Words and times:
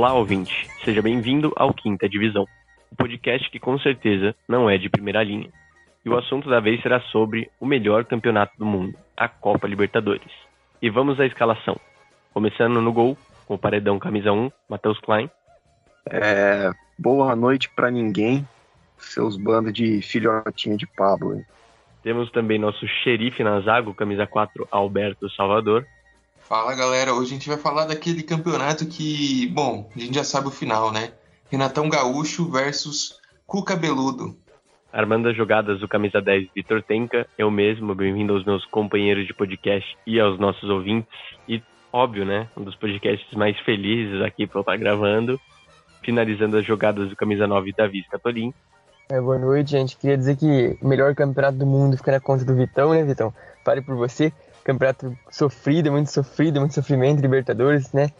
Olá, 0.00 0.14
ouvinte. 0.14 0.66
Seja 0.82 1.02
bem-vindo 1.02 1.52
ao 1.56 1.74
Quinta 1.74 2.08
Divisão, 2.08 2.44
o 2.44 2.46
um 2.90 2.96
podcast 2.96 3.50
que 3.50 3.60
com 3.60 3.78
certeza 3.78 4.34
não 4.48 4.70
é 4.70 4.78
de 4.78 4.88
primeira 4.88 5.22
linha. 5.22 5.50
E 6.02 6.08
o 6.08 6.16
assunto 6.16 6.48
da 6.48 6.58
vez 6.58 6.80
será 6.80 7.02
sobre 7.02 7.50
o 7.60 7.66
melhor 7.66 8.06
campeonato 8.06 8.56
do 8.56 8.64
mundo, 8.64 8.96
a 9.14 9.28
Copa 9.28 9.68
Libertadores. 9.68 10.32
E 10.80 10.88
vamos 10.88 11.20
à 11.20 11.26
escalação. 11.26 11.78
Começando 12.32 12.80
no 12.80 12.90
gol, 12.90 13.14
com 13.46 13.52
o 13.52 13.58
paredão 13.58 13.98
camisa 13.98 14.32
1, 14.32 14.50
Matheus 14.70 14.98
Klein. 15.00 15.30
É, 16.08 16.70
boa 16.98 17.36
noite 17.36 17.68
para 17.68 17.90
ninguém, 17.90 18.48
seus 18.96 19.36
bandos 19.36 19.74
de 19.74 20.00
filhotinha 20.00 20.78
de 20.78 20.86
Pablo. 20.86 21.44
Temos 22.02 22.30
também 22.30 22.58
nosso 22.58 22.88
xerife 22.88 23.44
na 23.44 23.60
zaga, 23.60 23.92
camisa 23.92 24.26
4, 24.26 24.66
Alberto 24.70 25.28
Salvador. 25.28 25.86
Fala 26.50 26.74
galera, 26.74 27.14
hoje 27.14 27.30
a 27.30 27.34
gente 27.34 27.48
vai 27.48 27.56
falar 27.56 27.84
daquele 27.84 28.24
campeonato 28.24 28.84
que, 28.84 29.46
bom, 29.54 29.88
a 29.94 29.98
gente 30.00 30.16
já 30.16 30.24
sabe 30.24 30.48
o 30.48 30.50
final, 30.50 30.90
né? 30.90 31.12
Renatão 31.48 31.88
Gaúcho 31.88 32.50
versus 32.50 33.20
Cuca 33.46 33.76
Beludo. 33.76 34.36
Armando 34.92 35.28
as 35.28 35.36
jogadas 35.36 35.78
do 35.78 35.86
camisa 35.86 36.20
10 36.20 36.48
Vitor 36.52 36.82
Tenca, 36.82 37.24
eu 37.38 37.52
mesmo, 37.52 37.94
bem-vindo 37.94 38.32
aos 38.32 38.44
meus 38.44 38.66
companheiros 38.66 39.28
de 39.28 39.32
podcast 39.32 39.96
e 40.04 40.18
aos 40.18 40.40
nossos 40.40 40.68
ouvintes. 40.68 41.08
E 41.48 41.62
óbvio, 41.92 42.24
né? 42.24 42.48
Um 42.56 42.64
dos 42.64 42.74
podcasts 42.74 43.32
mais 43.34 43.56
felizes 43.60 44.20
aqui 44.20 44.44
para 44.44 44.58
eu 44.58 44.62
estar 44.62 44.76
gravando. 44.76 45.40
Finalizando 46.02 46.56
as 46.56 46.66
jogadas 46.66 47.08
do 47.08 47.14
camisa 47.14 47.46
9 47.46 47.72
Davi 47.78 48.02
Scatolin. 48.08 48.52
É, 49.08 49.20
boa 49.20 49.38
noite, 49.38 49.70
gente. 49.70 49.96
Queria 49.96 50.18
dizer 50.18 50.36
que 50.36 50.76
o 50.82 50.88
melhor 50.88 51.14
campeonato 51.14 51.58
do 51.58 51.66
mundo 51.66 51.96
fica 51.96 52.10
na 52.10 52.18
conta 52.18 52.44
do 52.44 52.56
Vitão, 52.56 52.90
né, 52.90 53.04
Vitão? 53.04 53.32
Pare 53.64 53.82
por 53.82 53.94
você 53.94 54.32
campeonato 54.64 55.16
sofrido, 55.30 55.90
muito 55.90 56.10
sofrido, 56.10 56.60
muito 56.60 56.74
sofrimento, 56.74 57.20
Libertadores, 57.20 57.92
né? 57.92 58.10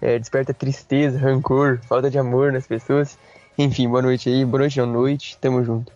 É, 0.00 0.18
desperta 0.18 0.54
tristeza, 0.54 1.18
rancor, 1.18 1.80
falta 1.86 2.10
de 2.10 2.18
amor 2.18 2.52
nas 2.52 2.66
pessoas. 2.66 3.18
Enfim, 3.58 3.88
boa 3.88 4.02
noite 4.02 4.28
aí, 4.28 4.44
boa 4.44 4.60
noite, 4.60 4.80
boa 4.80 4.86
noite, 4.86 5.38
tamo 5.38 5.62
junto. 5.64 5.92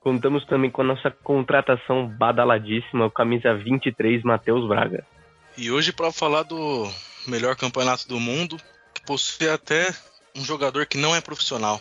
Contamos 0.00 0.44
também 0.46 0.70
com 0.70 0.82
a 0.82 0.84
nossa 0.84 1.10
contratação 1.10 2.08
badaladíssima, 2.08 3.06
o 3.06 3.10
camisa 3.10 3.54
23, 3.54 4.22
Matheus 4.22 4.66
Braga. 4.66 5.04
E 5.56 5.70
hoje 5.70 5.92
para 5.92 6.10
falar 6.12 6.44
do 6.44 6.88
melhor 7.26 7.54
campeonato 7.56 8.08
do 8.08 8.18
mundo, 8.18 8.56
que 8.94 9.02
possui 9.02 9.48
até 9.48 9.92
um 10.34 10.44
jogador 10.44 10.86
que 10.86 10.96
não 10.96 11.14
é 11.14 11.20
profissional, 11.20 11.80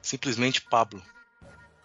simplesmente 0.00 0.62
Pablo. 0.62 1.02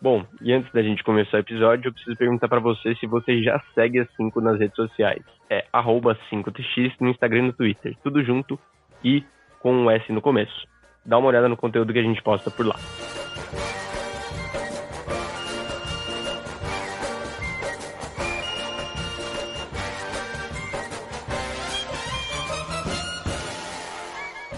Bom, 0.03 0.25
e 0.41 0.51
antes 0.51 0.69
da 0.73 0.83
gente 0.83 1.01
começar 1.01 1.37
o 1.37 1.39
episódio, 1.39 1.87
eu 1.87 1.93
preciso 1.93 2.17
perguntar 2.17 2.49
para 2.49 2.59
você 2.59 2.93
se 2.95 3.07
você 3.07 3.41
já 3.41 3.57
segue 3.73 4.01
a 4.01 4.05
5 4.17 4.41
nas 4.41 4.59
redes 4.59 4.75
sociais. 4.75 5.23
É 5.49 5.65
5tx 5.73 6.95
no 6.99 7.07
Instagram 7.07 7.39
e 7.39 7.41
no 7.43 7.53
Twitter, 7.53 7.95
tudo 8.03 8.21
junto 8.21 8.59
e 9.01 9.23
com 9.61 9.73
um 9.73 9.89
S 9.89 10.11
no 10.11 10.21
começo. 10.21 10.67
Dá 11.05 11.17
uma 11.17 11.29
olhada 11.29 11.47
no 11.47 11.55
conteúdo 11.55 11.93
que 11.93 11.99
a 11.99 12.03
gente 12.03 12.21
posta 12.21 12.51
por 12.51 12.65
lá. 12.65 12.75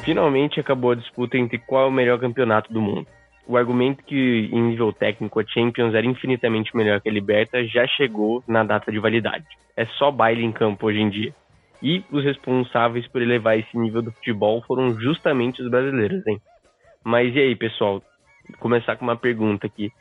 Finalmente 0.04 0.60
acabou 0.60 0.90
a 0.90 0.96
disputa 0.96 1.38
entre 1.38 1.60
qual 1.60 1.84
é 1.84 1.88
o 1.88 1.92
melhor 1.92 2.20
campeonato 2.20 2.74
do 2.74 2.82
mundo 2.82 3.06
o 3.48 3.58
argumento 3.58 4.04
que 4.04 4.50
em 4.52 4.62
nível 4.62 4.92
técnico 4.92 5.40
a 5.40 5.46
Champions 5.46 5.94
era 5.94 6.06
infinitamente 6.06 6.76
melhor 6.76 7.00
que 7.00 7.10
a 7.10 7.12
Liberta 7.12 7.64
já 7.66 7.86
chegou 7.88 8.44
na 8.48 8.64
data 8.64 8.92
de 8.92 9.00
validade. 9.00 9.46
É 9.76 9.86
só 9.98 10.12
baile 10.12 10.44
em 10.44 10.52
campo 10.52 10.88
hoje 10.88 11.00
em 11.00 11.10
dia. 11.10 11.36
E 11.82 12.04
os 12.12 12.24
responsáveis 12.24 13.08
por 13.08 13.22
elevar 13.22 13.60
esse 13.60 13.78
nível 13.78 14.02
do 14.02 14.12
futebol 14.12 14.64
foram 14.66 15.00
justamente 15.00 15.62
os 15.62 15.70
brasileiros, 15.70 16.26
hein? 16.26 16.42
Mas 17.04 17.36
e 17.36 17.40
aí, 17.40 17.56
pessoal? 17.56 18.02
Vou 18.50 18.58
começar 18.60 18.96
com 18.96 19.06
uma 19.06 19.18
pergunta 19.18 19.68
aqui. 19.68 19.92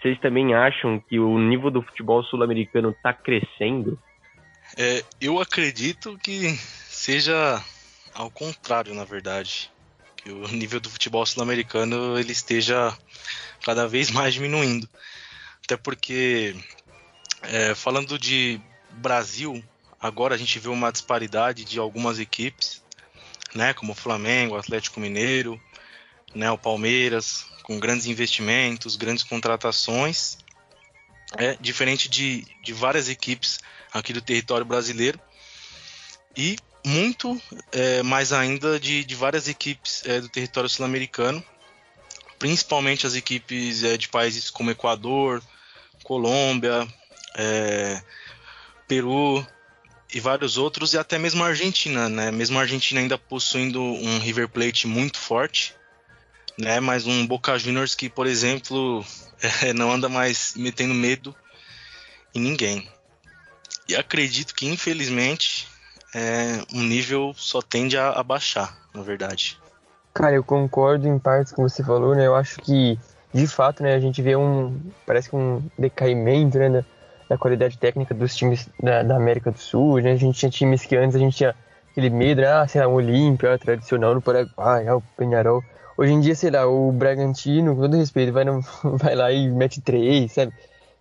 Vocês 0.00 0.18
também 0.20 0.54
acham 0.54 0.98
que 0.98 1.18
o 1.18 1.38
nível 1.38 1.70
do 1.70 1.82
futebol 1.82 2.22
sul-americano 2.24 2.90
está 2.90 3.12
crescendo? 3.12 3.98
É, 4.76 5.02
eu 5.20 5.40
acredito 5.40 6.18
que 6.18 6.50
seja 6.50 7.62
ao 8.14 8.30
contrário, 8.30 8.94
na 8.94 9.04
verdade 9.04 9.70
que 10.22 10.30
o 10.30 10.46
nível 10.52 10.80
do 10.80 10.90
futebol 10.90 11.24
sul-americano 11.24 12.18
ele 12.18 12.32
esteja 12.32 12.96
cada 13.64 13.86
vez 13.86 14.10
mais 14.10 14.34
diminuindo. 14.34 14.88
Até 15.64 15.76
porque, 15.76 16.56
é, 17.42 17.74
falando 17.74 18.18
de 18.18 18.60
Brasil, 18.90 19.62
agora 20.00 20.34
a 20.34 20.38
gente 20.38 20.58
vê 20.58 20.68
uma 20.68 20.90
disparidade 20.90 21.64
de 21.64 21.78
algumas 21.78 22.18
equipes, 22.18 22.82
né, 23.54 23.74
como 23.74 23.92
o 23.92 23.96
Flamengo, 23.96 24.54
o 24.54 24.58
Atlético 24.58 25.00
Mineiro, 25.00 25.60
né, 26.34 26.50
o 26.50 26.58
Palmeiras, 26.58 27.46
com 27.62 27.78
grandes 27.78 28.06
investimentos, 28.06 28.96
grandes 28.96 29.24
contratações, 29.24 30.38
é 31.36 31.56
diferente 31.60 32.08
de, 32.08 32.46
de 32.62 32.72
várias 32.72 33.08
equipes 33.08 33.60
aqui 33.92 34.12
do 34.12 34.20
território 34.20 34.66
brasileiro. 34.66 35.20
E 36.36 36.56
muito 36.84 37.40
é, 37.72 38.02
mais 38.02 38.32
ainda 38.32 38.78
de, 38.78 39.04
de 39.04 39.14
várias 39.14 39.48
equipes 39.48 40.02
é, 40.06 40.20
do 40.20 40.28
território 40.28 40.68
sul-americano, 40.68 41.42
principalmente 42.38 43.06
as 43.06 43.14
equipes 43.14 43.84
é, 43.84 43.96
de 43.96 44.08
países 44.08 44.50
como 44.50 44.70
Equador, 44.70 45.42
Colômbia, 46.02 46.88
é, 47.36 48.02
Peru 48.88 49.46
e 50.12 50.18
vários 50.18 50.56
outros, 50.56 50.92
e 50.94 50.98
até 50.98 51.18
mesmo 51.18 51.44
a 51.44 51.48
Argentina, 51.48 52.08
né? 52.08 52.30
Mesmo 52.30 52.58
a 52.58 52.62
Argentina 52.62 53.00
ainda 53.00 53.16
possuindo 53.16 53.80
um 53.80 54.18
River 54.18 54.48
Plate 54.48 54.86
muito 54.86 55.18
forte, 55.18 55.74
né? 56.58 56.80
Mas 56.80 57.06
um 57.06 57.26
Boca 57.26 57.56
Juniors 57.58 57.94
que, 57.94 58.08
por 58.08 58.26
exemplo, 58.26 59.04
é, 59.62 59.72
não 59.72 59.92
anda 59.92 60.08
mais 60.08 60.54
metendo 60.56 60.94
medo 60.94 61.34
em 62.34 62.40
ninguém. 62.40 62.90
E 63.88 63.94
acredito 63.94 64.54
que, 64.54 64.66
infelizmente, 64.66 65.59
é, 66.14 66.62
um 66.74 66.82
nível 66.82 67.32
só 67.36 67.60
tende 67.62 67.96
a, 67.96 68.10
a 68.10 68.22
baixar, 68.22 68.76
na 68.94 69.02
verdade. 69.02 69.58
Cara, 70.12 70.34
eu 70.34 70.42
concordo 70.42 71.06
em 71.06 71.18
partes 71.18 71.52
com 71.52 71.62
você 71.62 71.84
falou, 71.84 72.14
né? 72.14 72.26
Eu 72.26 72.34
acho 72.34 72.60
que, 72.60 72.98
de 73.32 73.46
fato, 73.46 73.82
né, 73.82 73.94
a 73.94 74.00
gente 74.00 74.20
vê 74.20 74.34
um. 74.34 74.76
Parece 75.06 75.30
que 75.30 75.36
um 75.36 75.62
decaimento, 75.78 76.58
né? 76.58 76.68
Da, 76.68 76.84
da 77.28 77.38
qualidade 77.38 77.78
técnica 77.78 78.12
dos 78.12 78.34
times 78.34 78.68
da, 78.82 79.04
da, 79.04 79.16
América 79.16 79.52
do 79.52 79.58
Sul, 79.58 80.00
né? 80.00 80.12
A 80.12 80.16
gente 80.16 80.36
tinha 80.36 80.50
times 80.50 80.84
que 80.84 80.96
antes 80.96 81.14
a 81.14 81.18
gente 81.18 81.36
tinha 81.36 81.54
aquele 81.92 82.10
medo, 82.10 82.40
né? 82.40 82.48
ah, 82.48 82.66
sei 82.66 82.80
lá, 82.80 82.88
o 82.88 82.94
Olímpia, 82.94 83.56
tradicional 83.56 84.14
no 84.14 84.20
Paraguai, 84.20 84.88
ah, 84.88 84.96
o 84.96 85.02
Penharol. 85.16 85.62
Hoje 85.96 86.12
em 86.12 86.20
dia, 86.20 86.34
sei 86.34 86.50
lá, 86.50 86.66
o 86.66 86.90
Bragantino, 86.90 87.76
com 87.76 87.82
todo 87.82 87.96
respeito, 87.96 88.32
vai, 88.32 88.44
no, 88.44 88.60
vai 88.98 89.14
lá 89.14 89.30
e 89.30 89.48
mete 89.48 89.80
três, 89.80 90.32
sabe? 90.32 90.52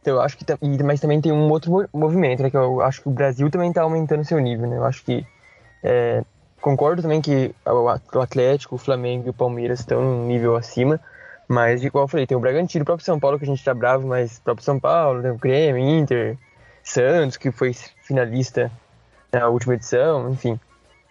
Então 0.02 0.16
eu 0.16 0.22
acho 0.22 0.38
que. 0.38 0.46
Mas 0.84 1.00
também 1.00 1.22
tem 1.22 1.32
um 1.32 1.50
outro 1.50 1.88
movimento, 1.94 2.44
né? 2.44 2.50
Que 2.50 2.58
eu 2.58 2.82
acho 2.82 3.02
que 3.02 3.10
o 3.10 3.12
Brasil 3.12 3.50
também 3.50 3.70
está 3.70 3.82
aumentando 3.82 4.24
seu 4.24 4.40
nível, 4.40 4.68
né? 4.68 4.78
Eu 4.78 4.86
acho 4.86 5.04
que. 5.04 5.26
É, 5.84 6.24
concordo 6.62 7.02
também 7.02 7.22
que 7.22 7.54
o 7.66 8.20
Atlético, 8.20 8.76
o 8.76 8.78
Flamengo 8.78 9.28
e 9.28 9.30
o 9.30 9.34
Palmeiras 9.34 9.80
estão 9.80 10.02
um 10.02 10.26
nível 10.26 10.56
acima. 10.56 11.00
Mas, 11.48 11.84
igual 11.84 12.04
eu 12.04 12.08
falei, 12.08 12.28
tem 12.28 12.38
o 12.38 12.40
Bragantino, 12.40 12.84
o 12.84 12.86
próprio 12.86 13.06
São 13.06 13.20
Paulo, 13.20 13.40
que 13.40 13.44
a 13.44 13.48
gente 13.48 13.64
tá 13.64 13.74
bravo, 13.74 14.08
mas 14.08 14.38
o 14.38 14.42
próprio 14.44 14.64
São 14.64 14.80
Paulo, 14.80 15.24
tem 15.24 15.32
o 15.32 15.38
Grêmio, 15.38 15.82
Inter, 15.82 16.38
Santos, 16.84 17.38
que 17.38 17.52
foi 17.52 17.74
finalista 17.74 18.72
na 19.34 19.48
última 19.48 19.74
edição, 19.74 20.30
enfim. 20.30 20.60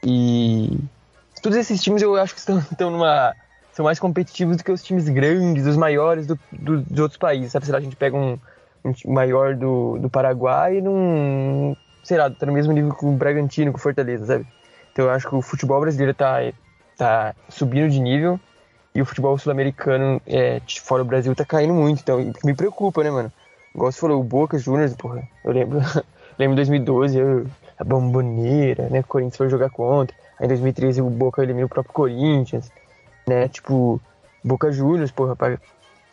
E 0.02 0.79
todos 1.43 1.58
esses 1.58 1.82
times 1.82 2.02
eu 2.02 2.14
acho 2.14 2.35
que 2.35 2.40
estão, 2.40 2.58
estão 2.70 2.90
numa. 2.90 3.35
são 3.73 3.85
mais 3.85 3.99
competitivos 3.99 4.56
do 4.56 4.64
que 4.64 4.70
os 4.70 4.82
times 4.82 5.08
grandes, 5.08 5.67
os 5.67 5.76
maiores 5.76 6.26
do, 6.26 6.38
do, 6.52 6.82
dos 6.82 7.00
outros 7.00 7.19
países, 7.19 7.50
sabe? 7.50 7.67
Se 7.67 7.73
lá 7.73 7.79
a 7.79 7.81
gente 7.81 7.96
pega 7.96 8.17
um, 8.17 8.38
maior 9.06 9.55
do, 9.55 9.99
do 9.99 10.11
Paraguai 10.11 10.81
num, 10.81 11.76
sei 12.02 12.17
lá, 12.17 12.31
tá 12.31 12.46
no 12.46 12.52
mesmo 12.52 12.73
nível 12.73 12.94
que 12.94 13.05
o 13.05 13.12
Bragantino, 13.12 13.73
com 13.73 13.79
o 13.79 13.81
Fortaleza, 13.81 14.26
sabe? 14.26 14.46
Então 14.93 15.05
eu 15.05 15.11
acho 15.11 15.29
que 15.29 15.35
o 15.35 15.43
futebol 15.43 15.81
brasileiro 15.81 16.14
tá, 16.14 16.38
tá 16.96 17.35
subindo 17.49 17.90
de 17.90 18.00
nível 18.00 18.38
e 18.94 19.00
o 19.00 19.05
futebol 19.05 19.38
sul-americano, 19.38 20.20
é, 20.26 20.61
fora 20.82 21.02
o 21.02 21.05
Brasil, 21.05 21.35
tá 21.35 21.44
caindo 21.44 21.75
muito. 21.75 22.00
Então 22.00 22.32
me 22.44 22.55
preocupa, 22.55 23.05
né, 23.05 23.11
mano? 23.11 23.32
Igual 23.75 23.93
você 23.93 24.00
falou, 24.00 24.20
o 24.20 24.25
Boca 24.25 24.58
Juniors, 24.58 24.94
porra, 24.96 25.23
eu 25.44 25.52
lembro, 25.52 25.79
lembro 26.38 26.56
2012, 26.56 27.19
eu, 27.19 27.46
a 27.79 27.85
bomboneira, 27.85 28.88
né, 28.88 29.00
o 29.00 29.05
Corinthians 29.05 29.37
foi 29.37 29.49
jogar 29.49 29.70
contra. 29.70 30.17
Aí 30.38 30.46
em 30.46 30.49
2013 30.49 31.00
o 31.00 31.11
Boca 31.11 31.43
eliminou 31.43 31.67
o 31.67 31.69
próprio 31.69 31.94
Corinthians, 31.94 32.70
né, 33.26 33.46
tipo, 33.49 34.00
Boca 34.43 34.73
Juniors, 34.73 35.12
porra, 35.12 35.37
pra 35.37 35.58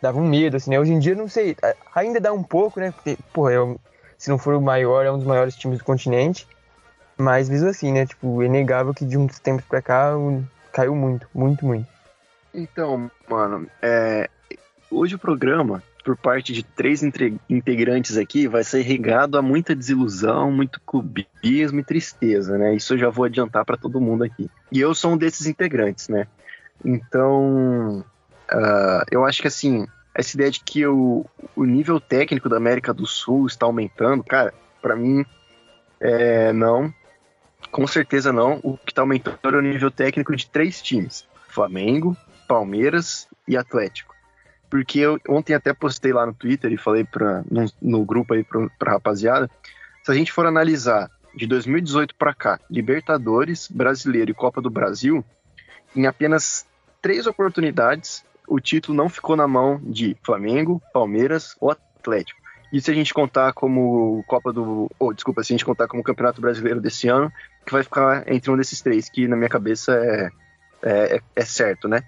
dava 0.06 0.20
um 0.20 0.28
medo, 0.28 0.56
assim, 0.56 0.70
né? 0.70 0.78
Hoje 0.78 0.92
em 0.92 0.98
dia, 0.98 1.14
não 1.14 1.28
sei, 1.28 1.56
ainda 1.94 2.20
dá 2.20 2.32
um 2.32 2.42
pouco, 2.42 2.78
né? 2.80 2.92
Porque, 2.92 3.18
porra, 3.32 3.52
é, 3.52 3.76
se 4.16 4.30
não 4.30 4.38
for 4.38 4.54
o 4.54 4.60
maior, 4.60 5.04
é 5.04 5.10
um 5.10 5.18
dos 5.18 5.26
maiores 5.26 5.56
times 5.56 5.78
do 5.78 5.84
continente. 5.84 6.46
Mas 7.18 7.48
mesmo 7.48 7.68
assim, 7.68 7.92
né? 7.92 8.06
Tipo, 8.06 8.42
é 8.42 8.46
inegável 8.46 8.94
que 8.94 9.04
de 9.04 9.16
uns 9.16 9.38
tempos 9.38 9.64
pra 9.64 9.82
cá 9.82 10.12
caiu 10.72 10.94
muito, 10.94 11.26
muito, 11.34 11.64
muito. 11.64 11.86
Então, 12.54 13.10
mano, 13.28 13.66
é, 13.82 14.28
hoje 14.90 15.14
o 15.14 15.18
programa, 15.18 15.82
por 16.04 16.16
parte 16.16 16.52
de 16.52 16.62
três 16.62 17.02
integrantes 17.02 18.16
aqui, 18.16 18.46
vai 18.46 18.62
ser 18.62 18.82
regado 18.82 19.36
a 19.36 19.42
muita 19.42 19.74
desilusão, 19.74 20.52
muito 20.52 20.80
clubismo 20.86 21.80
e 21.80 21.84
tristeza, 21.84 22.56
né? 22.56 22.74
Isso 22.74 22.94
eu 22.94 22.98
já 22.98 23.10
vou 23.10 23.24
adiantar 23.24 23.64
para 23.64 23.76
todo 23.76 24.00
mundo 24.00 24.24
aqui. 24.24 24.48
E 24.70 24.80
eu 24.80 24.94
sou 24.94 25.12
um 25.12 25.16
desses 25.16 25.46
integrantes, 25.46 26.08
né? 26.08 26.26
Então, 26.84 28.04
uh, 28.52 29.04
eu 29.10 29.24
acho 29.24 29.40
que 29.40 29.48
assim, 29.48 29.86
essa 30.16 30.34
ideia 30.34 30.50
de 30.50 30.60
que 30.60 30.86
o, 30.86 31.26
o 31.54 31.64
nível 31.64 32.00
técnico 32.00 32.48
da 32.48 32.56
América 32.56 32.92
do 32.94 33.06
Sul 33.06 33.46
está 33.46 33.66
aumentando, 33.66 34.24
cara, 34.24 34.54
para 34.80 34.96
mim, 34.96 35.24
é, 36.00 36.52
não. 36.52 36.92
Com 37.70 37.86
certeza 37.86 38.32
não. 38.32 38.58
O 38.62 38.78
que 38.78 38.92
está 38.92 39.02
aumentando 39.02 39.56
é 39.56 39.58
o 39.58 39.62
nível 39.62 39.90
técnico 39.90 40.34
de 40.34 40.48
três 40.48 40.80
times: 40.80 41.26
Flamengo, 41.48 42.16
Palmeiras 42.48 43.28
e 43.46 43.56
Atlético. 43.56 44.14
Porque 44.70 45.00
eu 45.00 45.20
ontem 45.28 45.54
até 45.54 45.74
postei 45.74 46.12
lá 46.12 46.24
no 46.24 46.34
Twitter 46.34 46.72
e 46.72 46.78
falei 46.78 47.04
pra, 47.04 47.44
no, 47.50 47.66
no 47.80 48.04
grupo 48.04 48.34
aí 48.34 48.44
pra 48.44 48.92
rapaziada. 48.92 49.50
Se 50.02 50.10
a 50.10 50.14
gente 50.14 50.32
for 50.32 50.46
analisar 50.46 51.10
de 51.34 51.46
2018 51.46 52.14
para 52.14 52.34
cá, 52.34 52.58
Libertadores, 52.70 53.68
Brasileiro 53.68 54.30
e 54.30 54.34
Copa 54.34 54.62
do 54.62 54.70
Brasil, 54.70 55.24
em 55.94 56.06
apenas 56.06 56.66
três 57.02 57.26
oportunidades, 57.26 58.24
o 58.46 58.60
título 58.60 58.96
não 58.96 59.08
ficou 59.08 59.36
na 59.36 59.46
mão 59.46 59.80
de 59.82 60.16
Flamengo, 60.22 60.80
Palmeiras 60.92 61.56
ou 61.60 61.70
Atlético. 61.70 62.40
E 62.72 62.80
se 62.80 62.90
a 62.90 62.94
gente 62.94 63.14
contar 63.14 63.52
como 63.52 64.24
Copa 64.26 64.52
do. 64.52 64.90
Ou, 64.98 65.14
desculpa, 65.14 65.42
se 65.42 65.52
a 65.52 65.54
gente 65.54 65.64
contar 65.64 65.86
como 65.86 66.02
Campeonato 66.02 66.40
Brasileiro 66.40 66.80
desse 66.80 67.08
ano, 67.08 67.32
que 67.64 67.72
vai 67.72 67.82
ficar 67.82 68.24
entre 68.30 68.50
um 68.50 68.56
desses 68.56 68.80
três, 68.80 69.08
que 69.08 69.28
na 69.28 69.36
minha 69.36 69.48
cabeça 69.48 69.94
é, 69.94 70.30
é, 70.82 71.20
é 71.34 71.44
certo, 71.44 71.88
né? 71.88 72.02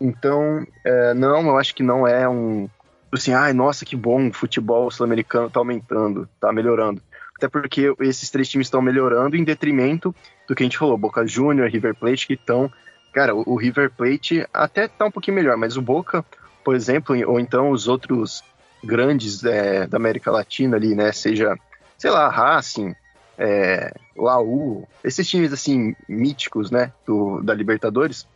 Então, 0.00 0.66
é, 0.84 1.12
não, 1.12 1.48
eu 1.48 1.58
acho 1.58 1.74
que 1.74 1.82
não 1.82 2.06
é 2.06 2.28
um. 2.28 2.68
Assim, 3.12 3.32
ai, 3.32 3.52
nossa, 3.52 3.84
que 3.84 3.96
bom, 3.96 4.28
o 4.28 4.32
futebol 4.32 4.90
sul-americano 4.90 5.50
tá 5.50 5.58
aumentando, 5.58 6.28
tá 6.40 6.52
melhorando. 6.52 7.02
Até 7.36 7.48
porque 7.48 7.92
esses 8.00 8.30
três 8.30 8.48
times 8.48 8.68
estão 8.68 8.80
melhorando 8.80 9.36
em 9.36 9.42
detrimento 9.42 10.14
do 10.46 10.54
que 10.54 10.62
a 10.62 10.66
gente 10.66 10.78
falou, 10.78 10.96
Boca 10.96 11.26
Junior, 11.26 11.68
River 11.68 11.94
Plate, 11.94 12.26
que 12.26 12.34
estão. 12.34 12.70
Cara, 13.12 13.34
o, 13.34 13.56
River 13.56 13.90
Plate 13.90 14.46
até 14.52 14.86
tá 14.86 15.06
um 15.06 15.10
pouquinho 15.10 15.34
melhor, 15.34 15.56
mas 15.56 15.76
o 15.76 15.82
Boca, 15.82 16.24
por 16.64 16.76
exemplo, 16.76 17.16
ou 17.28 17.40
então 17.40 17.70
os 17.70 17.88
outros 17.88 18.44
grandes 18.82 19.44
é, 19.44 19.86
da 19.86 19.96
América 19.96 20.30
Latina 20.30 20.76
ali, 20.76 20.94
né? 20.94 21.10
Seja, 21.10 21.56
sei 21.98 22.10
lá, 22.10 22.28
Racing, 22.28 22.94
é, 23.36 23.92
Laú, 24.16 24.86
esses 25.02 25.28
times 25.28 25.52
assim 25.52 25.94
míticos, 26.08 26.70
né? 26.70 26.92
Do, 27.04 27.42
da 27.42 27.52
Libertadores, 27.52 28.26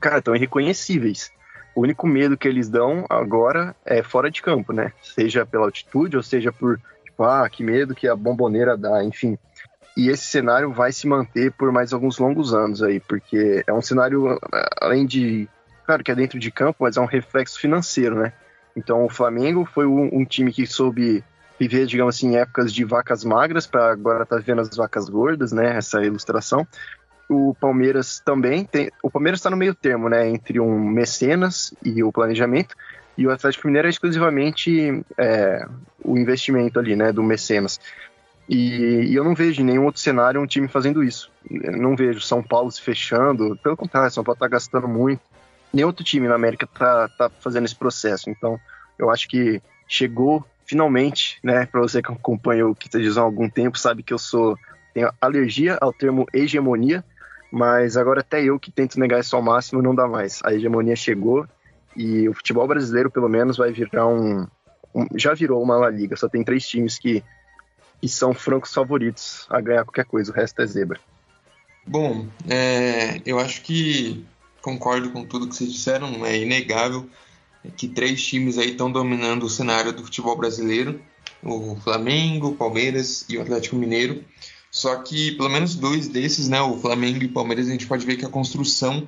cara, 0.00 0.18
estão 0.18 0.36
irreconhecíveis. 0.36 1.32
O 1.74 1.80
único 1.80 2.06
medo 2.06 2.36
que 2.36 2.46
eles 2.46 2.68
dão 2.68 3.04
agora 3.10 3.74
é 3.84 4.00
fora 4.00 4.30
de 4.30 4.40
campo, 4.40 4.72
né? 4.72 4.92
Seja 5.02 5.44
pela 5.44 5.64
altitude 5.64 6.16
ou 6.16 6.22
seja 6.22 6.52
por, 6.52 6.80
tipo, 7.04 7.24
ah, 7.24 7.48
que 7.50 7.64
medo 7.64 7.96
que 7.96 8.06
a 8.06 8.14
bomboneira 8.14 8.76
dá, 8.76 9.02
enfim. 9.02 9.36
E 9.96 10.08
esse 10.08 10.24
cenário 10.24 10.72
vai 10.72 10.92
se 10.92 11.06
manter 11.06 11.52
por 11.52 11.70
mais 11.70 11.92
alguns 11.92 12.18
longos 12.18 12.52
anos 12.52 12.82
aí, 12.82 12.98
porque 12.98 13.62
é 13.66 13.72
um 13.72 13.82
cenário, 13.82 14.38
além 14.80 15.06
de, 15.06 15.48
claro 15.86 16.02
que 16.02 16.10
é 16.10 16.14
dentro 16.14 16.38
de 16.38 16.50
campo, 16.50 16.78
mas 16.80 16.96
é 16.96 17.00
um 17.00 17.06
reflexo 17.06 17.60
financeiro, 17.60 18.16
né? 18.16 18.32
Então 18.76 19.04
o 19.04 19.08
Flamengo 19.08 19.64
foi 19.64 19.86
um, 19.86 20.10
um 20.12 20.24
time 20.24 20.52
que 20.52 20.66
soube 20.66 21.22
viver, 21.58 21.86
digamos 21.86 22.16
assim, 22.16 22.36
épocas 22.36 22.72
de 22.72 22.84
vacas 22.84 23.24
magras 23.24 23.66
para 23.66 23.92
agora 23.92 24.26
tá 24.26 24.36
vendo 24.36 24.60
as 24.60 24.76
vacas 24.76 25.08
gordas, 25.08 25.52
né? 25.52 25.76
Essa 25.76 26.02
ilustração. 26.04 26.66
O 27.28 27.54
Palmeiras 27.54 28.20
também 28.20 28.64
tem. 28.64 28.90
O 29.02 29.10
Palmeiras 29.10 29.38
está 29.38 29.48
no 29.48 29.56
meio 29.56 29.74
termo, 29.74 30.08
né? 30.08 30.28
Entre 30.28 30.60
um 30.60 30.78
mecenas 30.78 31.72
e 31.82 32.02
o 32.02 32.12
planejamento. 32.12 32.74
E 33.16 33.26
o 33.26 33.30
Atlético 33.30 33.68
Mineiro 33.68 33.86
é 33.86 33.90
exclusivamente 33.90 35.04
é, 35.16 35.66
o 36.02 36.18
investimento 36.18 36.78
ali, 36.78 36.96
né? 36.96 37.12
Do 37.12 37.22
mecenas. 37.22 37.80
E, 38.48 39.06
e, 39.08 39.14
eu 39.14 39.24
não 39.24 39.34
vejo 39.34 39.62
em 39.62 39.64
nenhum 39.64 39.84
outro 39.84 40.00
cenário 40.00 40.40
um 40.40 40.46
time 40.46 40.68
fazendo 40.68 41.02
isso. 41.02 41.30
Eu 41.50 41.78
não 41.78 41.96
vejo 41.96 42.20
São 42.20 42.42
Paulo 42.42 42.70
se 42.70 42.80
fechando. 42.80 43.58
Pelo 43.62 43.76
contrário, 43.76 44.10
São 44.10 44.22
Paulo 44.22 44.36
está 44.36 44.48
gastando 44.48 44.86
muito 44.86 45.22
nenhum 45.74 45.88
outro 45.88 46.04
time 46.04 46.28
na 46.28 46.36
América 46.36 46.66
tá, 46.66 47.08
tá 47.08 47.28
fazendo 47.40 47.64
esse 47.64 47.74
processo. 47.74 48.30
Então, 48.30 48.58
eu 48.98 49.10
acho 49.10 49.28
que 49.28 49.60
chegou 49.88 50.44
finalmente, 50.64 51.38
né? 51.42 51.66
Para 51.66 51.80
você 51.80 52.00
que 52.00 52.10
acompanha 52.10 52.66
o 52.66 52.74
Quinta 52.74 52.98
há 52.98 53.22
algum 53.22 53.50
tempo, 53.50 53.76
sabe 53.76 54.02
que 54.02 54.14
eu 54.14 54.18
sou 54.18 54.56
tenho 54.94 55.10
alergia 55.20 55.76
ao 55.80 55.92
termo 55.92 56.24
hegemonia, 56.32 57.04
mas 57.50 57.96
agora 57.96 58.20
até 58.20 58.40
eu 58.44 58.60
que 58.60 58.70
tento 58.70 58.98
negar 58.98 59.18
isso 59.18 59.34
ao 59.34 59.42
máximo 59.42 59.82
não 59.82 59.92
dá 59.92 60.06
mais. 60.06 60.40
A 60.44 60.54
hegemonia 60.54 60.94
chegou 60.94 61.44
e 61.96 62.28
o 62.28 62.32
futebol 62.32 62.66
brasileiro, 62.68 63.10
pelo 63.10 63.28
menos, 63.28 63.56
vai 63.56 63.72
virar 63.72 64.06
um, 64.06 64.46
um 64.94 65.06
já 65.16 65.34
virou 65.34 65.60
uma 65.60 65.76
La 65.76 65.90
Liga. 65.90 66.14
Só 66.14 66.28
tem 66.28 66.44
três 66.44 66.66
times 66.66 66.96
que, 66.96 67.24
que 68.00 68.08
são 68.08 68.34
francos 68.34 68.72
favoritos 68.72 69.46
a 69.50 69.60
ganhar 69.60 69.84
qualquer 69.84 70.04
coisa. 70.04 70.30
O 70.30 70.34
resto 70.34 70.60
é 70.60 70.66
zebra. 70.66 71.00
Bom, 71.86 72.26
é, 72.48 73.20
eu 73.26 73.38
acho 73.38 73.62
que 73.62 74.24
concordo 74.62 75.10
com 75.10 75.24
tudo 75.24 75.48
que 75.48 75.54
vocês 75.54 75.72
disseram, 75.72 76.24
é 76.24 76.38
inegável 76.38 77.06
que 77.76 77.88
três 77.88 78.24
times 78.24 78.58
aí 78.58 78.70
estão 78.70 78.90
dominando 78.90 79.44
o 79.44 79.50
cenário 79.50 79.92
do 79.92 80.02
futebol 80.02 80.36
brasileiro, 80.36 81.00
o 81.42 81.76
Flamengo, 81.76 82.48
o 82.48 82.56
Palmeiras 82.56 83.24
e 83.28 83.36
o 83.36 83.42
Atlético 83.42 83.76
Mineiro. 83.76 84.24
Só 84.70 84.96
que 84.96 85.32
pelo 85.32 85.48
menos 85.48 85.74
dois 85.74 86.08
desses, 86.08 86.48
né, 86.48 86.60
o 86.60 86.78
Flamengo 86.78 87.22
e 87.22 87.26
o 87.26 87.32
Palmeiras, 87.32 87.68
a 87.68 87.70
gente 87.70 87.86
pode 87.86 88.04
ver 88.04 88.16
que 88.16 88.24
a 88.24 88.28
construção 88.28 89.06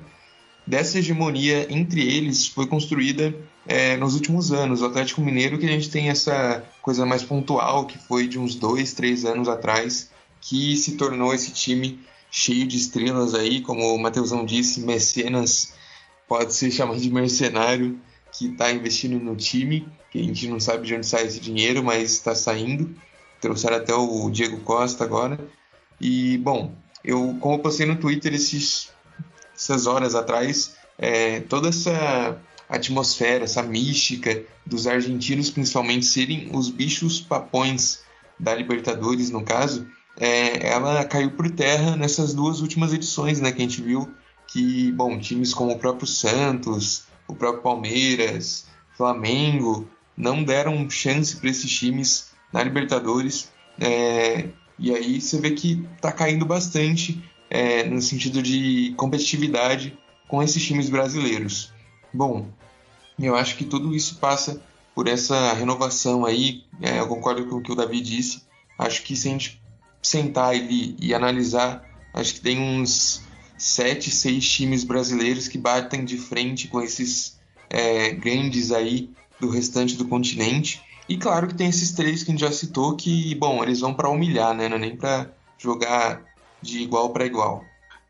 dessa 0.67 0.99
hegemonia 0.99 1.65
entre 1.73 2.01
eles 2.01 2.47
foi 2.47 2.67
construída 2.67 3.33
é, 3.65 3.95
nos 3.97 4.13
últimos 4.13 4.51
anos. 4.51 4.81
O 4.81 4.85
Atlético 4.85 5.21
Mineiro 5.21 5.57
que 5.57 5.65
a 5.65 5.69
gente 5.69 5.89
tem 5.89 6.09
essa 6.09 6.63
coisa 6.81 7.05
mais 7.05 7.23
pontual 7.23 7.85
que 7.85 7.97
foi 7.97 8.27
de 8.27 8.37
uns 8.37 8.53
dois, 8.53 8.93
três 8.93 9.25
anos 9.25 9.47
atrás 9.47 10.11
que 10.41 10.75
se 10.75 10.97
tornou 10.97 11.33
esse 11.33 11.51
time 11.51 11.99
cheio 12.29 12.67
de 12.67 12.77
estrelas 12.77 13.33
aí, 13.33 13.61
como 13.61 13.93
o 13.93 13.97
Matheusão 13.97 14.45
disse, 14.45 14.81
mecenas, 14.81 15.73
pode 16.27 16.53
ser 16.53 16.69
chamado 16.71 16.99
de 16.99 17.09
mercenário, 17.09 17.99
que 18.31 18.47
está 18.47 18.71
investindo 18.71 19.17
no 19.19 19.35
time, 19.35 19.87
que 20.11 20.19
a 20.19 20.23
gente 20.23 20.47
não 20.47 20.59
sabe 20.59 20.85
de 20.85 20.95
onde 20.95 21.05
sai 21.05 21.25
esse 21.25 21.39
dinheiro, 21.39 21.83
mas 21.83 22.11
está 22.11 22.35
saindo. 22.35 22.93
Trouxeram 23.41 23.77
até 23.77 23.93
o 23.93 24.29
Diego 24.29 24.59
Costa 24.59 25.03
agora. 25.03 25.39
E, 25.99 26.37
bom, 26.37 26.75
eu, 27.03 27.37
como 27.39 27.55
eu 27.55 27.59
postei 27.59 27.85
no 27.85 27.95
Twitter 27.95 28.33
esses, 28.33 28.89
essas 29.57 29.87
horas 29.87 30.13
atrás, 30.13 30.75
é, 30.97 31.39
toda 31.41 31.69
essa 31.69 32.39
atmosfera, 32.69 33.45
essa 33.45 33.63
mística 33.63 34.43
dos 34.65 34.85
argentinos, 34.85 35.49
principalmente, 35.49 36.05
serem 36.05 36.49
os 36.53 36.69
bichos 36.69 37.19
papões 37.19 38.03
da 38.39 38.53
Libertadores, 38.53 39.31
no 39.31 39.43
caso, 39.43 39.87
é, 40.19 40.67
ela 40.67 41.03
caiu 41.05 41.31
por 41.31 41.49
terra 41.49 41.95
nessas 41.95 42.33
duas 42.33 42.61
últimas 42.61 42.93
edições, 42.93 43.39
né, 43.39 43.51
que 43.51 43.59
a 43.59 43.65
gente 43.65 43.81
viu 43.81 44.09
que, 44.47 44.91
bom, 44.91 45.19
times 45.19 45.53
como 45.53 45.73
o 45.73 45.79
próprio 45.79 46.07
Santos, 46.07 47.03
o 47.27 47.35
próprio 47.35 47.63
Palmeiras, 47.63 48.65
Flamengo, 48.95 49.87
não 50.15 50.43
deram 50.43 50.89
chance 50.89 51.35
para 51.35 51.49
esses 51.49 51.69
times 51.71 52.31
na 52.51 52.63
Libertadores. 52.63 53.51
É, 53.79 54.47
e 54.79 54.93
aí 54.93 55.21
você 55.21 55.39
vê 55.39 55.51
que 55.51 55.85
está 55.95 56.11
caindo 56.11 56.45
bastante 56.45 57.21
é, 57.49 57.83
no 57.83 58.01
sentido 58.01 58.41
de 58.41 58.93
competitividade 58.97 59.97
com 60.27 60.41
esses 60.43 60.63
times 60.63 60.89
brasileiros. 60.89 61.71
Bom, 62.13 62.47
eu 63.19 63.35
acho 63.35 63.55
que 63.55 63.63
tudo 63.63 63.95
isso 63.95 64.17
passa 64.17 64.61
por 64.93 65.07
essa 65.07 65.53
renovação 65.53 66.25
aí. 66.25 66.63
É, 66.81 66.99
eu 66.99 67.07
concordo 67.07 67.45
com 67.45 67.57
o 67.57 67.61
que 67.61 67.71
o 67.71 67.75
Davi 67.75 68.01
disse. 68.01 68.43
Acho 68.77 69.03
que 69.03 69.15
se 69.15 69.27
a 69.27 69.31
gente 69.31 69.61
sentar 70.01 70.55
e, 70.55 70.95
e 70.99 71.13
analisar, 71.13 71.83
acho 72.13 72.35
que 72.35 72.41
tem 72.41 72.59
uns 72.59 73.21
sete, 73.57 74.11
seis 74.11 74.47
times 74.49 74.83
brasileiros 74.83 75.47
que 75.47 75.57
batem 75.57 76.05
de 76.05 76.17
frente 76.17 76.67
com 76.67 76.81
esses 76.81 77.39
é, 77.69 78.11
grandes 78.11 78.71
aí 78.71 79.09
do 79.39 79.49
restante 79.49 79.95
do 79.95 80.07
continente. 80.07 80.81
E 81.09 81.17
claro 81.17 81.47
que 81.47 81.55
tem 81.55 81.69
esses 81.69 81.91
três 81.91 82.23
que 82.23 82.31
a 82.31 82.33
gente 82.33 82.41
já 82.41 82.51
citou 82.51 82.95
que, 82.95 83.33
bom, 83.35 83.63
eles 83.63 83.79
vão 83.79 83.93
para 83.93 84.09
humilhar, 84.09 84.53
né? 84.53 84.67
Não 84.67 84.75
é 84.75 84.79
nem 84.79 84.95
para 84.95 85.31
jogar 85.57 86.21
de 86.61 86.79
igual 86.79 87.11
para 87.11 87.25
igual. 87.25 87.63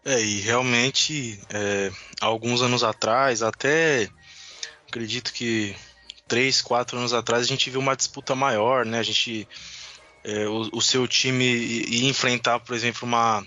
É, 0.06 0.22
e 0.22 0.40
realmente, 0.40 1.40
é, 1.50 1.92
alguns 2.22 2.62
anos 2.62 2.84
atrás, 2.84 3.44
até 3.44 4.10
acredito 4.88 5.34
que 5.34 5.76
três, 6.28 6.62
quatro 6.62 6.98
anos 6.98 7.14
atrás, 7.14 7.44
a 7.44 7.48
gente 7.48 7.70
viu 7.70 7.80
uma 7.80 7.96
disputa 7.96 8.36
maior, 8.36 8.86
né? 8.86 9.00
A 9.00 9.04
gente 9.04 9.48
é, 10.24 10.48
o, 10.48 10.70
o, 10.74 10.82
seu 10.82 11.08
time 11.08 11.46
e 11.46 12.06
enfrentar, 12.06 12.60
por 12.60 12.76
exemplo, 12.76 13.08
uma, 13.08 13.46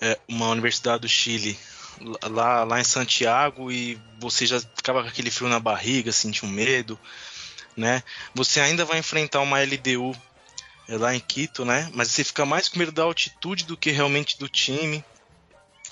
é, 0.00 0.18
uma 0.28 0.48
Universidade 0.48 1.02
do 1.02 1.08
Chile 1.08 1.58
lá, 2.28 2.64
lá 2.64 2.80
em 2.80 2.84
Santiago 2.84 3.70
e 3.70 4.00
você 4.18 4.46
já 4.46 4.60
ficava 4.60 5.02
com 5.02 5.08
aquele 5.08 5.30
frio 5.30 5.48
na 5.48 5.60
barriga, 5.60 6.12
sentia 6.12 6.48
um 6.48 6.52
medo, 6.52 6.98
né? 7.76 8.02
Você 8.34 8.60
ainda 8.60 8.84
vai 8.84 8.98
enfrentar 8.98 9.40
uma 9.40 9.60
LDU 9.60 10.16
é, 10.90 10.98
lá 10.98 11.14
em 11.14 11.20
Quito, 11.20 11.64
né? 11.64 11.88
Mas 11.94 12.08
você 12.08 12.24
fica 12.24 12.44
mais 12.44 12.68
com 12.68 12.78
medo 12.78 12.92
da 12.92 13.04
altitude 13.04 13.64
do 13.64 13.76
que 13.76 13.90
realmente 13.90 14.38
do 14.38 14.48
time, 14.48 15.04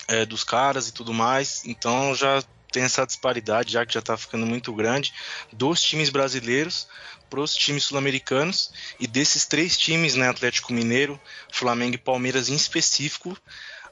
é, 0.07 0.25
dos 0.25 0.43
caras 0.43 0.87
e 0.87 0.91
tudo 0.91 1.13
mais. 1.13 1.63
Então 1.65 2.13
já 2.13 2.43
tem 2.71 2.83
essa 2.83 3.05
disparidade, 3.05 3.71
já 3.73 3.85
que 3.85 3.93
já 3.93 3.99
está 3.99 4.15
ficando 4.15 4.45
muito 4.45 4.71
grande, 4.73 5.13
dos 5.51 5.81
times 5.81 6.09
brasileiros 6.09 6.87
para 7.29 7.39
os 7.39 7.55
times 7.55 7.85
sul-americanos 7.85 8.71
e 8.99 9.07
desses 9.07 9.45
três 9.45 9.77
times, 9.77 10.15
né, 10.15 10.29
Atlético 10.29 10.73
Mineiro, 10.73 11.19
Flamengo 11.51 11.95
e 11.95 11.97
Palmeiras 11.99 12.49
em 12.49 12.55
específico, 12.55 13.35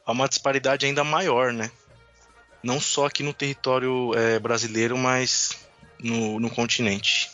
há 0.05 0.11
uma 0.11 0.27
disparidade 0.27 0.85
ainda 0.85 1.03
maior, 1.03 1.53
né? 1.53 1.71
não 2.63 2.79
só 2.81 3.05
aqui 3.05 3.23
no 3.23 3.33
território 3.33 4.13
é, 4.15 4.39
brasileiro, 4.39 4.97
mas 4.97 5.57
no, 5.99 6.39
no 6.39 6.49
continente. 6.49 7.29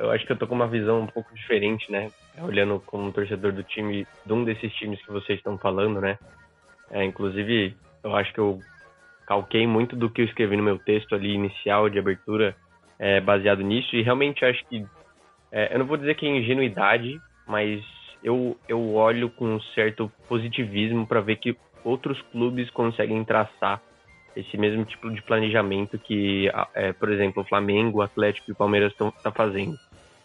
Eu 0.00 0.10
acho 0.10 0.24
que 0.24 0.32
eu 0.32 0.36
tô 0.36 0.46
com 0.46 0.54
uma 0.54 0.66
visão 0.66 1.02
um 1.02 1.06
pouco 1.06 1.32
diferente, 1.34 1.92
né? 1.92 2.10
Olhando 2.38 2.82
como 2.86 3.12
torcedor 3.12 3.52
do 3.52 3.62
time, 3.62 4.06
de 4.24 4.32
um 4.32 4.44
desses 4.44 4.72
times 4.74 5.00
que 5.04 5.12
vocês 5.12 5.38
estão 5.38 5.58
falando, 5.58 6.00
né? 6.00 6.18
É, 6.90 7.04
inclusive, 7.04 7.76
eu 8.02 8.16
acho 8.16 8.32
que 8.32 8.40
eu 8.40 8.58
calquei 9.26 9.66
muito 9.66 9.94
do 9.94 10.08
que 10.08 10.22
eu 10.22 10.24
escrevi 10.24 10.56
no 10.56 10.62
meu 10.62 10.78
texto 10.78 11.14
ali 11.14 11.34
inicial 11.34 11.90
de 11.90 11.98
abertura 11.98 12.56
é, 12.98 13.20
baseado 13.20 13.62
nisso 13.62 13.94
e 13.94 14.02
realmente 14.02 14.44
acho 14.44 14.64
que 14.68 14.84
é, 15.52 15.74
eu 15.74 15.78
não 15.78 15.86
vou 15.86 15.96
dizer 15.96 16.14
que 16.14 16.26
é 16.26 16.30
ingenuidade, 16.30 17.20
mas 17.46 17.84
eu, 18.22 18.56
eu 18.66 18.94
olho 18.94 19.28
com 19.30 19.44
um 19.54 19.60
certo 19.74 20.10
positivismo 20.28 21.06
para 21.06 21.20
ver 21.20 21.36
que 21.36 21.56
outros 21.84 22.20
clubes 22.32 22.70
conseguem 22.70 23.22
traçar 23.24 23.82
esse 24.34 24.56
mesmo 24.56 24.84
tipo 24.84 25.10
de 25.10 25.20
planejamento 25.22 25.98
que, 25.98 26.50
é, 26.74 26.92
por 26.92 27.10
exemplo, 27.10 27.42
o 27.42 27.46
Flamengo, 27.46 27.98
o 27.98 28.02
Atlético 28.02 28.50
e 28.50 28.52
o 28.52 28.56
Palmeiras 28.56 28.92
estão 28.92 29.10
tá 29.10 29.30
fazendo. 29.32 29.76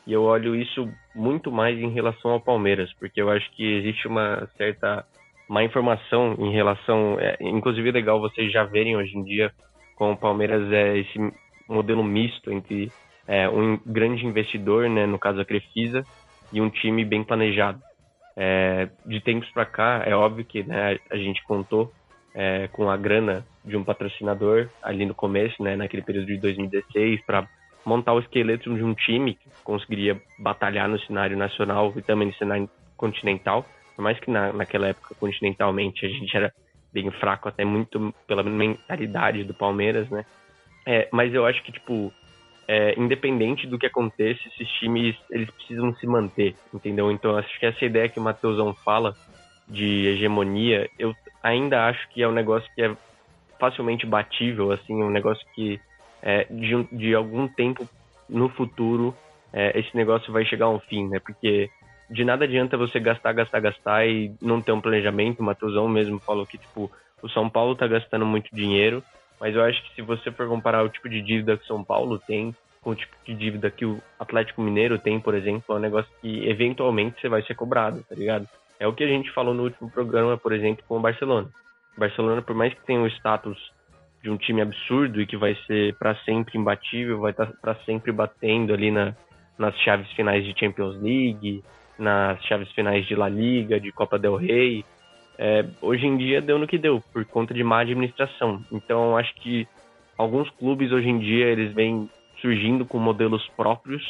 E 0.05 0.13
eu 0.13 0.23
olho 0.23 0.55
isso 0.55 0.87
muito 1.13 1.51
mais 1.51 1.77
em 1.79 1.89
relação 1.89 2.31
ao 2.31 2.39
Palmeiras, 2.39 2.91
porque 2.99 3.21
eu 3.21 3.29
acho 3.29 3.49
que 3.51 3.63
existe 3.77 4.07
uma 4.07 4.47
certa 4.57 5.05
má 5.49 5.63
informação 5.63 6.35
em 6.39 6.51
relação. 6.51 7.17
É, 7.19 7.37
inclusive, 7.41 7.89
é 7.89 7.91
legal 7.91 8.19
vocês 8.19 8.51
já 8.51 8.63
verem 8.63 8.95
hoje 8.95 9.17
em 9.17 9.23
dia 9.23 9.51
como 9.95 10.11
o 10.11 10.17
Palmeiras 10.17 10.71
é 10.71 10.97
esse 10.97 11.17
modelo 11.67 12.03
misto 12.03 12.51
entre 12.51 12.91
é, 13.27 13.49
um 13.49 13.79
grande 13.85 14.25
investidor, 14.25 14.89
né, 14.89 15.05
no 15.05 15.17
caso 15.17 15.39
a 15.39 15.45
Crefisa, 15.45 16.05
e 16.51 16.61
um 16.61 16.69
time 16.69 17.03
bem 17.03 17.23
planejado. 17.23 17.79
É, 18.37 18.89
de 19.05 19.21
tempos 19.21 19.49
para 19.51 19.65
cá, 19.65 20.03
é 20.05 20.13
óbvio 20.13 20.43
que 20.43 20.61
né, 20.63 20.99
a 21.09 21.15
gente 21.15 21.41
contou 21.43 21.91
é, 22.33 22.67
com 22.67 22.89
a 22.89 22.97
grana 22.97 23.45
de 23.63 23.77
um 23.77 23.83
patrocinador 23.83 24.69
ali 24.83 25.05
no 25.05 25.15
começo, 25.15 25.63
né, 25.63 25.75
naquele 25.75 26.03
período 26.03 26.27
de 26.27 26.37
2016, 26.37 27.21
para 27.25 27.47
montar 27.85 28.13
o 28.13 28.19
esqueleto 28.19 28.73
de 28.73 28.83
um 28.83 28.93
time 28.93 29.35
que 29.35 29.49
conseguiria 29.63 30.19
batalhar 30.39 30.89
no 30.89 30.99
cenário 30.99 31.37
nacional 31.37 31.93
e 31.95 32.01
também 32.01 32.27
no 32.27 32.33
cenário 32.33 32.69
continental. 32.97 33.65
Por 33.95 34.01
mais 34.01 34.19
que 34.19 34.29
na, 34.29 34.51
naquela 34.51 34.87
época, 34.87 35.15
continentalmente, 35.15 36.05
a 36.05 36.09
gente 36.09 36.35
era 36.35 36.51
bem 36.91 37.11
fraco, 37.11 37.47
até 37.47 37.63
muito 37.63 38.13
pela 38.25 38.41
mentalidade 38.43 39.43
do 39.43 39.53
Palmeiras, 39.53 40.09
né? 40.09 40.25
É, 40.85 41.07
mas 41.11 41.33
eu 41.33 41.45
acho 41.45 41.61
que, 41.63 41.71
tipo, 41.71 42.11
é, 42.67 42.99
independente 42.99 43.67
do 43.67 43.77
que 43.77 43.85
aconteça, 43.85 44.41
esses 44.47 44.69
times, 44.79 45.15
eles 45.29 45.49
precisam 45.51 45.93
se 45.95 46.07
manter, 46.07 46.55
entendeu? 46.73 47.11
Então, 47.11 47.37
acho 47.37 47.59
que 47.59 47.65
essa 47.65 47.85
ideia 47.85 48.09
que 48.09 48.19
o 48.19 48.23
Matheusão 48.23 48.73
fala 48.73 49.15
de 49.67 50.07
hegemonia, 50.07 50.89
eu 50.97 51.13
ainda 51.41 51.85
acho 51.87 52.07
que 52.09 52.21
é 52.21 52.27
um 52.27 52.31
negócio 52.31 52.69
que 52.75 52.81
é 52.81 52.95
facilmente 53.59 54.05
batível, 54.05 54.71
assim, 54.71 54.93
um 55.03 55.09
negócio 55.09 55.45
que 55.53 55.79
é, 56.25 56.45
de, 56.49 56.83
de 56.91 57.15
algum 57.15 57.47
tempo 57.47 57.87
no 58.27 58.49
futuro 58.49 59.15
é, 59.53 59.79
esse 59.79 59.95
negócio 59.95 60.33
vai 60.33 60.43
chegar 60.43 60.65
a 60.65 60.69
um 60.69 60.79
fim, 60.79 61.07
né? 61.07 61.19
Porque 61.19 61.69
de 62.09 62.25
nada 62.25 62.43
adianta 62.43 62.75
você 62.75 62.99
gastar, 62.99 63.31
gastar, 63.31 63.61
gastar 63.61 64.05
e 64.05 64.33
não 64.41 64.61
ter 64.61 64.73
um 64.73 64.81
planejamento. 64.81 65.39
O 65.39 65.43
Matheusão 65.43 65.87
mesmo 65.87 66.19
falou 66.19 66.45
que, 66.45 66.57
tipo, 66.57 66.91
o 67.21 67.29
São 67.29 67.49
Paulo 67.49 67.75
tá 67.75 67.87
gastando 67.87 68.25
muito 68.25 68.53
dinheiro, 68.53 69.01
mas 69.39 69.55
eu 69.55 69.63
acho 69.63 69.81
que 69.83 69.95
se 69.95 70.01
você 70.01 70.29
for 70.31 70.47
comparar 70.47 70.83
o 70.83 70.89
tipo 70.89 71.07
de 71.07 71.21
dívida 71.21 71.55
que 71.55 71.63
o 71.63 71.67
São 71.67 71.83
Paulo 71.83 72.19
tem 72.19 72.53
com 72.81 72.91
o 72.91 72.95
tipo 72.95 73.15
de 73.25 73.33
dívida 73.33 73.71
que 73.71 73.85
o 73.85 73.99
Atlético 74.19 74.61
Mineiro 74.61 74.99
tem, 74.99 75.19
por 75.19 75.33
exemplo, 75.33 75.73
é 75.73 75.77
um 75.77 75.81
negócio 75.81 76.11
que 76.21 76.47
eventualmente 76.47 77.19
você 77.19 77.29
vai 77.29 77.41
ser 77.41 77.55
cobrado, 77.55 78.03
tá 78.07 78.13
ligado? 78.13 78.47
É 78.79 78.85
o 78.85 78.93
que 78.93 79.03
a 79.03 79.07
gente 79.07 79.31
falou 79.31 79.53
no 79.53 79.63
último 79.63 79.89
programa, 79.89 80.37
por 80.37 80.53
exemplo, 80.53 80.83
com 80.87 80.97
o 80.97 81.01
Barcelona. 81.01 81.47
O 81.95 81.99
Barcelona, 81.99 82.41
por 82.41 82.55
mais 82.55 82.73
que 82.73 82.85
tenha 82.85 82.99
um 82.99 83.07
status 83.07 83.71
de 84.25 84.31
um 84.31 84.37
time 84.37 84.59
absurdo 84.59 85.21
e 85.21 85.27
que 85.27 85.37
vai 85.37 85.55
ser 85.67 85.93
para 85.99 86.15
sempre 86.23 86.57
imbatível, 86.57 87.19
vai 87.19 87.29
estar 87.29 87.45
tá 87.45 87.53
para 87.61 87.75
sempre 87.85 88.11
batendo 88.11 88.73
ali 88.73 88.89
na, 88.89 89.15
nas 89.55 89.77
chaves 89.81 90.11
finais 90.13 90.43
de 90.43 90.59
Champions 90.59 90.99
League, 90.99 91.63
nas 91.99 92.43
chaves 92.45 92.71
finais 92.71 93.05
de 93.05 93.15
La 93.15 93.29
Liga, 93.29 93.79
de 93.79 93.91
Copa 93.91 94.17
del 94.17 94.35
Rey. 94.35 94.83
É, 95.37 95.63
hoje 95.79 96.07
em 96.07 96.17
dia 96.17 96.41
deu 96.41 96.57
no 96.57 96.65
que 96.65 96.79
deu, 96.79 97.03
por 97.13 97.23
conta 97.25 97.53
de 97.53 97.63
má 97.63 97.81
administração. 97.81 98.65
Então 98.71 99.15
acho 99.15 99.31
que 99.35 99.67
alguns 100.17 100.49
clubes 100.49 100.91
hoje 100.91 101.07
em 101.07 101.19
dia 101.19 101.45
eles 101.45 101.71
vêm 101.71 102.09
surgindo 102.41 102.83
com 102.83 102.97
modelos 102.97 103.47
próprios 103.55 104.03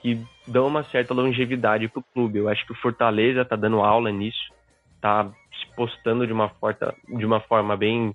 que 0.00 0.20
dão 0.48 0.66
uma 0.66 0.82
certa 0.82 1.14
longevidade 1.14 1.86
para 1.86 2.00
o 2.00 2.04
clube. 2.12 2.40
Eu 2.40 2.48
acho 2.48 2.66
que 2.66 2.72
o 2.72 2.80
Fortaleza 2.80 3.42
está 3.42 3.54
dando 3.54 3.78
aula 3.78 4.10
nisso, 4.10 4.52
está 4.96 5.24
se 5.24 5.76
postando 5.76 6.26
de 6.26 6.32
uma, 6.32 6.48
forta, 6.48 6.92
de 7.06 7.24
uma 7.24 7.38
forma 7.38 7.76
bem 7.76 8.12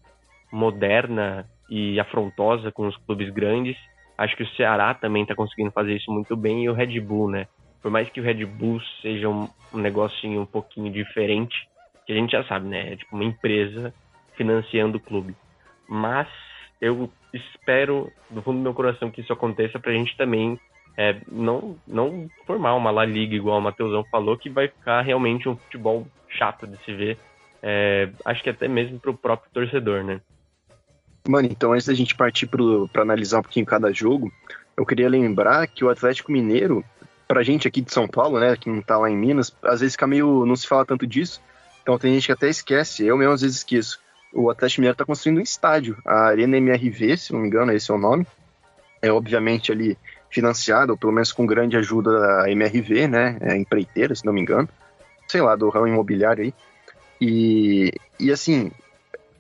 moderna 0.52 1.46
e 1.70 2.00
afrontosa 2.00 2.72
com 2.72 2.88
os 2.88 2.98
clubes 2.98 3.30
grandes. 3.34 3.78
Acho 4.18 4.36
que 4.36 4.44
o 4.44 4.50
Ceará 4.56 4.94
também 4.94 5.24
está 5.24 5.36
conseguindo 5.36 5.72
fazer 5.72 5.96
isso 5.96 6.12
muito 6.12 6.36
bem 6.36 6.64
e 6.64 6.70
o 6.70 6.74
Red 6.74 7.00
Bull, 7.00 7.30
né? 7.30 7.48
por 7.82 7.92
mais 7.92 8.10
que 8.10 8.20
o 8.20 8.24
Red 8.24 8.46
Bull 8.46 8.82
seja 9.02 9.30
um, 9.30 9.48
um 9.74 9.78
negocinho 9.78 10.42
um 10.42 10.46
pouquinho 10.46 10.92
diferente, 10.92 11.56
que 12.06 12.12
a 12.12 12.16
gente 12.16 12.32
já 12.32 12.44
sabe, 12.44 12.68
né? 12.68 12.94
É 12.94 12.96
tipo 12.98 13.16
uma 13.16 13.24
empresa 13.24 13.94
financiando 14.36 14.98
o 14.98 15.00
clube. 15.00 15.36
Mas 15.88 16.28
eu 16.82 17.10
espero, 17.34 18.12
do 18.30 18.42
fundo 18.42 18.58
do 18.58 18.64
meu 18.64 18.74
coração, 18.74 19.10
que 19.10 19.22
isso 19.22 19.32
aconteça 19.32 19.80
pra 19.80 19.94
gente 19.94 20.18
também 20.18 20.60
é, 20.98 21.16
não, 21.32 21.78
não 21.88 22.28
formar 22.46 22.76
uma 22.76 22.92
La 22.92 23.06
Liga 23.06 23.36
igual 23.36 23.60
o 23.60 23.62
Matheusão 23.62 24.04
falou, 24.12 24.38
que 24.38 24.50
vai 24.50 24.68
ficar 24.68 25.02
realmente 25.02 25.48
um 25.48 25.56
futebol 25.56 26.06
chato 26.28 26.68
de 26.68 26.76
se 26.84 26.94
ver. 26.94 27.18
É, 27.64 28.10
acho 28.26 28.44
que 28.44 28.50
até 28.50 28.68
mesmo 28.68 29.00
pro 29.00 29.14
próprio 29.14 29.50
torcedor, 29.54 30.04
né? 30.04 30.20
Mano, 31.28 31.48
então 31.52 31.74
antes 31.74 31.88
da 31.88 31.94
gente 31.94 32.16
partir 32.16 32.48
para 32.48 33.02
analisar 33.02 33.40
um 33.40 33.44
pouquinho 33.44 33.66
cada 33.66 33.92
jogo, 33.92 34.32
eu 34.76 34.86
queria 34.86 35.10
lembrar 35.10 35.68
que 35.68 35.84
o 35.84 35.90
Atlético 35.90 36.32
Mineiro 36.32 36.84
pra 37.28 37.44
gente 37.44 37.68
aqui 37.68 37.82
de 37.82 37.92
São 37.92 38.08
Paulo, 38.08 38.40
né, 38.40 38.56
que 38.56 38.70
não 38.70 38.82
tá 38.82 38.98
lá 38.98 39.10
em 39.10 39.18
Minas, 39.18 39.54
às 39.62 39.82
vezes 39.82 39.96
fica 39.96 40.08
meio. 40.08 40.46
não 40.46 40.56
se 40.56 40.68
fala 40.68 40.86
tanto 40.86 41.06
disso. 41.06 41.42
Então 41.82 41.98
tem 41.98 42.14
gente 42.14 42.28
que 42.28 42.32
até 42.32 42.50
esquece, 42.50 43.06
eu 43.06 43.18
mesmo 43.18 43.34
às 43.34 43.42
vezes 43.42 43.58
esqueço. 43.58 44.00
O 44.34 44.50
Atlético 44.50 44.82
Mineiro 44.82 44.98
tá 44.98 45.06
construindo 45.06 45.40
um 45.40 45.44
estádio, 45.44 45.98
a 46.06 46.28
Arena 46.28 46.58
MRV, 46.58 47.18
se 47.18 47.34
não 47.34 47.42
me 47.42 47.48
engano, 47.48 47.72
esse 47.72 47.92
é 47.92 47.94
o 47.94 47.98
nome. 47.98 48.26
É 49.02 49.12
obviamente 49.12 49.72
ali 49.72 49.98
financiado, 50.30 50.94
ou 50.94 50.98
pelo 50.98 51.14
menos 51.14 51.32
com 51.32 51.46
grande 51.46 51.78
ajuda 51.78 52.20
da 52.20 52.52
MRV, 52.52 53.08
né, 53.08 53.38
é 53.42 53.56
empreiteira, 53.56 54.16
se 54.16 54.26
não 54.26 54.34
me 54.34 54.42
engano. 54.42 54.68
Sei 55.28 55.42
lá, 55.42 55.56
do 55.56 55.70
ramo 55.70 55.88
imobiliário 55.88 56.44
aí. 56.44 56.54
E, 57.20 57.92
e 58.20 58.32
assim, 58.32 58.72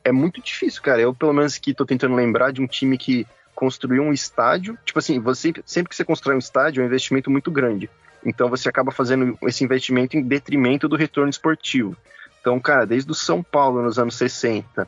é 0.08 0.12
muito 0.12 0.42
difícil, 0.42 0.82
cara. 0.82 1.02
Eu, 1.02 1.14
pelo 1.14 1.34
menos, 1.34 1.58
que 1.58 1.74
tô 1.74 1.86
tentando 1.86 2.16
lembrar 2.16 2.52
de 2.52 2.62
um 2.62 2.68
time 2.68 2.98
que 2.98 3.28
construir 3.54 4.00
um 4.00 4.14
estádio, 4.14 4.78
tipo 4.86 5.00
assim, 5.00 5.20
você 5.20 5.52
sempre 5.66 5.90
que 5.90 5.96
você 5.96 6.06
constrói 6.06 6.36
um 6.36 6.40
estádio 6.40 6.82
é 6.82 6.84
um 6.84 6.88
investimento 6.88 7.30
muito 7.30 7.52
grande. 7.52 7.90
Então 8.24 8.50
você 8.50 8.70
acaba 8.70 8.92
fazendo 8.92 9.38
esse 9.44 9.64
investimento 9.64 10.16
em 10.16 10.22
detrimento 10.22 10.88
do 10.88 10.96
retorno 10.96 11.30
esportivo. 11.30 11.96
Então, 12.40 12.60
cara, 12.60 12.86
desde 12.86 13.12
o 13.12 13.16
São 13.16 13.44
Paulo 13.44 13.82
nos 13.82 14.00
anos 14.00 14.16
60, 14.16 14.88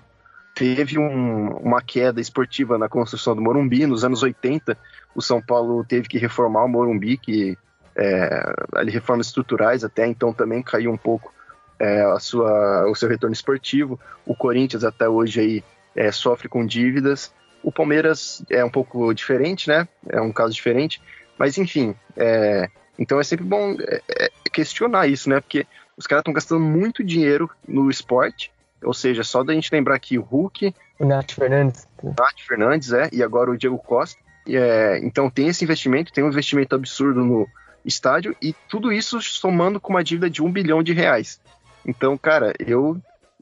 teve 0.56 0.98
um, 0.98 1.50
uma 1.58 1.82
queda 1.82 2.22
esportiva 2.22 2.78
na 2.78 2.88
construção 2.88 3.36
do 3.36 3.42
Morumbi. 3.42 3.86
Nos 3.86 4.06
anos 4.06 4.24
80, 4.24 4.78
o 5.16 5.22
São 5.22 5.42
Paulo 5.42 5.84
teve 5.84 6.08
que 6.08 6.18
reformar 6.18 6.64
o 6.64 6.70
Morumbi, 6.70 7.18
que 7.18 7.58
é, 7.96 8.54
ali 8.74 8.92
reformas 8.92 9.28
estruturais 9.28 9.84
até 9.84 10.08
então 10.08 10.32
também 10.32 10.62
caiu 10.62 10.92
um 10.92 10.98
pouco 10.98 11.34
é, 11.80 12.02
a 12.02 12.20
sua, 12.20 12.90
o 12.90 12.96
seu 12.96 13.08
retorno 13.08 13.34
esportivo. 13.34 14.00
O 14.26 14.36
Corinthians 14.36 14.84
até 14.84 15.08
hoje 15.08 15.40
aí 15.40 15.64
é, 15.96 16.12
sofre 16.12 16.50
com 16.50 16.66
dívidas. 16.66 17.34
O 17.64 17.72
Palmeiras 17.72 18.44
é 18.50 18.64
um 18.64 18.70
pouco 18.70 19.14
diferente, 19.14 19.68
né? 19.68 19.88
É 20.08 20.22
um 20.22 20.32
caso 20.32 20.54
diferente. 20.54 21.02
Mas, 21.38 21.58
enfim, 21.58 21.96
é... 22.16 22.70
então 22.98 23.20
é 23.20 23.24
sempre 23.24 23.46
bom 23.46 23.76
é, 23.80 24.02
é 24.10 24.30
questionar 24.52 25.08
isso, 25.08 25.30
né? 25.30 25.40
Porque 25.40 25.66
os 25.98 26.08
caras 26.08 26.22
estão 26.22 26.34
gastando 26.34 26.62
muito 26.62 27.04
dinheiro 27.04 27.50
no 27.68 27.90
esporte. 27.90 28.52
Ou 28.84 28.94
seja, 28.94 29.24
só 29.24 29.44
da 29.44 29.54
gente 29.54 29.74
lembrar 29.74 29.96
aqui 29.96 30.18
o 30.18 30.22
Hulk. 30.22 30.74
O 31.00 31.06
Nath 31.06 31.32
Fernandes. 31.32 31.88
Nath 32.02 32.40
Fernandes, 32.48 32.94
é. 32.94 33.10
E 33.12 33.22
agora 33.22 33.52
o 33.52 33.58
Diego 33.58 33.78
Costa. 33.78 34.20
É, 34.48 35.00
então 35.04 35.30
tem 35.30 35.50
esse 35.50 35.64
investimento, 35.64 36.14
tem 36.14 36.24
um 36.24 36.30
investimento 36.30 36.76
absurdo 36.76 37.24
no 37.24 37.48
estádio. 37.84 38.36
E 38.42 38.56
tudo 38.70 38.92
isso 38.92 39.22
somando 39.22 39.80
com 39.80 39.92
uma 39.92 40.04
dívida 40.04 40.30
de 40.30 40.42
um 40.42 40.52
bilhão 40.52 40.82
de 40.82 40.94
reais. 40.94 41.42
Então, 41.86 42.18
cara, 42.18 42.54
eu 42.60 43.00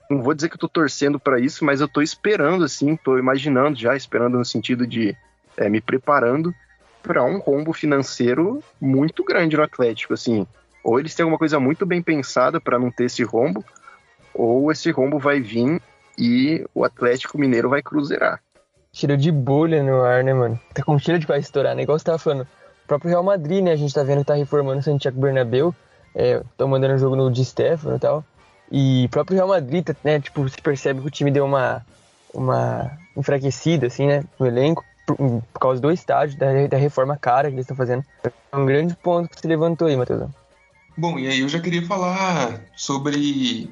não 0.09 0.21
vou 0.21 0.33
dizer 0.33 0.49
que 0.49 0.55
eu 0.55 0.59
tô 0.59 0.69
torcendo 0.69 1.19
para 1.19 1.39
isso, 1.39 1.65
mas 1.65 1.81
eu 1.81 1.87
tô 1.87 2.01
esperando, 2.01 2.63
assim, 2.63 2.95
tô 2.95 3.17
imaginando 3.17 3.77
já, 3.77 3.95
esperando 3.95 4.37
no 4.37 4.45
sentido 4.45 4.87
de 4.87 5.15
é, 5.57 5.69
me 5.69 5.81
preparando 5.81 6.53
para 7.03 7.23
um 7.23 7.39
rombo 7.39 7.73
financeiro 7.73 8.63
muito 8.79 9.23
grande 9.23 9.57
no 9.57 9.63
Atlético, 9.63 10.13
assim. 10.13 10.45
Ou 10.83 10.99
eles 10.99 11.15
têm 11.15 11.23
alguma 11.23 11.39
coisa 11.39 11.59
muito 11.59 11.85
bem 11.85 12.01
pensada 12.01 12.61
para 12.61 12.79
não 12.79 12.91
ter 12.91 13.05
esse 13.05 13.23
rombo, 13.23 13.63
ou 14.33 14.71
esse 14.71 14.91
rombo 14.91 15.19
vai 15.19 15.39
vir 15.39 15.81
e 16.17 16.65
o 16.73 16.83
Atlético 16.83 17.37
Mineiro 17.37 17.69
vai 17.69 17.81
cruzeirar. 17.81 18.41
Tira 18.91 19.17
de 19.17 19.31
bolha 19.31 19.83
no 19.83 20.01
ar, 20.01 20.23
né, 20.23 20.33
mano? 20.33 20.59
Tá 20.73 20.83
com 20.83 20.97
cheiro 20.97 21.19
de 21.19 21.27
vai 21.27 21.39
estourar, 21.39 21.75
né? 21.75 21.83
Igual 21.83 21.99
você 21.99 22.05
tava 22.05 22.17
falando. 22.17 22.41
O 22.41 22.87
próprio 22.87 23.09
Real 23.09 23.23
Madrid, 23.23 23.63
né? 23.63 23.71
A 23.71 23.75
gente 23.75 23.93
tá 23.93 24.01
vendo 24.01 24.19
que 24.19 24.25
tá 24.25 24.33
reformando 24.33 24.79
o 24.79 24.83
Santiago 24.83 25.19
Bernabéu. 25.19 25.75
É, 26.15 26.41
tô 26.57 26.67
mandando 26.67 26.95
um 26.95 26.97
jogo 26.97 27.15
no 27.15 27.31
Di 27.31 27.45
Stefano 27.45 27.95
e 27.95 27.99
tal. 27.99 28.25
E 28.71 29.07
próprio 29.09 29.35
Real 29.35 29.47
Madrid, 29.47 29.87
né, 30.03 30.19
tipo, 30.19 30.47
se 30.49 30.61
percebe 30.61 31.01
que 31.01 31.07
o 31.07 31.11
time 31.11 31.31
deu 31.31 31.45
uma, 31.45 31.85
uma 32.33 32.91
enfraquecida, 33.15 33.87
assim, 33.87 34.07
né, 34.07 34.23
no 34.39 34.45
elenco, 34.45 34.83
por, 35.05 35.15
por 35.15 35.59
causa 35.59 35.81
do 35.81 35.91
estádio, 35.91 36.37
da, 36.37 36.67
da 36.67 36.77
reforma 36.77 37.17
cara 37.17 37.47
que 37.47 37.55
eles 37.55 37.63
estão 37.63 37.77
fazendo. 37.77 38.03
É 38.23 38.57
um 38.57 38.65
grande 38.65 38.95
ponto 38.95 39.29
que 39.29 39.39
se 39.39 39.47
levantou 39.47 39.87
aí, 39.87 39.95
Matheus. 39.95 40.29
Bom, 40.97 41.17
e 41.17 41.27
aí 41.27 41.39
eu 41.39 41.49
já 41.49 41.59
queria 41.59 41.85
falar 41.85 42.61
sobre 42.75 43.69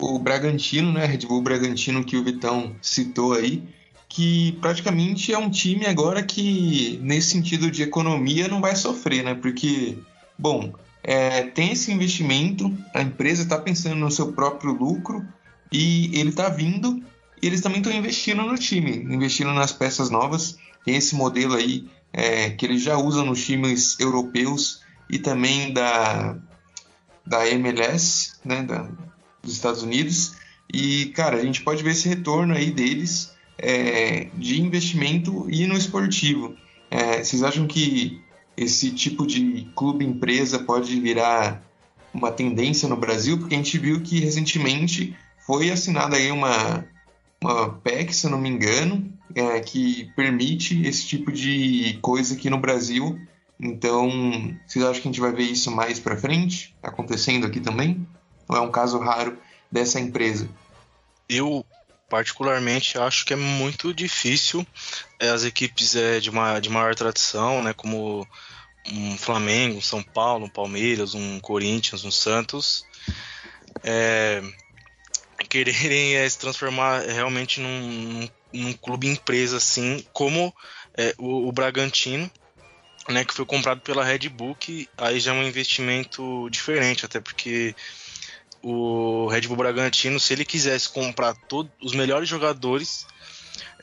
o 0.00 0.18
Bragantino, 0.18 0.92
né, 0.92 1.04
Red 1.06 1.26
Bull 1.26 1.42
Bragantino 1.42 2.04
que 2.04 2.16
o 2.16 2.24
Vitão 2.24 2.74
citou 2.82 3.34
aí, 3.34 3.62
que 4.08 4.52
praticamente 4.60 5.32
é 5.32 5.38
um 5.38 5.48
time 5.48 5.86
agora 5.86 6.22
que, 6.22 6.98
nesse 7.02 7.28
sentido 7.28 7.70
de 7.70 7.82
economia, 7.82 8.48
não 8.48 8.60
vai 8.60 8.74
sofrer, 8.74 9.22
né, 9.22 9.34
porque, 9.34 9.96
bom, 10.36 10.72
é, 11.02 11.42
tem 11.42 11.72
esse 11.72 11.90
investimento, 11.90 12.72
a 12.94 13.02
empresa 13.02 13.42
está 13.42 13.58
pensando 13.58 13.96
no 13.96 14.10
seu 14.10 14.32
próprio 14.32 14.72
lucro 14.72 15.26
e 15.70 16.18
ele 16.18 16.30
está 16.30 16.48
vindo 16.48 17.02
e 17.42 17.46
eles 17.46 17.60
também 17.60 17.80
estão 17.80 17.92
investindo 17.92 18.42
no 18.42 18.56
time, 18.56 18.98
investindo 19.12 19.52
nas 19.52 19.72
peças 19.72 20.10
novas. 20.10 20.56
Tem 20.84 20.94
esse 20.94 21.14
modelo 21.14 21.54
aí 21.54 21.88
é, 22.12 22.50
que 22.50 22.64
eles 22.64 22.82
já 22.82 22.96
usam 22.96 23.26
nos 23.26 23.44
times 23.44 23.98
europeus 23.98 24.80
e 25.10 25.18
também 25.18 25.72
da, 25.72 26.38
da 27.26 27.48
MLS, 27.48 28.34
né, 28.44 28.62
da, 28.62 28.88
dos 29.42 29.52
Estados 29.52 29.82
Unidos. 29.82 30.36
E, 30.72 31.06
cara, 31.06 31.36
a 31.36 31.44
gente 31.44 31.62
pode 31.62 31.82
ver 31.82 31.90
esse 31.90 32.08
retorno 32.08 32.54
aí 32.54 32.70
deles 32.70 33.32
é, 33.58 34.28
de 34.34 34.60
investimento 34.60 35.48
e 35.50 35.66
no 35.66 35.76
esportivo. 35.76 36.54
É, 36.90 37.24
vocês 37.24 37.42
acham 37.42 37.66
que 37.66 38.22
esse 38.56 38.90
tipo 38.90 39.26
de 39.26 39.70
clube 39.74 40.04
empresa 40.04 40.58
pode 40.58 40.98
virar 41.00 41.62
uma 42.12 42.30
tendência 42.30 42.88
no 42.88 42.96
Brasil? 42.96 43.38
Porque 43.38 43.54
a 43.54 43.58
gente 43.58 43.78
viu 43.78 44.00
que 44.00 44.20
recentemente 44.20 45.16
foi 45.46 45.70
assinada 45.70 46.16
aí 46.16 46.30
uma, 46.30 46.84
uma 47.42 47.70
PEC, 47.70 48.14
se 48.14 48.26
eu 48.26 48.30
não 48.30 48.38
me 48.38 48.48
engano, 48.48 49.12
é, 49.34 49.60
que 49.60 50.10
permite 50.14 50.82
esse 50.86 51.06
tipo 51.06 51.32
de 51.32 51.98
coisa 52.02 52.34
aqui 52.34 52.50
no 52.50 52.58
Brasil. 52.58 53.18
Então, 53.58 54.10
vocês 54.66 54.84
acham 54.84 55.02
que 55.02 55.08
a 55.08 55.12
gente 55.12 55.20
vai 55.20 55.32
ver 55.32 55.44
isso 55.44 55.70
mais 55.70 55.98
para 55.98 56.16
frente 56.16 56.74
acontecendo 56.82 57.46
aqui 57.46 57.60
também? 57.60 58.06
Ou 58.48 58.56
é 58.56 58.60
um 58.60 58.70
caso 58.70 58.98
raro 58.98 59.38
dessa 59.70 60.00
empresa? 60.00 60.48
Eu 61.28 61.64
particularmente 62.12 62.98
acho 62.98 63.24
que 63.24 63.32
é 63.32 63.36
muito 63.36 63.94
difícil 63.94 64.66
é, 65.18 65.30
as 65.30 65.44
equipes 65.44 65.96
é, 65.96 66.20
de, 66.20 66.28
uma, 66.28 66.60
de 66.60 66.68
maior 66.68 66.94
tradição, 66.94 67.62
né, 67.62 67.72
como 67.72 68.28
um 68.92 69.16
Flamengo, 69.16 69.78
um 69.78 69.80
São 69.80 70.02
Paulo, 70.02 70.44
um 70.44 70.48
Palmeiras, 70.50 71.14
um 71.14 71.40
Corinthians, 71.40 72.04
um 72.04 72.10
Santos, 72.10 72.84
é, 73.82 74.42
quererem 75.48 76.16
é, 76.16 76.28
se 76.28 76.38
transformar 76.38 77.00
realmente 77.00 77.60
num, 77.60 78.28
num, 78.52 78.74
clube 78.74 79.08
empresa 79.08 79.56
assim, 79.56 80.04
como 80.12 80.54
é, 80.94 81.14
o, 81.16 81.48
o, 81.48 81.52
Bragantino, 81.52 82.30
né, 83.08 83.24
que 83.24 83.32
foi 83.32 83.46
comprado 83.46 83.80
pela 83.80 84.04
Red 84.04 84.28
Bull, 84.28 84.54
que 84.54 84.86
aí 84.98 85.18
já 85.18 85.32
é 85.32 85.34
um 85.34 85.48
investimento 85.48 86.46
diferente, 86.50 87.06
até 87.06 87.20
porque 87.20 87.74
o 88.62 89.26
Red 89.26 89.42
Bull 89.42 89.56
Bragantino, 89.56 90.20
se 90.20 90.32
ele 90.32 90.44
quisesse 90.44 90.88
comprar 90.88 91.34
todos 91.34 91.72
os 91.82 91.92
melhores 91.92 92.28
jogadores 92.28 93.06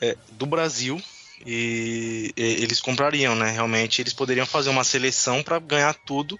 é, 0.00 0.16
do 0.32 0.46
Brasil, 0.46 1.00
e, 1.46 2.32
e, 2.36 2.42
eles 2.42 2.80
comprariam, 2.80 3.34
né? 3.34 3.50
Realmente 3.50 4.00
eles 4.00 4.12
poderiam 4.12 4.46
fazer 4.46 4.70
uma 4.70 4.84
seleção 4.84 5.42
para 5.42 5.58
ganhar 5.58 5.94
tudo, 5.94 6.38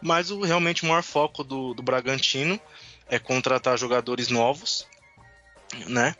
mas 0.00 0.30
o 0.30 0.40
realmente 0.40 0.82
o 0.82 0.86
maior 0.86 1.02
foco 1.02 1.42
do, 1.42 1.74
do 1.74 1.82
Bragantino 1.82 2.60
é 3.08 3.18
contratar 3.18 3.78
jogadores 3.78 4.28
novos, 4.28 4.86
né? 5.86 6.14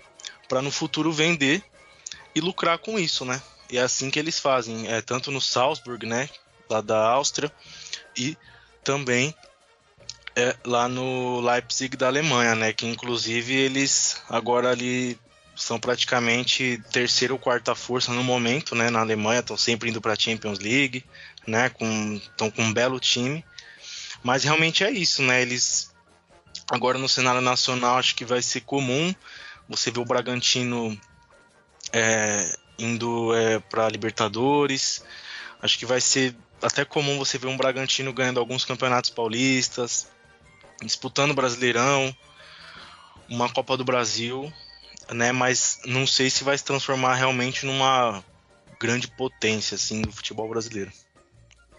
Para 0.48 0.62
no 0.62 0.70
futuro 0.70 1.12
vender 1.12 1.62
e 2.34 2.40
lucrar 2.40 2.78
com 2.78 2.98
isso, 2.98 3.24
né? 3.24 3.40
E 3.70 3.78
é 3.78 3.82
assim 3.82 4.10
que 4.10 4.18
eles 4.18 4.38
fazem, 4.38 4.88
é 4.88 5.00
tanto 5.00 5.30
no 5.30 5.40
Salzburg, 5.40 6.04
né? 6.06 6.28
Lá 6.68 6.80
da 6.80 6.98
Áustria 6.98 7.50
e 8.16 8.36
também 8.82 9.34
é, 10.40 10.56
lá 10.64 10.88
no 10.88 11.40
Leipzig 11.40 11.96
da 11.96 12.06
Alemanha, 12.06 12.54
né? 12.54 12.72
Que 12.72 12.86
inclusive 12.86 13.54
eles 13.54 14.20
agora 14.28 14.70
ali 14.70 15.18
são 15.54 15.78
praticamente 15.78 16.82
terceira 16.90 17.34
ou 17.34 17.38
quarta 17.38 17.74
força 17.74 18.12
no 18.12 18.24
momento, 18.24 18.74
né? 18.74 18.88
Na 18.88 19.00
Alemanha 19.00 19.40
estão 19.40 19.56
sempre 19.56 19.90
indo 19.90 20.00
para 20.00 20.14
a 20.14 20.18
Champions 20.18 20.58
League, 20.58 21.04
né? 21.46 21.68
Com 21.68 22.14
estão 22.14 22.50
com 22.50 22.62
um 22.62 22.72
belo 22.72 22.98
time, 22.98 23.44
mas 24.22 24.44
realmente 24.44 24.82
é 24.82 24.90
isso, 24.90 25.22
né? 25.22 25.42
Eles 25.42 25.94
agora 26.70 26.98
no 26.98 27.08
cenário 27.08 27.40
nacional 27.40 27.98
acho 27.98 28.14
que 28.14 28.24
vai 28.24 28.40
ser 28.40 28.60
comum 28.62 29.14
você 29.68 29.90
ver 29.90 30.00
o 30.00 30.04
Bragantino 30.04 30.98
é, 31.92 32.56
indo 32.78 33.34
é, 33.34 33.58
para 33.58 33.88
Libertadores. 33.88 35.04
Acho 35.62 35.78
que 35.78 35.86
vai 35.86 36.00
ser 36.00 36.34
até 36.62 36.84
comum 36.84 37.18
você 37.18 37.38
ver 37.38 37.48
um 37.48 37.56
Bragantino 37.56 38.12
ganhando 38.12 38.40
alguns 38.40 38.64
campeonatos 38.64 39.10
paulistas, 39.10 40.08
disputando 40.82 41.30
o 41.32 41.34
Brasileirão, 41.34 42.14
uma 43.28 43.48
Copa 43.48 43.76
do 43.76 43.84
Brasil, 43.84 44.52
né? 45.12 45.32
Mas 45.32 45.80
não 45.86 46.06
sei 46.06 46.30
se 46.30 46.44
vai 46.44 46.56
se 46.56 46.64
transformar 46.64 47.14
realmente 47.14 47.66
numa 47.66 48.22
grande 48.80 49.08
potência 49.08 49.74
assim 49.74 50.02
do 50.02 50.12
futebol 50.12 50.48
brasileiro. 50.48 50.90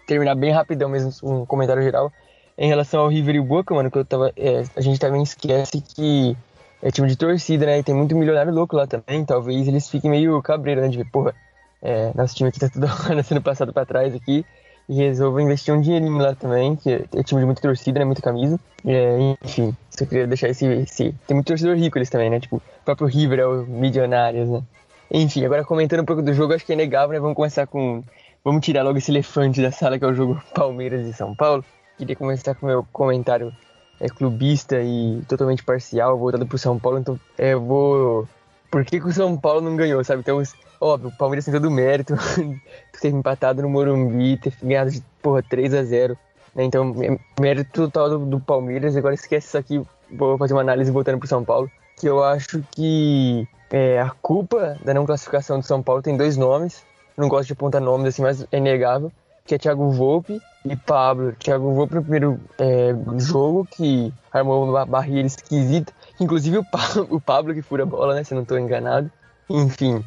Terminar 0.06 0.34
bem 0.34 0.52
rapidão 0.52 0.88
mesmo 0.88 1.12
um 1.22 1.46
comentário 1.46 1.82
geral 1.82 2.12
em 2.56 2.68
relação 2.68 3.00
ao 3.00 3.08
River 3.08 3.36
e 3.36 3.40
Boca, 3.40 3.74
mano, 3.74 3.90
que 3.90 3.98
eu 3.98 4.04
tava, 4.04 4.32
é, 4.36 4.64
a 4.76 4.80
gente 4.80 5.00
também 5.00 5.22
esquece 5.22 5.80
que 5.80 6.36
é 6.82 6.90
time 6.90 7.08
de 7.08 7.16
torcida, 7.16 7.66
né? 7.66 7.78
E 7.78 7.82
tem 7.82 7.94
muito 7.94 8.16
milionário 8.16 8.52
louco 8.52 8.76
lá 8.76 8.86
também. 8.86 9.24
Talvez 9.24 9.66
eles 9.66 9.88
fiquem 9.88 10.10
meio 10.10 10.40
cabreiro, 10.42 10.80
né? 10.80 10.88
De 10.88 10.98
ver, 10.98 11.10
porra, 11.10 11.34
é, 11.80 12.12
nosso 12.14 12.34
time 12.34 12.48
aqui 12.50 12.60
tá 12.60 12.68
tudo 12.68 12.86
sendo 13.24 13.40
passado 13.40 13.72
para 13.72 13.86
trás 13.86 14.14
aqui 14.14 14.44
e 14.88 14.94
resolvo 14.94 15.40
investir 15.40 15.72
um 15.72 15.80
dinheirinho 15.80 16.18
lá 16.18 16.34
também, 16.34 16.76
que 16.76 16.90
é 16.90 17.22
time 17.22 17.40
de 17.40 17.46
muita 17.46 17.62
torcida, 17.62 17.98
né? 17.98 18.04
Muita 18.04 18.22
camisa. 18.22 18.58
É, 18.84 19.36
enfim, 19.44 19.74
só 19.90 20.04
queria 20.04 20.26
deixar 20.26 20.48
esse, 20.48 20.66
esse. 20.66 21.14
Tem 21.26 21.34
muito 21.34 21.46
torcedor 21.46 21.76
rico 21.76 21.98
eles 21.98 22.10
também, 22.10 22.30
né? 22.30 22.40
Tipo, 22.40 22.56
o 22.56 22.84
próprio 22.84 23.06
River 23.06 23.38
é 23.38 23.46
o 23.46 23.64
Milionários, 23.66 24.48
né? 24.48 24.62
Enfim, 25.10 25.44
agora 25.44 25.64
comentando 25.64 26.00
um 26.00 26.04
pouco 26.04 26.22
do 26.22 26.32
jogo, 26.32 26.54
acho 26.54 26.64
que 26.64 26.72
é 26.72 26.76
negável, 26.76 27.12
né? 27.12 27.20
Vamos 27.20 27.36
começar 27.36 27.66
com. 27.66 28.02
Vamos 28.44 28.64
tirar 28.64 28.82
logo 28.82 28.98
esse 28.98 29.10
elefante 29.10 29.62
da 29.62 29.70
sala 29.70 29.98
que 29.98 30.04
é 30.04 30.08
o 30.08 30.14
jogo 30.14 30.42
Palmeiras 30.54 31.06
e 31.06 31.12
São 31.12 31.34
Paulo. 31.34 31.64
Queria 31.96 32.16
começar 32.16 32.54
com 32.54 32.66
o 32.66 32.68
meu 32.68 32.86
comentário 32.92 33.52
é, 34.00 34.08
clubista 34.08 34.80
e 34.82 35.22
totalmente 35.28 35.62
parcial, 35.62 36.18
voltado 36.18 36.46
pro 36.46 36.58
São 36.58 36.78
Paulo, 36.78 36.98
então 36.98 37.20
é, 37.38 37.52
eu 37.52 37.60
vou. 37.60 38.28
Por 38.70 38.84
que, 38.84 38.98
que 38.98 39.06
o 39.06 39.12
São 39.12 39.36
Paulo 39.36 39.60
não 39.60 39.76
ganhou, 39.76 40.02
sabe? 40.02 40.20
Então, 40.20 40.42
óbvio, 40.82 41.10
o 41.10 41.16
Palmeiras 41.16 41.44
tem 41.44 41.54
todo 41.54 41.66
o 41.66 41.70
mérito 41.70 42.14
ter 43.00 43.08
empatado 43.08 43.62
no 43.62 43.68
Morumbi, 43.68 44.36
ter 44.36 44.52
ganhado 44.62 44.90
de, 44.90 45.02
porra, 45.22 45.42
3 45.42 45.74
a 45.74 45.82
0 45.84 46.18
né? 46.54 46.64
Então, 46.64 46.94
mérito 47.40 47.70
total 47.72 48.10
do, 48.10 48.26
do, 48.26 48.40
Palmeiras. 48.40 48.96
Agora 48.96 49.14
esquece 49.14 49.48
isso 49.48 49.58
aqui, 49.58 49.82
vou 50.10 50.36
fazer 50.36 50.54
uma 50.54 50.60
análise 50.60 50.90
voltando 50.90 51.18
pro 51.18 51.28
São 51.28 51.44
Paulo. 51.44 51.70
Que 51.98 52.08
eu 52.08 52.22
acho 52.22 52.62
que 52.72 53.46
é, 53.70 54.00
a 54.00 54.10
culpa 54.10 54.76
da 54.84 54.92
não 54.92 55.06
classificação 55.06 55.58
do 55.58 55.66
São 55.66 55.82
Paulo 55.82 56.02
tem 56.02 56.16
dois 56.16 56.36
nomes. 56.36 56.82
Não 57.16 57.28
gosto 57.28 57.48
de 57.48 57.52
apontar 57.52 57.80
nomes 57.80 58.08
assim, 58.08 58.22
mas 58.22 58.46
é 58.50 58.58
inegável. 58.58 59.12
Que 59.44 59.54
é 59.54 59.58
Thiago 59.58 59.90
Volpe 59.90 60.40
e 60.64 60.76
Pablo. 60.76 61.32
Thiago 61.38 61.72
Volpe 61.74 61.94
no 61.94 62.02
primeiro 62.02 62.40
é, 62.58 62.94
jogo, 63.18 63.66
que 63.66 64.12
armou 64.32 64.64
uma 64.64 64.86
barreira 64.86 65.26
esquisita. 65.26 65.92
Inclusive 66.20 66.58
o 66.58 66.64
Pablo, 66.64 67.06
o 67.10 67.20
Pablo 67.20 67.54
que 67.54 67.62
fura 67.62 67.82
a 67.82 67.86
bola, 67.86 68.14
né? 68.14 68.24
Se 68.24 68.34
não 68.34 68.42
estou 68.42 68.58
enganado. 68.58 69.10
Enfim, 69.50 70.04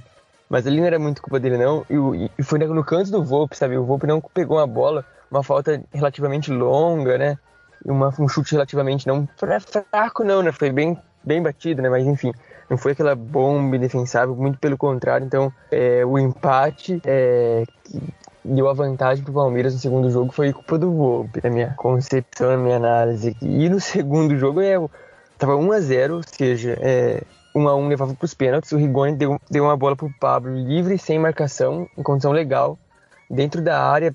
mas 0.49 0.67
ali 0.67 0.79
não 0.79 0.87
era 0.87 0.99
muito 0.99 1.21
culpa 1.21 1.39
dele, 1.39 1.57
não. 1.57 1.85
E, 1.89 2.31
e 2.37 2.43
foi 2.43 2.59
no 2.59 2.83
canto 2.83 3.11
do 3.11 3.23
Volpe, 3.23 3.57
sabe? 3.57 3.77
O 3.77 3.85
Volpe 3.85 4.07
não 4.07 4.21
pegou 4.21 4.57
uma 4.57 4.67
bola, 4.67 5.05
uma 5.29 5.43
falta 5.43 5.81
relativamente 5.93 6.51
longa, 6.51 7.17
né? 7.17 7.37
Uma, 7.83 8.13
um 8.19 8.27
chute 8.27 8.53
relativamente 8.53 9.07
não 9.07 9.27
fraco, 9.37 10.23
não, 10.23 10.41
né? 10.41 10.51
Foi 10.51 10.71
bem, 10.71 10.97
bem 11.23 11.41
batido, 11.41 11.81
né? 11.81 11.89
Mas 11.89 12.05
enfim, 12.05 12.31
não 12.69 12.77
foi 12.77 12.93
aquela 12.93 13.15
bomba 13.15 13.75
indefensável, 13.75 14.35
muito 14.35 14.59
pelo 14.59 14.77
contrário. 14.77 15.25
Então, 15.25 15.51
é, 15.71 16.05
o 16.05 16.17
empate 16.17 17.01
é, 17.05 17.63
que 17.83 18.01
deu 18.43 18.69
a 18.69 18.73
vantagem 18.73 19.23
pro 19.23 19.33
Palmeiras 19.33 19.73
no 19.73 19.79
segundo 19.79 20.09
jogo 20.09 20.31
foi 20.31 20.53
culpa 20.53 20.77
do 20.77 20.91
Volpe, 20.91 21.41
na 21.43 21.49
minha 21.49 21.73
concepção, 21.75 22.51
na 22.51 22.57
minha 22.57 22.77
análise. 22.77 23.35
E 23.41 23.67
no 23.67 23.79
segundo 23.79 24.37
jogo, 24.37 24.61
é, 24.61 24.75
tava 25.37 25.55
1 25.55 25.71
a 25.71 25.79
0 25.79 26.15
ou 26.17 26.21
seja, 26.23 26.77
é, 26.79 27.23
1 27.55 27.67
a 27.67 27.75
1 27.75 27.87
levava 27.87 28.13
para 28.13 28.25
os 28.25 28.33
pênaltis. 28.33 28.71
O 28.73 28.77
Rigoni 28.77 29.15
deu, 29.15 29.39
deu 29.49 29.63
uma 29.63 29.77
bola 29.77 29.95
para 29.95 30.05
o 30.05 30.13
Pablo 30.19 30.53
livre, 30.53 30.97
sem 30.97 31.17
marcação, 31.17 31.87
em 31.97 32.03
condição 32.03 32.31
legal, 32.31 32.77
dentro 33.29 33.61
da 33.61 33.81
área, 33.81 34.13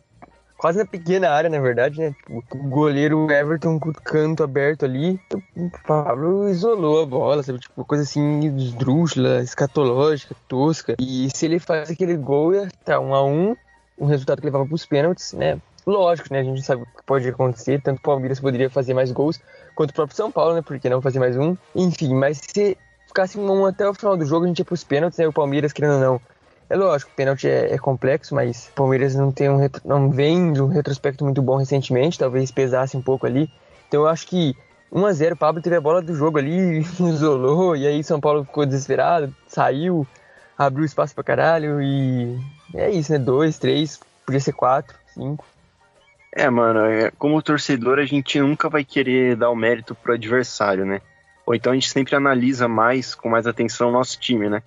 quase 0.59 0.79
na 0.79 0.85
pequena 0.85 1.31
área, 1.31 1.49
na 1.49 1.59
verdade, 1.59 1.99
né? 1.99 2.13
Tipo, 2.13 2.45
o 2.55 2.69
goleiro 2.69 3.31
Everton 3.31 3.81
com 3.81 3.89
o 3.89 3.95
canto 3.95 4.43
aberto 4.43 4.85
ali, 4.85 5.19
o 5.57 5.71
Pablo 5.87 6.49
isolou 6.51 7.03
a 7.03 7.07
bola, 7.07 7.43
sabe? 7.43 7.59
Tipo, 7.59 7.83
coisa 7.85 8.05
assim 8.05 8.41
esdrúxula, 8.57 9.41
escatológica, 9.41 10.37
tosca. 10.47 10.97
E 11.01 11.29
se 11.35 11.47
ele 11.47 11.59
faz 11.59 11.91
aquele 11.91 12.17
gol, 12.17 12.53
tá 12.85 13.01
1 13.01 13.15
a 13.15 13.25
1 13.25 13.57
um 14.01 14.07
resultado 14.07 14.41
que 14.41 14.47
levava 14.47 14.67
para 14.67 14.75
os 14.75 14.87
pênaltis, 14.87 15.33
né? 15.33 15.59
Lógico, 15.87 16.33
né? 16.33 16.41
A 16.41 16.45
gente 16.45 16.63
sabe 16.63 16.83
o 16.83 16.87
que 16.87 17.05
pode 17.07 17.29
acontecer. 17.29 17.81
Tanto 17.81 17.99
o 17.99 18.03
Palmeiras 18.03 18.41
poderia 18.41 18.71
fazer 18.71 18.95
mais 18.95 19.11
gols, 19.13 19.41
quanto 19.75 19.91
o 19.91 19.95
próprio 19.95 20.17
São 20.17 20.31
Paulo, 20.31 20.55
né? 20.55 20.63
Porque 20.63 20.89
não 20.89 21.03
fazer 21.03 21.19
mais 21.19 21.37
um. 21.37 21.57
Enfim, 21.75 22.15
mas 22.15 22.39
se 22.39 22.77
ficasse 23.11 23.39
um 23.39 23.67
até 23.67 23.89
o 23.89 23.95
final 23.95 24.17
do 24.17 24.25
jogo, 24.25 24.45
a 24.45 24.49
gente 24.49 24.61
ia 24.61 24.65
pros 24.65 24.83
pênaltis, 24.83 25.19
né? 25.19 25.29
o 25.29 25.33
Palmeiras, 25.33 25.73
querendo 25.73 25.95
ou 25.95 26.01
não. 26.01 26.21
É 26.69 26.77
lógico, 26.77 27.11
pênalti 27.17 27.49
é, 27.49 27.75
é, 27.75 27.79
complexo, 27.79 28.35
mas 28.35 28.69
o 28.69 28.73
Palmeiras 28.73 29.15
não 29.15 29.33
tem 29.33 29.51
um 29.51 29.59
não 29.85 30.09
vem 30.09 30.53
de 30.53 30.63
um 30.63 30.69
retrospecto 30.69 31.25
muito 31.25 31.43
bom 31.43 31.57
recentemente, 31.57 32.19
talvez 32.19 32.53
pesasse 32.53 32.97
um 32.97 33.03
pouco 33.03 33.27
ali. 33.27 33.51
Então 33.89 34.03
eu 34.03 34.09
acho 34.09 34.27
que 34.29 34.57
1 34.93 35.05
a 35.05 35.13
0 35.13 35.35
o 35.35 35.39
Pablo 35.39 35.61
teve 35.61 35.75
a 35.75 35.81
bola 35.81 36.01
do 36.01 36.15
jogo 36.15 36.39
ali, 36.39 36.79
isolou, 37.01 37.75
e 37.75 37.87
aí 37.87 38.05
São 38.05 38.21
Paulo 38.21 38.45
ficou 38.45 38.65
desesperado, 38.65 39.35
saiu, 39.49 40.07
abriu 40.57 40.85
espaço 40.85 41.13
pra 41.13 41.25
caralho 41.25 41.83
e 41.83 42.39
é 42.73 42.89
isso, 42.89 43.11
né? 43.11 43.19
2, 43.19 43.59
3, 43.59 43.99
podia 44.25 44.41
ser 44.41 44.53
4, 44.53 44.97
5. 45.15 45.45
É, 46.33 46.49
mano, 46.49 46.85
é, 46.85 47.11
como 47.19 47.43
torcedor 47.43 47.99
a 47.99 48.05
gente 48.05 48.39
nunca 48.39 48.69
vai 48.69 48.85
querer 48.85 49.35
dar 49.35 49.51
o 49.51 49.57
mérito 49.57 49.93
pro 49.97 50.15
adversário, 50.15 50.87
né? 50.87 51.01
Ou 51.47 51.55
então 51.55 51.73
a 51.73 51.75
gente 51.75 51.91
sempre 51.91 52.15
analisa 52.15 52.69
mais, 52.69 53.15
com 53.15 53.29
mais 53.29 53.47
atenção, 53.47 53.89
o 53.89 53.93
nosso 53.93 54.19
time, 54.19 54.49
né? 54.49 54.63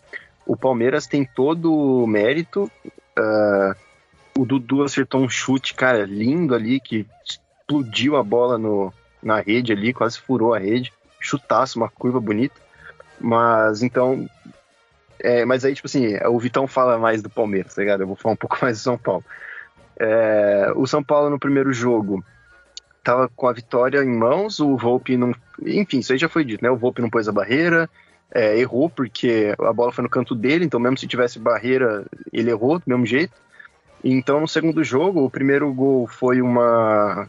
O 0.45 0.57
Palmeiras 0.57 1.07
tem 1.07 1.25
todo 1.25 1.73
o 1.73 2.07
mérito. 2.07 2.69
Uh, 3.17 3.75
o 4.37 4.45
Dudu 4.45 4.83
acertou 4.83 5.21
um 5.21 5.29
chute, 5.29 5.73
cara, 5.73 6.05
lindo 6.05 6.53
ali, 6.53 6.79
que 6.79 7.05
explodiu 7.23 8.17
a 8.17 8.23
bola 8.23 8.57
no, 8.57 8.91
na 9.21 9.39
rede 9.39 9.71
ali, 9.71 9.93
quase 9.93 10.19
furou 10.19 10.53
a 10.53 10.59
rede. 10.59 10.91
Chutaço, 11.19 11.79
uma 11.79 11.89
curva 11.89 12.19
bonita. 12.19 12.55
Mas 13.19 13.81
então. 13.81 14.27
É, 15.19 15.45
mas 15.45 15.63
aí, 15.63 15.73
tipo 15.73 15.87
assim, 15.87 16.17
o 16.25 16.37
Vitão 16.37 16.67
fala 16.67 16.97
mais 16.97 17.21
do 17.21 17.29
Palmeiras, 17.29 17.73
tá 17.73 17.81
ligado? 17.81 18.01
Eu 18.01 18.07
vou 18.07 18.15
falar 18.15 18.33
um 18.33 18.37
pouco 18.37 18.57
mais 18.61 18.79
do 18.79 18.83
São 18.83 18.97
Paulo. 18.97 19.23
É, 19.97 20.73
o 20.75 20.85
São 20.85 21.03
Paulo 21.03 21.29
no 21.29 21.39
primeiro 21.39 21.71
jogo 21.71 22.23
tava 23.03 23.29
com 23.29 23.47
a 23.47 23.53
vitória 23.53 24.03
em 24.03 24.09
mãos, 24.09 24.59
o 24.59 24.75
Volpe 24.77 25.17
não. 25.17 25.33
Enfim, 25.61 25.99
isso 25.99 26.11
aí 26.11 26.17
já 26.17 26.29
foi 26.29 26.43
dito, 26.43 26.63
né? 26.63 26.69
O 26.69 26.77
Volpe 26.77 27.01
não 27.01 27.09
pôs 27.09 27.27
a 27.27 27.31
barreira, 27.31 27.89
é, 28.31 28.57
errou 28.57 28.89
porque 28.89 29.53
a 29.59 29.73
bola 29.73 29.91
foi 29.91 30.03
no 30.03 30.09
canto 30.09 30.33
dele, 30.33 30.65
então 30.65 30.79
mesmo 30.79 30.97
se 30.97 31.07
tivesse 31.07 31.39
barreira, 31.39 32.05
ele 32.31 32.49
errou 32.49 32.79
do 32.79 32.83
mesmo 32.87 33.05
jeito. 33.05 33.33
Então 34.03 34.41
no 34.41 34.47
segundo 34.47 34.83
jogo, 34.83 35.23
o 35.23 35.29
primeiro 35.29 35.71
gol 35.73 36.07
foi 36.07 36.41
uma 36.41 37.27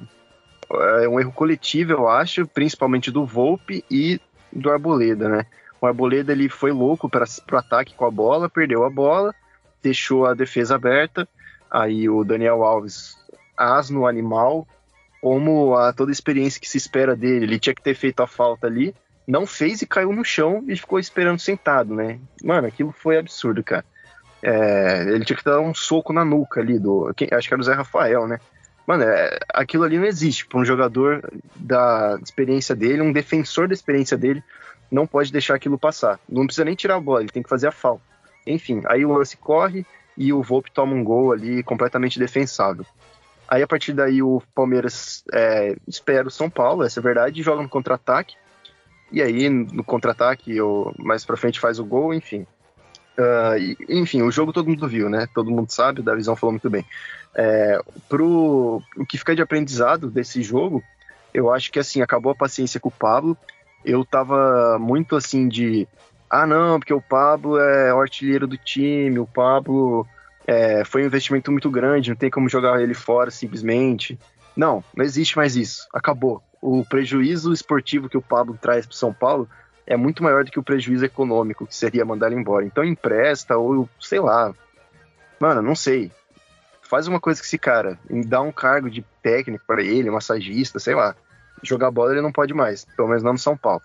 é 1.02 1.08
um 1.08 1.20
erro 1.20 1.30
coletivo, 1.30 1.92
eu 1.92 2.08
acho, 2.08 2.46
principalmente 2.48 3.10
do 3.10 3.24
Volpe 3.24 3.84
e 3.90 4.20
do 4.52 4.70
Arboleda, 4.70 5.28
né? 5.28 5.46
O 5.80 5.86
Arboleda 5.86 6.32
ele 6.32 6.48
foi 6.48 6.72
louco 6.72 7.08
para 7.08 7.26
o 7.52 7.56
ataque 7.56 7.94
com 7.94 8.06
a 8.06 8.10
bola, 8.10 8.48
perdeu 8.48 8.84
a 8.84 8.90
bola, 8.90 9.34
deixou 9.82 10.26
a 10.26 10.34
defesa 10.34 10.74
aberta 10.74 11.28
Aí 11.74 12.08
o 12.08 12.22
Daniel 12.22 12.62
Alves, 12.62 13.16
asno 13.56 14.06
animal, 14.06 14.64
como 15.24 15.74
a 15.74 15.90
toda 15.90 16.10
a 16.10 16.12
experiência 16.12 16.60
que 16.60 16.68
se 16.68 16.76
espera 16.76 17.16
dele, 17.16 17.46
ele 17.46 17.58
tinha 17.58 17.74
que 17.74 17.80
ter 17.80 17.94
feito 17.94 18.22
a 18.22 18.26
falta 18.26 18.66
ali, 18.66 18.94
não 19.26 19.46
fez 19.46 19.80
e 19.80 19.86
caiu 19.86 20.12
no 20.12 20.22
chão 20.22 20.62
e 20.68 20.76
ficou 20.76 20.98
esperando 20.98 21.38
sentado, 21.38 21.94
né? 21.94 22.18
Mano, 22.42 22.66
aquilo 22.68 22.92
foi 22.92 23.16
absurdo, 23.16 23.64
cara. 23.64 23.86
É, 24.42 25.00
ele 25.08 25.24
tinha 25.24 25.34
que 25.34 25.42
dar 25.42 25.60
um 25.60 25.72
soco 25.72 26.12
na 26.12 26.26
nuca 26.26 26.60
ali 26.60 26.78
do. 26.78 27.10
Acho 27.32 27.48
que 27.48 27.54
era 27.54 27.60
o 27.62 27.64
Zé 27.64 27.72
Rafael, 27.72 28.28
né? 28.28 28.38
Mano, 28.86 29.02
é, 29.04 29.38
aquilo 29.54 29.84
ali 29.84 29.96
não 29.98 30.04
existe. 30.04 30.46
Para 30.46 30.58
um 30.60 30.64
jogador 30.64 31.26
da 31.56 32.18
experiência 32.22 32.76
dele, 32.76 33.00
um 33.00 33.10
defensor 33.10 33.66
da 33.66 33.72
experiência 33.72 34.18
dele, 34.18 34.44
não 34.90 35.06
pode 35.06 35.32
deixar 35.32 35.54
aquilo 35.54 35.78
passar. 35.78 36.20
Não 36.28 36.44
precisa 36.44 36.66
nem 36.66 36.74
tirar 36.74 36.96
a 36.96 37.00
bola, 37.00 37.22
ele 37.22 37.32
tem 37.32 37.42
que 37.42 37.48
fazer 37.48 37.68
a 37.68 37.72
falta. 37.72 38.02
Enfim, 38.46 38.82
aí 38.84 39.06
o 39.06 39.12
lance 39.14 39.38
corre, 39.38 39.86
e 40.18 40.34
o 40.34 40.42
Volpe 40.42 40.70
toma 40.70 40.94
um 40.94 41.02
gol 41.02 41.32
ali 41.32 41.62
completamente 41.62 42.18
defensável. 42.18 42.84
Aí 43.48 43.62
a 43.62 43.66
partir 43.66 43.92
daí 43.92 44.22
o 44.22 44.42
Palmeiras 44.54 45.22
é, 45.32 45.76
espera 45.86 46.26
o 46.26 46.30
São 46.30 46.48
Paulo, 46.48 46.82
essa 46.82 47.00
é 47.00 47.02
verdade, 47.02 47.42
joga 47.42 47.62
no 47.62 47.68
contra-ataque. 47.68 48.36
E 49.12 49.22
aí 49.22 49.48
no 49.48 49.84
contra-ataque, 49.84 50.56
mais 50.98 51.24
pra 51.24 51.36
frente 51.36 51.60
faz 51.60 51.78
o 51.78 51.84
gol, 51.84 52.12
enfim. 52.12 52.46
Uh, 53.16 53.56
e, 53.58 53.76
enfim, 53.88 54.22
o 54.22 54.30
jogo 54.30 54.52
todo 54.52 54.68
mundo 54.68 54.88
viu, 54.88 55.08
né? 55.08 55.28
Todo 55.32 55.50
mundo 55.50 55.70
sabe, 55.70 56.00
o 56.00 56.02
Davizão 56.02 56.34
falou 56.34 56.52
muito 56.52 56.68
bem. 56.68 56.84
É, 57.34 57.80
pro, 58.08 58.82
o 58.96 59.06
que 59.06 59.18
fica 59.18 59.36
de 59.36 59.42
aprendizado 59.42 60.10
desse 60.10 60.42
jogo, 60.42 60.82
eu 61.32 61.52
acho 61.52 61.70
que 61.70 61.78
assim, 61.78 62.02
acabou 62.02 62.32
a 62.32 62.34
paciência 62.34 62.80
com 62.80 62.88
o 62.88 62.92
Pablo. 62.92 63.36
Eu 63.84 64.04
tava 64.04 64.78
muito 64.80 65.14
assim 65.14 65.46
de 65.46 65.86
ah, 66.28 66.46
não, 66.46 66.80
porque 66.80 66.94
o 66.94 67.00
Pablo 67.00 67.58
é 67.60 67.94
o 67.94 68.00
artilheiro 68.00 68.46
do 68.46 68.56
time, 68.56 69.18
o 69.20 69.26
Pablo 69.26 70.06
é, 70.46 70.84
foi 70.84 71.02
um 71.02 71.06
investimento 71.06 71.50
muito 71.50 71.70
grande, 71.70 72.10
não 72.10 72.16
tem 72.16 72.30
como 72.30 72.48
jogar 72.48 72.80
ele 72.82 72.94
fora 72.94 73.30
simplesmente. 73.30 74.18
Não, 74.56 74.84
não 74.94 75.04
existe 75.04 75.36
mais 75.36 75.56
isso. 75.56 75.86
Acabou. 75.92 76.42
O 76.60 76.84
prejuízo 76.84 77.52
esportivo 77.52 78.08
que 78.08 78.16
o 78.16 78.22
Pablo 78.22 78.58
traz 78.60 78.86
para 78.86 78.96
São 78.96 79.12
Paulo 79.12 79.48
é 79.86 79.96
muito 79.96 80.22
maior 80.22 80.44
do 80.44 80.50
que 80.50 80.58
o 80.58 80.62
prejuízo 80.62 81.04
econômico, 81.04 81.66
que 81.66 81.76
seria 81.76 82.04
mandar 82.04 82.28
ele 82.28 82.40
embora. 82.40 82.64
Então 82.64 82.84
empresta, 82.84 83.56
ou 83.56 83.88
sei 84.00 84.20
lá. 84.20 84.54
Mano, 85.38 85.60
não 85.60 85.74
sei. 85.74 86.10
Faz 86.82 87.06
uma 87.06 87.20
coisa 87.20 87.40
que 87.40 87.46
esse 87.46 87.58
cara, 87.58 87.98
dá 88.26 88.40
um 88.40 88.52
cargo 88.52 88.88
de 88.88 89.04
técnico 89.22 89.64
para 89.66 89.82
ele, 89.82 90.10
massagista, 90.10 90.78
sei 90.78 90.94
lá. 90.94 91.14
Jogar 91.62 91.90
bola 91.90 92.12
ele 92.12 92.20
não 92.20 92.32
pode 92.32 92.54
mais, 92.54 92.84
pelo 92.96 93.08
menos 93.08 93.22
não 93.22 93.32
no 93.32 93.38
São 93.38 93.56
Paulo. 93.56 93.82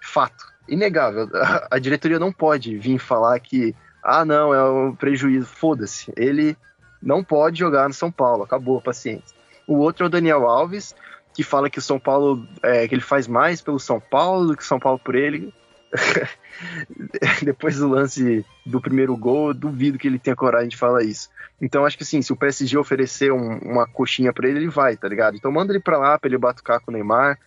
Fato 0.00 0.44
inegável. 0.68 1.28
A 1.70 1.78
diretoria 1.78 2.18
não 2.18 2.32
pode 2.32 2.76
vir 2.76 2.98
falar 2.98 3.38
que, 3.40 3.74
ah, 4.06 4.24
não, 4.24 4.54
é 4.54 4.70
um 4.70 4.94
prejuízo. 4.94 5.46
Foda-se. 5.46 6.12
Ele 6.16 6.56
não 7.02 7.24
pode 7.24 7.58
jogar 7.58 7.88
no 7.88 7.94
São 7.94 8.10
Paulo. 8.10 8.44
Acabou 8.44 8.78
a 8.78 8.80
paciência. 8.80 9.36
O 9.66 9.78
outro 9.78 10.04
é 10.04 10.06
o 10.06 10.10
Daniel 10.10 10.46
Alves, 10.46 10.94
que 11.34 11.42
fala 11.42 11.68
que 11.68 11.80
o 11.80 11.82
São 11.82 11.98
Paulo, 11.98 12.46
é, 12.62 12.86
que 12.86 12.94
ele 12.94 13.02
faz 13.02 13.26
mais 13.26 13.60
pelo 13.60 13.80
São 13.80 13.98
Paulo 13.98 14.46
do 14.46 14.56
que 14.56 14.62
o 14.62 14.66
São 14.66 14.78
Paulo 14.78 14.98
por 14.98 15.16
ele. 15.16 15.52
Depois 17.42 17.78
do 17.78 17.88
lance 17.88 18.46
do 18.64 18.80
primeiro 18.80 19.16
gol, 19.16 19.52
duvido 19.52 19.98
que 19.98 20.06
ele 20.06 20.20
tenha 20.20 20.36
coragem 20.36 20.68
de 20.68 20.76
falar 20.76 21.02
isso. 21.02 21.28
Então 21.60 21.84
acho 21.84 21.96
que 21.96 22.04
assim, 22.04 22.22
se 22.22 22.32
o 22.32 22.36
PSG 22.36 22.78
oferecer 22.78 23.32
um, 23.32 23.58
uma 23.58 23.88
coxinha 23.88 24.32
para 24.32 24.48
ele, 24.48 24.60
ele 24.60 24.68
vai, 24.68 24.96
tá 24.96 25.08
ligado? 25.08 25.36
Então 25.36 25.50
manda 25.50 25.72
ele 25.72 25.80
pra 25.80 25.98
lá 25.98 26.18
pra 26.18 26.28
ele 26.28 26.38
batucar 26.38 26.80
com 26.80 26.92
o 26.92 26.94
Neymar. 26.94 27.38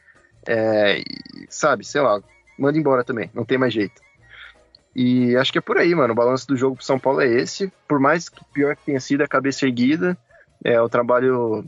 É, 0.46 1.04
sabe, 1.48 1.86
sei 1.86 2.02
lá, 2.02 2.22
manda 2.58 2.78
embora 2.78 3.04
também, 3.04 3.30
não 3.34 3.46
tem 3.46 3.58
mais 3.58 3.74
jeito. 3.74 4.02
E 4.96 5.36
acho 5.38 5.52
que 5.52 5.58
é 5.58 5.62
por 5.62 5.78
aí, 5.78 5.94
mano. 5.94 6.14
O 6.14 6.16
balanço 6.16 6.48
do 6.48 6.58
jogo 6.58 6.76
pro 6.76 6.86
São 6.86 7.00
Paulo 7.00 7.22
é 7.22 7.28
esse. 7.28 7.72
Por 7.88 8.00
mais 8.00 8.28
que 8.28 8.44
pior 8.54 8.76
que 8.76 8.86
tenha 8.86 9.00
sido 9.00 9.24
a 9.24 9.28
cabeça 9.28 9.66
erguida, 9.66 10.18
é, 10.64 10.82
o 10.82 10.90
trabalho 10.90 11.66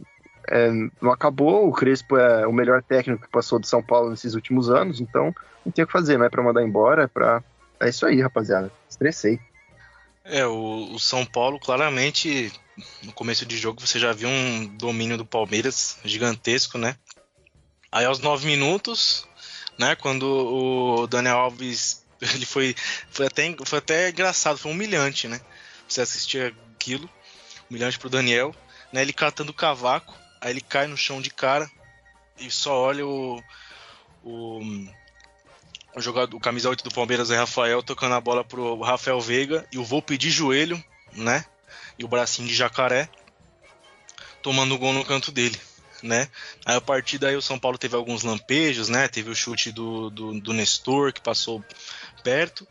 é, 0.49 0.69
não 1.01 1.12
acabou. 1.12 1.67
O 1.67 1.71
Crespo 1.71 2.17
é 2.17 2.45
o 2.47 2.53
melhor 2.53 2.81
técnico 2.84 3.23
que 3.23 3.31
passou 3.31 3.60
do 3.60 3.67
São 3.67 3.81
Paulo 3.81 4.10
nesses 4.10 4.34
últimos 4.34 4.69
anos, 4.69 4.99
então 4.99 5.34
não 5.65 5.71
tem 5.71 5.84
o 5.84 5.88
que 5.88 5.93
fazer, 5.93 6.17
não 6.17 6.25
é 6.25 6.29
pra 6.29 6.43
mandar 6.43 6.63
embora, 6.63 7.03
é 7.03 7.07
pra. 7.07 7.43
É 7.79 7.89
isso 7.89 8.05
aí, 8.05 8.21
rapaziada. 8.21 8.71
Estressei. 8.89 9.39
É, 10.23 10.45
o, 10.45 10.93
o 10.93 10.99
São 10.99 11.25
Paulo, 11.25 11.60
claramente, 11.60 12.51
no 13.03 13.12
começo 13.12 13.45
de 13.45 13.57
jogo, 13.57 13.81
você 13.81 13.97
já 13.97 14.13
viu 14.13 14.29
um 14.29 14.67
domínio 14.77 15.17
do 15.17 15.25
Palmeiras 15.25 15.97
gigantesco, 16.03 16.77
né? 16.77 16.95
Aí 17.91 18.05
aos 18.05 18.19
nove 18.19 18.45
minutos, 18.45 19.27
né? 19.79 19.95
Quando 19.95 20.23
o 20.23 21.07
Daniel 21.07 21.38
Alves 21.38 22.00
ele 22.34 22.45
foi 22.45 22.75
foi 23.10 23.25
até 23.25 23.55
foi 23.65 23.79
até 23.79 24.10
engraçado, 24.10 24.57
foi 24.57 24.71
humilhante, 24.71 25.27
né? 25.27 25.41
Você 25.88 26.01
assistir 26.01 26.53
aquilo, 26.75 27.10
humilhante 27.69 27.99
pro 27.99 28.10
Daniel, 28.10 28.55
né? 28.93 29.01
Ele 29.01 29.12
catando 29.12 29.51
o 29.51 29.55
cavaco, 29.55 30.15
aí 30.39 30.51
ele 30.51 30.62
cai 30.62 30.88
no 30.88 30.95
chão 30.95 31.21
de 31.21 31.29
cara 31.29 31.69
e 32.39 32.49
só 32.51 32.77
olha 32.77 33.05
o 33.05 33.43
o, 34.23 34.62
o 35.95 36.01
jogador, 36.01 36.38
o 36.38 36.39
camisa 36.39 36.69
8 36.69 36.84
do 36.84 36.93
Palmeiras 36.93 37.31
é 37.31 37.38
Rafael 37.38 37.81
tocando 37.81 38.13
a 38.13 38.21
bola 38.21 38.43
pro 38.43 38.79
Rafael 38.81 39.19
Veiga 39.19 39.67
e 39.71 39.79
o 39.79 39.84
Volpe 39.84 40.15
de 40.17 40.29
joelho, 40.29 40.81
né? 41.13 41.43
E 41.97 42.05
o 42.05 42.07
bracinho 42.07 42.47
de 42.47 42.53
jacaré 42.53 43.10
tomando 44.43 44.75
o 44.75 44.77
gol 44.77 44.93
no 44.93 45.05
canto 45.05 45.31
dele 45.31 45.60
né? 46.03 46.27
Aí 46.65 46.75
a 46.75 46.81
partir 46.81 47.17
daí 47.17 47.36
o 47.36 47.41
São 47.41 47.60
Paulo 47.60 47.77
teve 47.77 47.95
alguns 47.95 48.23
lampejos, 48.23 48.89
né? 48.89 49.07
Teve 49.07 49.29
o 49.29 49.36
chute 49.36 49.71
do, 49.71 50.10
do, 50.10 50.39
do 50.39 50.53
Nestor 50.53 51.13
que 51.13 51.21
passou 51.21 51.63
perto, 52.23 52.67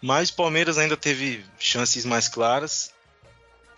mas 0.00 0.30
Palmeiras 0.30 0.78
ainda 0.78 0.96
teve 0.96 1.44
chances 1.58 2.04
mais 2.04 2.28
claras. 2.28 2.92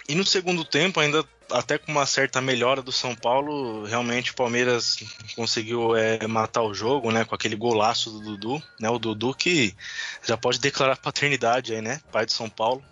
E 0.08 0.14
no 0.14 0.24
segundo 0.24 0.64
tempo, 0.64 1.00
ainda 1.00 1.24
até 1.50 1.78
com 1.78 1.92
uma 1.92 2.06
certa 2.06 2.40
melhora 2.40 2.82
do 2.82 2.90
São 2.90 3.14
Paulo, 3.14 3.84
realmente 3.84 4.30
o 4.30 4.34
Palmeiras 4.34 4.98
conseguiu 5.36 5.94
é, 5.96 6.26
matar 6.26 6.62
o 6.62 6.74
jogo, 6.74 7.10
né? 7.10 7.24
Com 7.24 7.34
aquele 7.34 7.56
golaço 7.56 8.10
do 8.10 8.20
Dudu, 8.20 8.62
né? 8.80 8.88
O 8.88 8.98
Dudu 8.98 9.34
que 9.34 9.74
já 10.22 10.36
pode 10.36 10.58
declarar 10.58 10.96
paternidade 10.96 11.74
aí, 11.74 11.82
né? 11.82 12.00
Pai 12.10 12.26
de 12.26 12.32
São 12.32 12.48
Paulo. 12.48 12.82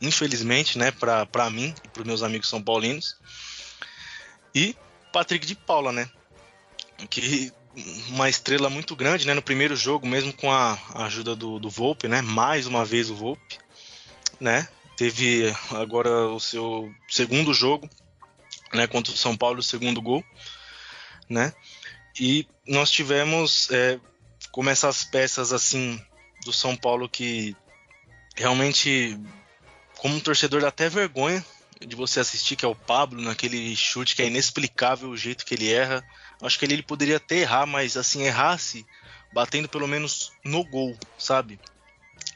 Infelizmente, 0.00 0.78
né? 0.78 0.90
Para 0.90 1.50
mim 1.50 1.74
e 1.84 1.88
para 1.88 2.04
meus 2.04 2.22
amigos 2.22 2.48
são 2.48 2.62
paulinos. 2.62 3.16
E 4.54 4.76
Patrick 5.12 5.46
de 5.46 5.54
Paula, 5.54 5.92
né? 5.92 6.08
Que 7.08 7.52
uma 8.08 8.28
estrela 8.28 8.70
muito 8.70 8.94
grande, 8.94 9.26
né? 9.26 9.34
No 9.34 9.42
primeiro 9.42 9.76
jogo, 9.76 10.06
mesmo 10.06 10.32
com 10.32 10.50
a 10.50 10.78
ajuda 11.04 11.34
do, 11.34 11.58
do 11.58 11.68
Volpe, 11.70 12.08
né? 12.08 12.20
Mais 12.22 12.66
uma 12.66 12.84
vez 12.84 13.10
o 13.10 13.14
Volpe, 13.14 13.58
né? 14.40 14.68
Teve 14.96 15.54
agora 15.70 16.28
o 16.28 16.38
seu 16.38 16.92
segundo 17.08 17.52
jogo, 17.52 17.88
né? 18.72 18.86
Contra 18.86 19.12
o 19.12 19.16
São 19.16 19.36
Paulo, 19.36 19.58
o 19.58 19.62
segundo 19.62 20.00
gol, 20.00 20.24
né? 21.28 21.52
E 22.18 22.46
nós 22.66 22.90
tivemos 22.90 23.70
é, 23.70 23.98
como 24.52 24.70
essas 24.70 25.02
peças 25.02 25.52
assim 25.52 26.00
do 26.44 26.52
São 26.52 26.76
Paulo 26.76 27.08
que 27.08 27.56
realmente, 28.36 29.18
como 29.98 30.14
um 30.14 30.20
torcedor, 30.20 30.60
dá 30.60 30.68
até 30.68 30.88
vergonha 30.88 31.44
de 31.80 31.96
você 31.96 32.20
assistir, 32.20 32.56
que 32.56 32.64
é 32.64 32.68
o 32.68 32.74
Pablo, 32.74 33.20
naquele 33.20 33.74
chute 33.74 34.14
que 34.14 34.22
é 34.22 34.26
inexplicável 34.26 35.08
o 35.08 35.16
jeito 35.16 35.44
que 35.44 35.54
ele 35.54 35.72
erra. 35.72 36.04
Acho 36.44 36.58
que 36.58 36.66
ele, 36.66 36.74
ele 36.74 36.82
poderia 36.82 37.16
até 37.16 37.38
errar, 37.38 37.66
mas 37.66 37.96
assim, 37.96 38.22
errasse 38.22 38.86
batendo 39.32 39.68
pelo 39.68 39.88
menos 39.88 40.32
no 40.44 40.62
gol, 40.62 40.96
sabe? 41.18 41.58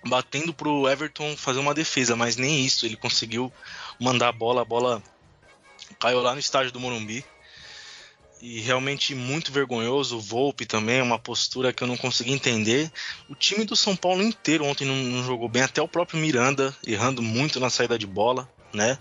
Batendo 0.04 0.52
pro 0.52 0.88
Everton 0.88 1.36
fazer 1.36 1.60
uma 1.60 1.74
defesa, 1.74 2.16
mas 2.16 2.36
nem 2.36 2.64
isso. 2.64 2.86
Ele 2.86 2.96
conseguiu 2.96 3.52
mandar 4.00 4.28
a 4.28 4.32
bola, 4.32 4.62
a 4.62 4.64
bola 4.64 5.02
caiu 6.00 6.20
lá 6.20 6.32
no 6.32 6.40
estádio 6.40 6.72
do 6.72 6.80
Morumbi. 6.80 7.24
E 8.40 8.60
realmente 8.60 9.14
muito 9.14 9.52
vergonhoso. 9.52 10.16
O 10.16 10.20
Volpe 10.20 10.64
também, 10.64 11.02
uma 11.02 11.18
postura 11.18 11.72
que 11.72 11.82
eu 11.82 11.88
não 11.88 11.96
consegui 11.96 12.32
entender. 12.32 12.90
O 13.28 13.34
time 13.34 13.64
do 13.64 13.76
São 13.76 13.94
Paulo 13.94 14.22
inteiro 14.22 14.64
ontem 14.64 14.84
não, 14.84 14.94
não 14.94 15.24
jogou 15.24 15.48
bem, 15.48 15.62
até 15.62 15.82
o 15.82 15.88
próprio 15.88 16.20
Miranda 16.20 16.74
errando 16.86 17.20
muito 17.20 17.60
na 17.60 17.68
saída 17.68 17.98
de 17.98 18.06
bola, 18.06 18.48
né? 18.72 18.98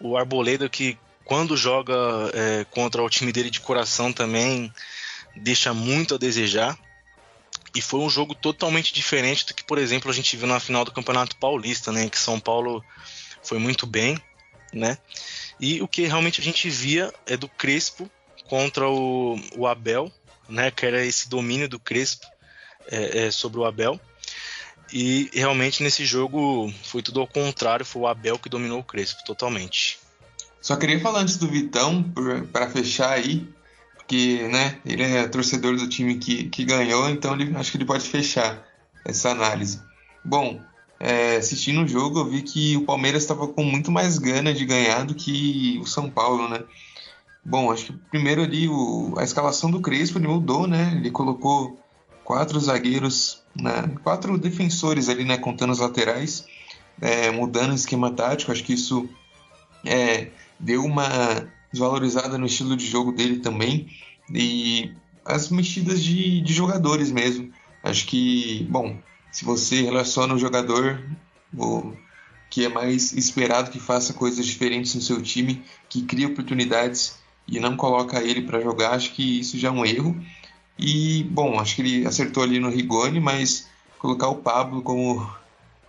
O 0.00 0.16
Arboleda 0.16 0.68
que 0.68 0.98
quando 1.24 1.56
joga 1.56 1.94
é, 2.34 2.66
contra 2.70 3.02
o 3.02 3.08
time 3.08 3.32
dele 3.32 3.50
de 3.50 3.60
coração 3.60 4.12
também 4.12 4.72
deixa 5.34 5.72
muito 5.72 6.14
a 6.14 6.18
desejar. 6.18 6.78
E 7.74 7.80
foi 7.80 8.00
um 8.00 8.10
jogo 8.10 8.34
totalmente 8.34 8.94
diferente 8.94 9.46
do 9.46 9.54
que, 9.54 9.64
por 9.64 9.78
exemplo, 9.78 10.10
a 10.10 10.14
gente 10.14 10.36
viu 10.36 10.46
na 10.46 10.60
final 10.60 10.84
do 10.84 10.92
Campeonato 10.92 11.36
Paulista, 11.36 11.90
né? 11.90 12.08
Que 12.08 12.18
São 12.18 12.38
Paulo 12.38 12.84
foi 13.42 13.58
muito 13.58 13.84
bem, 13.84 14.16
né? 14.72 14.96
E 15.58 15.82
o 15.82 15.88
que 15.88 16.06
realmente 16.06 16.40
a 16.40 16.44
gente 16.44 16.68
via 16.70 17.12
é 17.26 17.36
do 17.36 17.48
Crespo 17.48 18.08
contra 18.48 18.88
o, 18.88 19.40
o 19.56 19.66
Abel, 19.66 20.12
né? 20.48 20.70
Que 20.70 20.86
era 20.86 21.04
esse 21.04 21.28
domínio 21.28 21.68
do 21.68 21.80
Crespo 21.80 22.26
é, 22.86 23.26
é, 23.26 23.30
sobre 23.30 23.58
o 23.58 23.64
Abel. 23.64 23.98
E 24.92 25.28
realmente 25.32 25.82
nesse 25.82 26.04
jogo 26.04 26.72
foi 26.84 27.02
tudo 27.02 27.20
ao 27.20 27.26
contrário, 27.26 27.84
foi 27.84 28.02
o 28.02 28.06
Abel 28.06 28.38
que 28.38 28.48
dominou 28.48 28.78
o 28.78 28.84
Crespo 28.84 29.24
totalmente. 29.24 29.98
Só 30.64 30.76
queria 30.76 30.98
falar 30.98 31.20
antes 31.20 31.36
do 31.36 31.46
Vitão, 31.46 32.02
para 32.50 32.70
fechar 32.70 33.10
aí, 33.10 33.46
porque 33.98 34.48
né, 34.48 34.78
ele 34.86 35.02
é 35.02 35.28
torcedor 35.28 35.76
do 35.76 35.86
time 35.86 36.14
que, 36.14 36.44
que 36.44 36.64
ganhou, 36.64 37.06
então 37.10 37.34
ele, 37.34 37.54
acho 37.54 37.70
que 37.70 37.76
ele 37.76 37.84
pode 37.84 38.08
fechar 38.08 38.66
essa 39.04 39.28
análise. 39.28 39.82
Bom, 40.24 40.58
é, 40.98 41.36
assistindo 41.36 41.82
o 41.82 41.86
jogo, 41.86 42.20
eu 42.20 42.30
vi 42.30 42.40
que 42.40 42.78
o 42.78 42.86
Palmeiras 42.86 43.24
estava 43.24 43.46
com 43.46 43.62
muito 43.62 43.92
mais 43.92 44.16
gana 44.16 44.54
de 44.54 44.64
ganhar 44.64 45.04
do 45.04 45.14
que 45.14 45.78
o 45.82 45.86
São 45.86 46.08
Paulo, 46.08 46.48
né? 46.48 46.64
Bom, 47.44 47.70
acho 47.70 47.84
que 47.84 47.92
primeiro 48.10 48.42
ali 48.42 48.66
o, 48.66 49.12
a 49.18 49.22
escalação 49.22 49.70
do 49.70 49.82
Crespo 49.82 50.16
ele 50.16 50.28
mudou, 50.28 50.66
né? 50.66 50.94
Ele 50.96 51.10
colocou 51.10 51.78
quatro 52.24 52.58
zagueiros, 52.58 53.42
né? 53.54 53.94
quatro 54.02 54.38
defensores 54.38 55.10
ali, 55.10 55.26
né? 55.26 55.36
Contando 55.36 55.74
os 55.74 55.80
laterais, 55.80 56.46
é, 57.02 57.30
mudando 57.30 57.72
o 57.72 57.74
esquema 57.74 58.10
tático. 58.10 58.50
Acho 58.50 58.64
que 58.64 58.72
isso 58.72 59.06
é, 59.84 60.30
deu 60.58 60.84
uma 60.84 61.06
desvalorizada 61.72 62.38
no 62.38 62.46
estilo 62.46 62.76
de 62.76 62.86
jogo 62.86 63.12
dele 63.12 63.40
também 63.40 63.88
e 64.32 64.92
as 65.24 65.48
mexidas 65.50 66.02
de, 66.02 66.40
de 66.40 66.52
jogadores 66.52 67.10
mesmo. 67.10 67.52
Acho 67.82 68.06
que, 68.06 68.66
bom, 68.70 68.98
se 69.32 69.44
você 69.44 69.82
relaciona 69.82 70.34
o 70.34 70.38
jogador 70.38 71.02
o, 71.56 71.92
que 72.48 72.64
é 72.64 72.68
mais 72.68 73.12
esperado 73.12 73.70
que 73.70 73.80
faça 73.80 74.12
coisas 74.12 74.46
diferentes 74.46 74.94
no 74.94 75.00
seu 75.00 75.20
time, 75.20 75.62
que 75.88 76.02
cria 76.02 76.28
oportunidades 76.28 77.18
e 77.46 77.58
não 77.58 77.76
coloca 77.76 78.22
ele 78.22 78.42
para 78.42 78.60
jogar, 78.60 78.92
acho 78.92 79.12
que 79.12 79.40
isso 79.40 79.58
já 79.58 79.68
é 79.68 79.70
um 79.72 79.84
erro. 79.84 80.16
E, 80.78 81.24
bom, 81.24 81.58
acho 81.58 81.76
que 81.76 81.82
ele 81.82 82.06
acertou 82.06 82.42
ali 82.42 82.58
no 82.58 82.70
Rigoni, 82.70 83.20
mas 83.20 83.68
colocar 83.98 84.28
o 84.28 84.36
Pablo 84.36 84.82
como, 84.82 85.28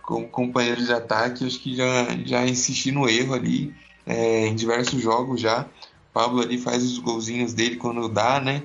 como 0.02 0.28
companheiro 0.28 0.84
de 0.84 0.92
ataque, 0.92 1.46
acho 1.46 1.60
que 1.60 1.74
já, 1.74 2.06
já 2.24 2.46
insisti 2.46 2.90
no 2.90 3.08
erro 3.08 3.34
ali 3.34 3.74
é, 4.06 4.46
em 4.46 4.54
diversos 4.54 5.02
jogos 5.02 5.40
já. 5.40 5.62
O 5.62 6.12
Pablo 6.12 6.40
ali 6.40 6.58
faz 6.58 6.82
os 6.82 6.98
golzinhos 6.98 7.52
dele 7.52 7.76
quando 7.76 8.08
dá, 8.08 8.40
né? 8.40 8.62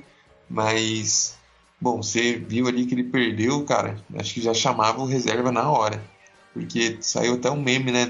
Mas, 0.49 1.35
bom, 1.79 2.01
você 2.01 2.37
viu 2.37 2.67
ali 2.67 2.85
que 2.85 2.93
ele 2.93 3.03
perdeu, 3.03 3.63
cara. 3.65 4.01
Acho 4.15 4.33
que 4.33 4.41
já 4.41 4.53
chamava 4.53 5.01
o 5.01 5.05
reserva 5.05 5.51
na 5.51 5.69
hora. 5.69 6.01
Porque 6.53 6.97
saiu 7.01 7.35
até 7.35 7.49
um 7.49 7.61
meme, 7.61 7.91
né? 7.91 8.05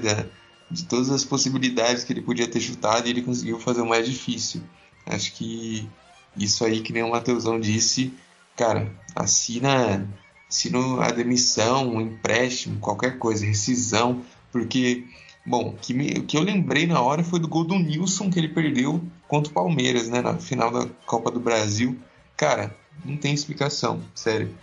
De 0.70 0.84
todas 0.84 1.10
as 1.10 1.24
possibilidades 1.24 2.04
que 2.04 2.12
ele 2.12 2.22
podia 2.22 2.46
ter 2.46 2.60
chutado 2.60 3.06
e 3.06 3.10
ele 3.10 3.22
conseguiu 3.22 3.58
fazer 3.58 3.80
o 3.80 3.86
mais 3.86 4.06
difícil. 4.06 4.62
Acho 5.06 5.32
que 5.34 5.88
isso 6.36 6.64
aí, 6.64 6.80
que 6.80 6.92
nem 6.92 7.02
o 7.02 7.10
Mateusão 7.10 7.60
disse, 7.60 8.12
cara, 8.56 8.90
assina, 9.14 10.08
assina 10.48 11.04
a 11.04 11.10
demissão, 11.10 11.88
um 11.88 12.00
empréstimo, 12.00 12.78
qualquer 12.78 13.18
coisa, 13.18 13.44
rescisão, 13.44 14.22
porque 14.50 15.04
Bom, 15.44 15.70
o 15.70 15.72
que, 15.72 15.92
o 16.18 16.22
que 16.24 16.36
eu 16.36 16.42
lembrei 16.42 16.86
na 16.86 17.00
hora 17.00 17.24
foi 17.24 17.40
do 17.40 17.48
gol 17.48 17.64
do 17.64 17.74
Nilson 17.74 18.30
que 18.30 18.38
ele 18.38 18.48
perdeu 18.48 19.02
contra 19.26 19.50
o 19.50 19.54
Palmeiras, 19.54 20.08
né? 20.08 20.20
Na 20.20 20.34
final 20.34 20.70
da 20.70 20.86
Copa 21.04 21.30
do 21.30 21.40
Brasil. 21.40 21.98
Cara, 22.36 22.74
não 23.04 23.16
tem 23.16 23.34
explicação, 23.34 24.00
sério. 24.14 24.54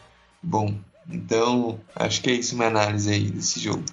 Bom, 0.42 0.74
então 1.10 1.80
acho 1.94 2.22
que 2.22 2.30
é 2.30 2.34
isso 2.34 2.56
minha 2.56 2.70
análise 2.70 3.12
aí 3.12 3.30
desse 3.30 3.60
jogo. 3.60 3.84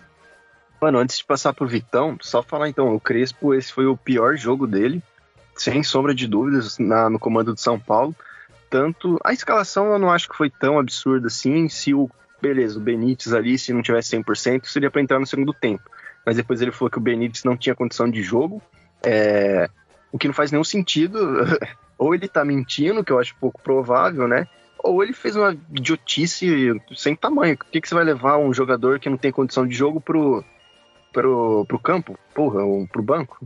Mano, 0.80 0.98
antes 0.98 1.18
de 1.18 1.24
passar 1.24 1.52
pro 1.52 1.66
Vitão, 1.66 2.16
só 2.20 2.42
falar 2.42 2.68
então, 2.68 2.94
o 2.94 3.00
Crespo, 3.00 3.52
esse 3.52 3.72
foi 3.72 3.86
o 3.86 3.96
pior 3.96 4.36
jogo 4.36 4.66
dele, 4.66 5.02
sem 5.56 5.82
sombra 5.82 6.14
de 6.14 6.28
dúvidas, 6.28 6.78
na, 6.78 7.10
no 7.10 7.18
comando 7.18 7.52
de 7.52 7.60
São 7.60 7.80
Paulo. 7.80 8.14
Tanto 8.70 9.18
a 9.24 9.32
escalação 9.32 9.92
eu 9.92 9.98
não 9.98 10.12
acho 10.12 10.28
que 10.28 10.36
foi 10.36 10.50
tão 10.50 10.78
absurda 10.78 11.26
assim. 11.26 11.68
Se 11.68 11.94
o, 11.94 12.08
beleza, 12.40 12.78
o 12.78 12.82
Benítez 12.82 13.32
ali, 13.32 13.58
se 13.58 13.72
não 13.72 13.82
tivesse 13.82 14.16
100%, 14.16 14.66
seria 14.66 14.90
para 14.90 15.00
entrar 15.00 15.18
no 15.18 15.26
segundo 15.26 15.52
tempo 15.52 15.90
mas 16.26 16.36
depois 16.36 16.60
ele 16.60 16.72
falou 16.72 16.90
que 16.90 16.98
o 16.98 17.00
Benítez 17.00 17.44
não 17.44 17.56
tinha 17.56 17.74
condição 17.74 18.10
de 18.10 18.20
jogo, 18.20 18.60
é, 19.02 19.70
o 20.10 20.18
que 20.18 20.26
não 20.26 20.34
faz 20.34 20.50
nenhum 20.50 20.64
sentido. 20.64 21.18
ou 21.98 22.14
ele 22.14 22.28
tá 22.28 22.44
mentindo, 22.44 23.04
que 23.04 23.12
eu 23.12 23.18
acho 23.18 23.36
pouco 23.36 23.60
provável, 23.62 24.28
né? 24.28 24.46
Ou 24.78 25.02
ele 25.02 25.12
fez 25.12 25.34
uma 25.36 25.56
idiotice 25.72 26.80
sem 26.94 27.16
tamanho. 27.16 27.56
Por 27.56 27.66
que, 27.66 27.80
que 27.80 27.88
você 27.88 27.94
vai 27.94 28.04
levar 28.04 28.38
um 28.38 28.52
jogador 28.52 29.00
que 29.00 29.08
não 29.08 29.16
tem 29.16 29.32
condição 29.32 29.66
de 29.66 29.74
jogo 29.74 30.00
pro, 30.00 30.44
pro, 31.12 31.64
pro 31.66 31.78
campo? 31.78 32.18
Porra, 32.34 32.62
ou 32.62 32.86
pro 32.86 33.02
banco? 33.02 33.38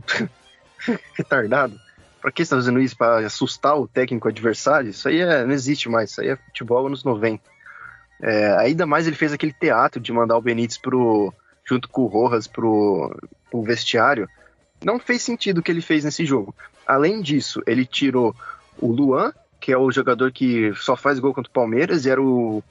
Retardado. 1.15 1.79
Pra 2.21 2.31
que 2.31 2.43
você 2.43 2.49
tá 2.51 2.57
fazendo 2.57 2.79
isso? 2.79 2.97
Pra 2.97 3.19
assustar 3.19 3.79
o 3.79 3.87
técnico 3.87 4.27
adversário? 4.27 4.89
Isso 4.89 5.07
aí 5.07 5.19
é, 5.19 5.45
não 5.45 5.53
existe 5.53 5.89
mais. 5.89 6.11
Isso 6.11 6.21
aí 6.21 6.29
é 6.29 6.35
futebol 6.35 6.85
anos 6.85 7.03
90. 7.03 7.41
É, 8.21 8.51
ainda 8.57 8.85
mais 8.85 9.07
ele 9.07 9.15
fez 9.15 9.33
aquele 9.33 9.53
teatro 9.53 9.99
de 9.99 10.11
mandar 10.11 10.37
o 10.37 10.41
Benítez 10.41 10.77
pro, 10.77 11.33
junto 11.71 11.87
com 11.87 12.01
o 12.01 12.07
Rojas 12.07 12.47
pro, 12.47 13.15
pro 13.49 13.61
vestiário, 13.61 14.27
não 14.83 14.99
fez 14.99 15.21
sentido 15.21 15.59
o 15.59 15.63
que 15.63 15.71
ele 15.71 15.81
fez 15.81 16.03
nesse 16.03 16.25
jogo. 16.25 16.53
Além 16.85 17.21
disso, 17.21 17.61
ele 17.65 17.85
tirou 17.85 18.35
o 18.77 18.91
Luan, 18.91 19.31
que 19.57 19.71
é 19.71 19.77
o 19.77 19.89
jogador 19.89 20.33
que 20.33 20.73
só 20.75 20.97
faz 20.97 21.17
gol 21.17 21.33
contra 21.33 21.49
o 21.49 21.53
Palmeiras, 21.53 22.05
e 22.05 22.09
era 22.09 22.21
o 22.21 22.61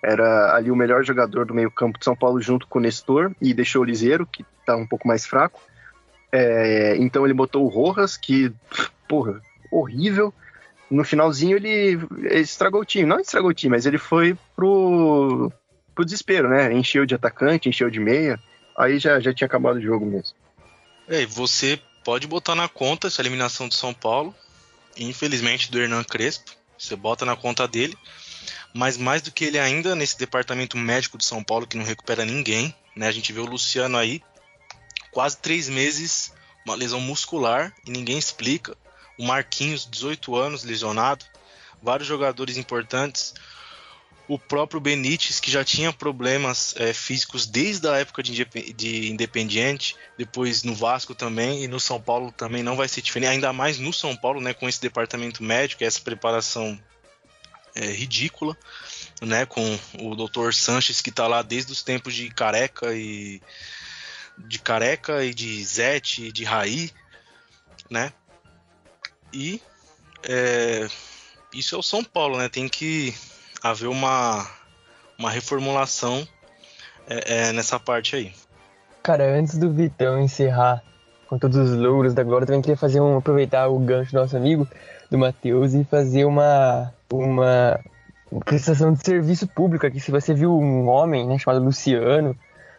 era 0.00 0.54
ali 0.54 0.70
o 0.70 0.76
melhor 0.76 1.02
jogador 1.02 1.46
do 1.46 1.54
meio-campo 1.54 1.98
de 1.98 2.04
São 2.04 2.14
Paulo 2.14 2.38
junto 2.40 2.66
com 2.68 2.78
o 2.78 2.82
Nestor, 2.82 3.32
e 3.40 3.54
deixou 3.54 3.82
o 3.82 3.84
Liseiro, 3.84 4.26
que 4.26 4.44
tá 4.64 4.76
um 4.76 4.86
pouco 4.86 5.08
mais 5.08 5.26
fraco. 5.26 5.60
É, 6.30 6.94
então 6.98 7.24
ele 7.24 7.32
botou 7.32 7.64
o 7.64 7.68
Rojas, 7.68 8.16
que, 8.16 8.52
porra, 9.08 9.40
horrível. 9.72 10.32
No 10.90 11.04
finalzinho 11.04 11.56
ele, 11.56 11.98
ele 12.18 12.40
estragou 12.40 12.82
o 12.82 12.84
time. 12.84 13.06
Não 13.06 13.18
estragou 13.18 13.50
o 13.50 13.54
time, 13.54 13.74
mas 13.74 13.86
ele 13.86 13.96
foi 13.96 14.36
pro, 14.54 15.50
pro 15.94 16.04
desespero, 16.04 16.48
né? 16.48 16.72
Encheu 16.72 17.06
de 17.06 17.14
atacante, 17.14 17.68
encheu 17.68 17.90
de 17.90 18.00
meia, 18.00 18.38
aí 18.76 18.98
já, 18.98 19.20
já 19.20 19.32
tinha 19.32 19.46
acabado 19.46 19.76
o 19.76 19.82
jogo 19.82 20.04
mesmo. 20.04 20.36
É, 21.08 21.24
você 21.24 21.80
pode 22.04 22.26
botar 22.26 22.54
na 22.54 22.68
conta 22.68 23.06
essa 23.06 23.22
eliminação 23.22 23.68
do 23.68 23.74
São 23.74 23.94
Paulo, 23.94 24.34
infelizmente 24.96 25.70
do 25.70 25.80
Hernan 25.80 26.04
Crespo, 26.04 26.52
você 26.78 26.96
bota 26.96 27.24
na 27.24 27.36
conta 27.36 27.68
dele, 27.68 27.96
mas 28.74 28.96
mais 28.96 29.22
do 29.22 29.30
que 29.30 29.44
ele 29.44 29.58
ainda 29.58 29.94
nesse 29.94 30.18
departamento 30.18 30.76
médico 30.76 31.16
de 31.16 31.24
São 31.24 31.42
Paulo 31.42 31.66
que 31.66 31.76
não 31.76 31.84
recupera 31.84 32.24
ninguém, 32.24 32.74
né? 32.96 33.06
A 33.08 33.12
gente 33.12 33.32
vê 33.32 33.40
o 33.40 33.46
Luciano 33.46 33.96
aí 33.96 34.22
quase 35.10 35.36
três 35.36 35.68
meses, 35.68 36.32
uma 36.66 36.74
lesão 36.74 37.00
muscular 37.00 37.72
e 37.86 37.90
ninguém 37.90 38.18
explica. 38.18 38.76
O 39.16 39.24
Marquinhos, 39.24 39.88
18 39.88 40.34
anos, 40.34 40.64
lesionado, 40.64 41.24
vários 41.80 42.08
jogadores 42.08 42.56
importantes 42.56 43.32
o 44.26 44.38
próprio 44.38 44.80
Benítez, 44.80 45.38
que 45.38 45.50
já 45.50 45.62
tinha 45.62 45.92
problemas 45.92 46.74
é, 46.78 46.94
físicos 46.94 47.46
desde 47.46 47.86
a 47.88 47.96
época 47.98 48.22
de, 48.22 48.44
de 48.74 49.10
Independiente, 49.10 49.96
depois 50.16 50.62
no 50.62 50.74
Vasco 50.74 51.14
também, 51.14 51.64
e 51.64 51.68
no 51.68 51.78
São 51.78 52.00
Paulo 52.00 52.32
também 52.32 52.62
não 52.62 52.76
vai 52.76 52.88
ser 52.88 53.02
diferente, 53.02 53.30
ainda 53.30 53.52
mais 53.52 53.78
no 53.78 53.92
São 53.92 54.16
Paulo, 54.16 54.40
né, 54.40 54.54
com 54.54 54.68
esse 54.68 54.80
departamento 54.80 55.42
médico, 55.42 55.84
essa 55.84 56.00
preparação 56.00 56.80
é, 57.74 57.86
ridícula, 57.86 58.56
né, 59.20 59.44
com 59.44 59.78
o 60.00 60.16
Dr. 60.16 60.52
Sanches, 60.52 61.02
que 61.02 61.10
está 61.10 61.26
lá 61.26 61.42
desde 61.42 61.72
os 61.72 61.82
tempos 61.82 62.14
de 62.14 62.30
Careca 62.30 62.94
e 62.94 63.42
de 64.38 64.58
Careca 64.58 65.22
e 65.22 65.34
de 65.34 65.62
Zete 65.62 66.26
e 66.26 66.32
de 66.32 66.44
Raí, 66.44 66.90
né, 67.90 68.10
e 69.34 69.60
é, 70.22 70.88
isso 71.52 71.74
é 71.74 71.78
o 71.78 71.82
São 71.82 72.02
Paulo, 72.02 72.38
né, 72.38 72.48
tem 72.48 72.70
que 72.70 73.14
haver 73.64 73.88
uma, 73.88 74.46
uma 75.18 75.30
reformulação 75.30 76.28
é, 77.08 77.48
é 77.48 77.52
nessa 77.52 77.80
parte 77.80 78.14
aí. 78.14 78.32
Cara, 79.02 79.38
antes 79.38 79.56
do 79.56 79.72
Vitão 79.72 80.20
encerrar 80.20 80.82
com 81.26 81.38
todos 81.38 81.56
os 81.56 81.74
louros 81.74 82.12
da 82.12 82.22
glória, 82.22 82.46
também 82.46 82.60
queria 82.60 82.76
fazer 82.76 83.00
um 83.00 83.16
aproveitar 83.16 83.68
o 83.68 83.78
gancho 83.78 84.12
do 84.12 84.20
nosso 84.20 84.36
amigo, 84.36 84.68
do 85.10 85.16
Matheus, 85.16 85.72
e 85.72 85.82
fazer 85.84 86.26
uma, 86.26 86.92
uma 87.10 87.80
prestação 88.44 88.92
de 88.92 89.02
serviço 89.02 89.48
público 89.48 89.86
aqui. 89.86 89.98
Se 89.98 90.10
você 90.10 90.34
viu 90.34 90.52
um 90.52 90.86
homem, 90.86 91.26
né, 91.26 91.38
chamado 91.38 91.64
Luciano, 91.64 92.36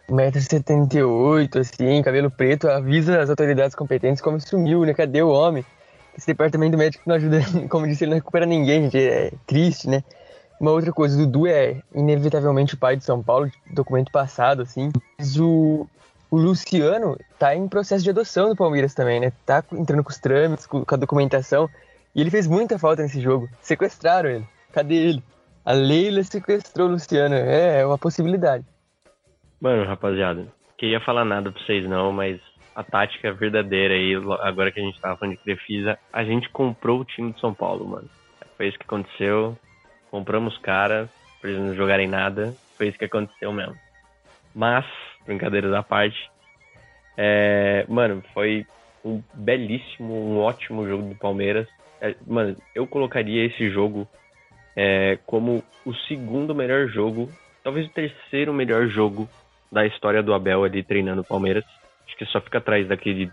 1,78m, 0.08 1.58
assim, 1.58 2.00
cabelo 2.02 2.30
preto, 2.30 2.68
avisa 2.68 3.20
as 3.20 3.28
autoridades 3.28 3.74
competentes 3.74 4.22
como 4.22 4.40
sumiu, 4.40 4.84
né? 4.84 4.94
Cadê 4.94 5.20
o 5.20 5.30
homem? 5.30 5.64
Esse 6.16 6.28
departamento 6.28 6.78
médico 6.78 7.02
não 7.06 7.16
ajuda, 7.16 7.40
como 7.68 7.88
disse, 7.88 8.04
ele 8.04 8.10
não 8.10 8.18
recupera 8.18 8.46
ninguém, 8.46 8.84
gente. 8.84 8.98
É 8.98 9.32
triste, 9.46 9.88
né? 9.88 10.04
Uma 10.60 10.70
outra 10.70 10.92
coisa, 10.92 11.14
o 11.20 11.26
Dudu 11.26 11.46
é 11.46 11.82
inevitavelmente 11.94 12.74
o 12.74 12.78
pai 12.78 12.96
de 12.96 13.04
São 13.04 13.22
Paulo, 13.22 13.50
documento 13.70 14.10
passado, 14.10 14.62
assim. 14.62 14.90
Mas 15.18 15.38
o, 15.38 15.86
o 16.30 16.36
Luciano 16.36 17.18
tá 17.38 17.54
em 17.54 17.68
processo 17.68 18.02
de 18.02 18.10
adoção 18.10 18.48
do 18.48 18.56
Palmeiras 18.56 18.94
também, 18.94 19.20
né? 19.20 19.32
Tá 19.44 19.62
entrando 19.72 20.02
com 20.02 20.10
os 20.10 20.18
trâmites, 20.18 20.66
com 20.66 20.84
a 20.86 20.96
documentação. 20.96 21.68
E 22.14 22.20
ele 22.20 22.30
fez 22.30 22.46
muita 22.46 22.78
falta 22.78 23.02
nesse 23.02 23.20
jogo. 23.20 23.48
Sequestraram 23.60 24.30
ele. 24.30 24.48
Cadê 24.72 24.94
ele? 24.94 25.22
A 25.64 25.72
Leila 25.72 26.22
sequestrou 26.22 26.88
o 26.88 26.92
Luciano. 26.92 27.34
É, 27.34 27.80
é 27.80 27.86
uma 27.86 27.98
possibilidade. 27.98 28.64
Mano, 29.60 29.84
rapaziada, 29.84 30.46
queria 30.78 31.00
falar 31.00 31.24
nada 31.24 31.50
pra 31.50 31.60
vocês 31.62 31.88
não, 31.88 32.12
mas 32.12 32.40
a 32.74 32.82
tática 32.82 33.32
verdadeira 33.32 33.94
aí, 33.94 34.14
agora 34.42 34.70
que 34.70 34.78
a 34.78 34.82
gente 34.82 35.00
tava 35.00 35.16
falando 35.16 35.36
de 35.36 35.42
Crefisa, 35.42 35.98
a 36.12 36.22
gente 36.24 36.48
comprou 36.50 37.00
o 37.00 37.04
time 37.04 37.32
de 37.32 37.40
São 37.40 37.54
Paulo, 37.54 37.86
mano. 37.86 38.08
Foi 38.56 38.68
isso 38.68 38.78
que 38.78 38.84
aconteceu. 38.84 39.56
Compramos 40.16 40.56
cara, 40.56 41.10
pra 41.42 41.50
eles 41.50 41.62
não 41.62 41.74
jogarem 41.74 42.08
nada. 42.08 42.54
Foi 42.78 42.88
isso 42.88 42.96
que 42.96 43.04
aconteceu 43.04 43.52
mesmo. 43.52 43.76
Mas, 44.54 44.86
brincadeiras 45.26 45.74
à 45.74 45.82
parte, 45.82 46.30
é, 47.18 47.84
mano, 47.86 48.24
foi 48.32 48.66
um 49.04 49.22
belíssimo, 49.34 50.14
um 50.14 50.38
ótimo 50.38 50.88
jogo 50.88 51.10
do 51.10 51.14
Palmeiras. 51.16 51.68
É, 52.00 52.14
mano, 52.26 52.56
eu 52.74 52.86
colocaria 52.86 53.44
esse 53.44 53.68
jogo 53.68 54.08
é, 54.74 55.18
como 55.26 55.62
o 55.84 55.92
segundo 56.08 56.54
melhor 56.54 56.88
jogo, 56.88 57.30
talvez 57.62 57.86
o 57.86 57.92
terceiro 57.92 58.54
melhor 58.54 58.86
jogo 58.86 59.28
da 59.70 59.84
história 59.84 60.22
do 60.22 60.32
Abel 60.32 60.64
ali 60.64 60.82
treinando 60.82 61.20
o 61.20 61.26
Palmeiras. 61.26 61.64
Acho 62.06 62.16
que 62.16 62.24
só 62.24 62.40
fica 62.40 62.56
atrás 62.56 62.88
daquele 62.88 63.30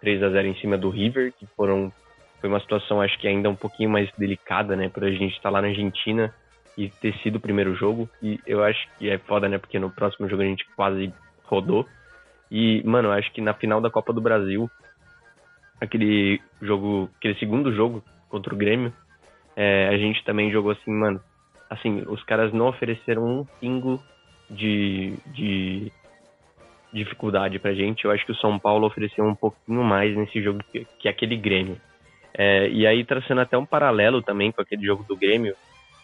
3 0.00 0.22
a 0.22 0.30
0 0.30 0.46
em 0.46 0.54
cima 0.60 0.78
do 0.78 0.88
River, 0.88 1.32
que 1.32 1.46
foram 1.56 1.92
foi 2.42 2.50
uma 2.50 2.60
situação 2.60 3.00
acho 3.00 3.16
que 3.20 3.28
ainda 3.28 3.48
um 3.48 3.54
pouquinho 3.54 3.88
mais 3.88 4.10
delicada, 4.18 4.74
né, 4.74 4.88
pra 4.88 5.08
gente 5.12 5.36
estar 5.36 5.42
tá 5.44 5.50
lá 5.50 5.62
na 5.62 5.68
Argentina 5.68 6.34
e 6.76 6.88
ter 6.88 7.14
sido 7.18 7.36
o 7.36 7.40
primeiro 7.40 7.72
jogo. 7.76 8.10
E 8.20 8.40
eu 8.44 8.64
acho 8.64 8.84
que 8.98 9.08
é 9.08 9.16
foda, 9.16 9.48
né, 9.48 9.58
porque 9.58 9.78
no 9.78 9.90
próximo 9.90 10.28
jogo 10.28 10.42
a 10.42 10.46
gente 10.46 10.66
quase 10.74 11.14
rodou. 11.44 11.86
E, 12.50 12.82
mano, 12.84 13.08
eu 13.08 13.12
acho 13.12 13.32
que 13.32 13.40
na 13.40 13.54
final 13.54 13.80
da 13.80 13.90
Copa 13.90 14.12
do 14.12 14.20
Brasil, 14.20 14.68
aquele 15.80 16.40
jogo, 16.60 17.08
aquele 17.16 17.38
segundo 17.38 17.72
jogo 17.72 18.02
contra 18.28 18.52
o 18.52 18.58
Grêmio, 18.58 18.92
é, 19.54 19.88
a 19.88 19.96
gente 19.96 20.24
também 20.24 20.50
jogou 20.50 20.72
assim, 20.72 20.90
mano. 20.90 21.20
Assim, 21.70 22.02
os 22.08 22.22
caras 22.24 22.52
não 22.52 22.66
ofereceram 22.66 23.24
um 23.24 23.44
pingo 23.60 24.02
de, 24.50 25.14
de 25.26 25.92
dificuldade 26.92 27.60
pra 27.60 27.72
gente. 27.72 28.04
Eu 28.04 28.10
acho 28.10 28.26
que 28.26 28.32
o 28.32 28.36
São 28.36 28.58
Paulo 28.58 28.86
ofereceu 28.86 29.24
um 29.24 29.34
pouquinho 29.34 29.84
mais 29.84 30.16
nesse 30.16 30.42
jogo 30.42 30.58
que, 30.72 30.84
que 30.98 31.08
aquele 31.08 31.36
Grêmio. 31.36 31.80
É, 32.34 32.68
e 32.68 32.86
aí, 32.86 33.04
traçando 33.04 33.40
até 33.40 33.56
um 33.58 33.66
paralelo 33.66 34.22
também 34.22 34.50
com 34.50 34.62
aquele 34.62 34.84
jogo 34.84 35.04
do 35.04 35.16
Grêmio, 35.16 35.54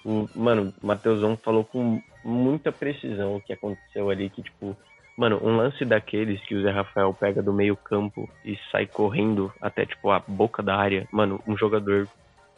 o, 0.05 0.29
mano, 0.35 0.73
o 0.83 0.87
Matheusão 0.87 1.37
falou 1.37 1.64
com 1.64 2.01
muita 2.25 2.71
precisão 2.71 3.37
o 3.37 3.41
que 3.41 3.53
aconteceu 3.53 4.11
ali, 4.11 4.29
que 4.31 4.43
tipo, 4.43 4.77
mano, 5.17 5.41
um 5.43 5.57
lance 5.57 5.85
daqueles 5.85 6.41
que 6.43 6.55
o 6.55 6.62
Zé 6.62 6.71
Rafael 6.71 7.12
pega 7.14 7.43
do 7.43 7.53
meio 7.53 7.77
campo 7.77 8.29
e 8.45 8.59
sai 8.71 8.87
correndo 8.87 9.53
até, 9.61 9.87
tipo, 9.87 10.11
a 10.11 10.21
boca 10.21 10.62
da 10.62 10.77
área, 10.77 11.09
mano, 11.12 11.41
um 11.47 11.57
jogador, 11.57 12.07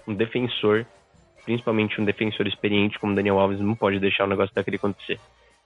um 0.07 0.15
defensor, 0.15 0.85
principalmente 1.45 2.01
um 2.01 2.05
defensor 2.05 2.47
experiente 2.47 2.99
como 2.99 3.15
Daniel 3.15 3.39
Alves, 3.39 3.61
não 3.61 3.75
pode 3.75 3.99
deixar 3.99 4.25
o 4.25 4.29
negócio 4.29 4.55
daquele 4.55 4.77
acontecer. 4.77 5.19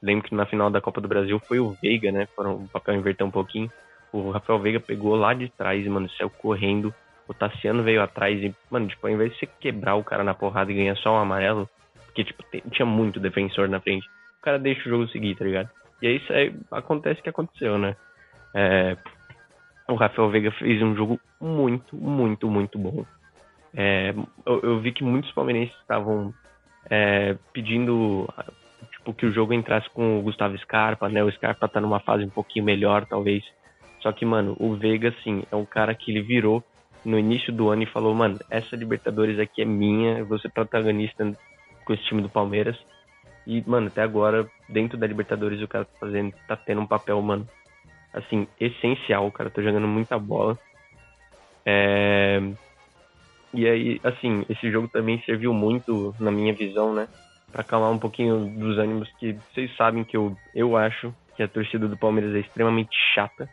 Lembro 0.02 0.28
que 0.28 0.34
na 0.34 0.44
final 0.44 0.70
da 0.70 0.80
Copa 0.80 1.00
do 1.00 1.08
Brasil 1.08 1.40
foi 1.40 1.58
o 1.58 1.70
Veiga, 1.80 2.12
né? 2.12 2.26
Foram 2.36 2.56
o 2.56 2.68
papel 2.68 2.94
inverter 2.94 3.26
um 3.26 3.30
pouquinho. 3.30 3.70
O 4.12 4.30
Rafael 4.30 4.58
Veiga 4.58 4.78
pegou 4.78 5.16
lá 5.16 5.32
de 5.32 5.48
trás 5.48 5.84
mano, 5.86 6.10
saiu 6.10 6.28
correndo. 6.28 6.94
O 7.26 7.34
Tassiano 7.34 7.82
veio 7.82 8.02
atrás 8.02 8.42
e, 8.42 8.54
mano, 8.70 8.86
tipo, 8.86 9.06
ao 9.06 9.12
invés 9.12 9.32
de 9.32 9.38
você 9.38 9.46
quebrar 9.46 9.94
o 9.94 10.04
cara 10.04 10.22
na 10.22 10.34
porrada 10.34 10.70
e 10.70 10.74
ganhar 10.74 10.96
só 10.96 11.14
um 11.14 11.18
amarelo, 11.18 11.68
porque, 12.06 12.24
tipo, 12.24 12.44
tinha 12.70 12.86
muito 12.86 13.18
defensor 13.18 13.68
na 13.68 13.80
frente, 13.80 14.06
o 14.38 14.42
cara 14.42 14.58
deixa 14.58 14.86
o 14.86 14.90
jogo 14.90 15.08
seguir, 15.08 15.34
tá 15.34 15.44
ligado? 15.44 15.70
E 16.02 16.06
aí, 16.06 16.16
isso 16.16 16.32
aí 16.32 16.54
acontece 16.70 17.20
o 17.20 17.22
que 17.22 17.30
aconteceu, 17.30 17.78
né? 17.78 17.96
É, 18.54 18.96
o 19.88 19.94
Rafael 19.94 20.30
Veiga 20.30 20.50
fez 20.52 20.82
um 20.82 20.94
jogo 20.94 21.20
muito, 21.40 21.96
muito, 21.96 22.48
muito 22.48 22.78
bom. 22.78 23.04
É, 23.74 24.14
eu, 24.46 24.60
eu, 24.62 24.80
vi 24.80 24.92
que 24.92 25.02
muitos 25.02 25.32
palmeirenses 25.32 25.74
estavam 25.80 26.32
é, 26.88 27.36
pedindo 27.52 28.28
tipo, 28.92 29.12
que 29.12 29.26
o 29.26 29.32
jogo 29.32 29.52
entrasse 29.52 29.88
com 29.90 30.18
o 30.18 30.22
Gustavo 30.22 30.56
Scarpa, 30.58 31.08
né? 31.08 31.22
O 31.22 31.32
Scarpa 31.32 31.68
tá 31.68 31.80
numa 31.80 32.00
fase 32.00 32.24
um 32.24 32.30
pouquinho 32.30 32.64
melhor, 32.64 33.04
talvez. 33.06 33.44
Só 34.00 34.12
que, 34.12 34.24
mano, 34.24 34.56
o 34.58 34.74
Veiga, 34.76 35.08
assim, 35.08 35.44
é 35.50 35.56
um 35.56 35.64
cara 35.64 35.94
que 35.94 36.10
ele 36.10 36.22
virou 36.22 36.62
no 37.04 37.18
início 37.18 37.52
do 37.52 37.68
ano 37.68 37.82
e 37.82 37.86
falou, 37.86 38.14
mano, 38.14 38.38
essa 38.50 38.76
Libertadores 38.76 39.38
aqui 39.38 39.62
é 39.62 39.64
minha, 39.64 40.18
eu 40.18 40.26
vou 40.26 40.38
ser 40.38 40.50
protagonista 40.50 41.32
com 41.84 41.92
esse 41.92 42.04
time 42.04 42.22
do 42.22 42.28
Palmeiras. 42.28 42.76
E, 43.46 43.62
mano, 43.66 43.88
até 43.88 44.02
agora, 44.02 44.48
dentro 44.68 44.96
da 44.96 45.06
Libertadores, 45.06 45.60
o 45.60 45.68
cara 45.68 45.84
tá 45.84 45.92
fazendo, 46.00 46.34
tá 46.48 46.56
tendo 46.56 46.80
um 46.80 46.86
papel, 46.86 47.20
mano, 47.20 47.46
assim, 48.12 48.48
essencial. 48.58 49.30
Cara 49.30 49.50
tá 49.50 49.60
jogando 49.60 49.86
muita 49.86 50.18
bola. 50.18 50.58
É... 51.66 52.40
E 53.52 53.68
aí, 53.68 54.00
assim, 54.02 54.44
esse 54.48 54.70
jogo 54.70 54.88
também 54.88 55.22
serviu 55.26 55.52
muito, 55.52 56.14
na 56.18 56.30
minha 56.30 56.54
visão, 56.54 56.94
né? 56.94 57.06
para 57.54 57.62
acalmar 57.62 57.92
um 57.92 57.98
pouquinho 58.00 58.46
dos 58.46 58.76
ânimos 58.78 59.08
que 59.16 59.32
vocês 59.32 59.70
sabem 59.76 60.02
que 60.02 60.16
eu, 60.16 60.36
eu 60.52 60.76
acho 60.76 61.14
que 61.36 61.42
a 61.42 61.46
torcida 61.46 61.86
do 61.86 61.96
Palmeiras 61.96 62.34
é 62.34 62.40
extremamente 62.40 62.96
chata. 63.14 63.48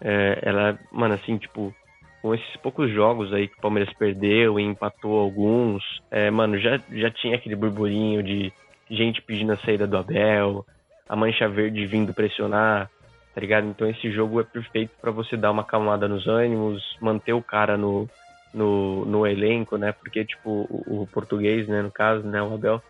É, 0.00 0.40
ela, 0.42 0.76
mano, 0.90 1.14
assim, 1.14 1.38
tipo, 1.38 1.72
com 2.26 2.34
esses 2.34 2.56
poucos 2.56 2.90
jogos 2.90 3.32
aí 3.32 3.46
que 3.46 3.56
o 3.56 3.60
Palmeiras 3.60 3.94
perdeu 3.94 4.58
e 4.58 4.64
empatou 4.64 5.20
alguns, 5.20 5.80
é, 6.10 6.28
mano, 6.28 6.58
já, 6.58 6.80
já 6.90 7.08
tinha 7.08 7.36
aquele 7.36 7.54
burburinho 7.54 8.20
de 8.20 8.52
gente 8.90 9.22
pedindo 9.22 9.52
a 9.52 9.56
saída 9.56 9.86
do 9.86 9.96
Abel, 9.96 10.66
a 11.08 11.14
mancha 11.14 11.48
verde 11.48 11.86
vindo 11.86 12.12
pressionar, 12.12 12.90
tá 13.32 13.40
ligado? 13.40 13.68
Então 13.68 13.88
esse 13.88 14.10
jogo 14.10 14.40
é 14.40 14.42
perfeito 14.42 14.90
para 15.00 15.12
você 15.12 15.36
dar 15.36 15.52
uma 15.52 15.62
acalmada 15.62 16.08
nos 16.08 16.26
ânimos, 16.26 16.82
manter 17.00 17.32
o 17.32 17.40
cara 17.40 17.76
no, 17.76 18.08
no, 18.52 19.04
no 19.04 19.24
elenco, 19.24 19.76
né? 19.76 19.92
Porque, 19.92 20.24
tipo, 20.24 20.66
o, 20.68 21.02
o 21.02 21.06
português, 21.06 21.68
né, 21.68 21.80
no 21.80 21.92
caso, 21.92 22.26
né, 22.26 22.42
o 22.42 22.54
Abel, 22.54 22.82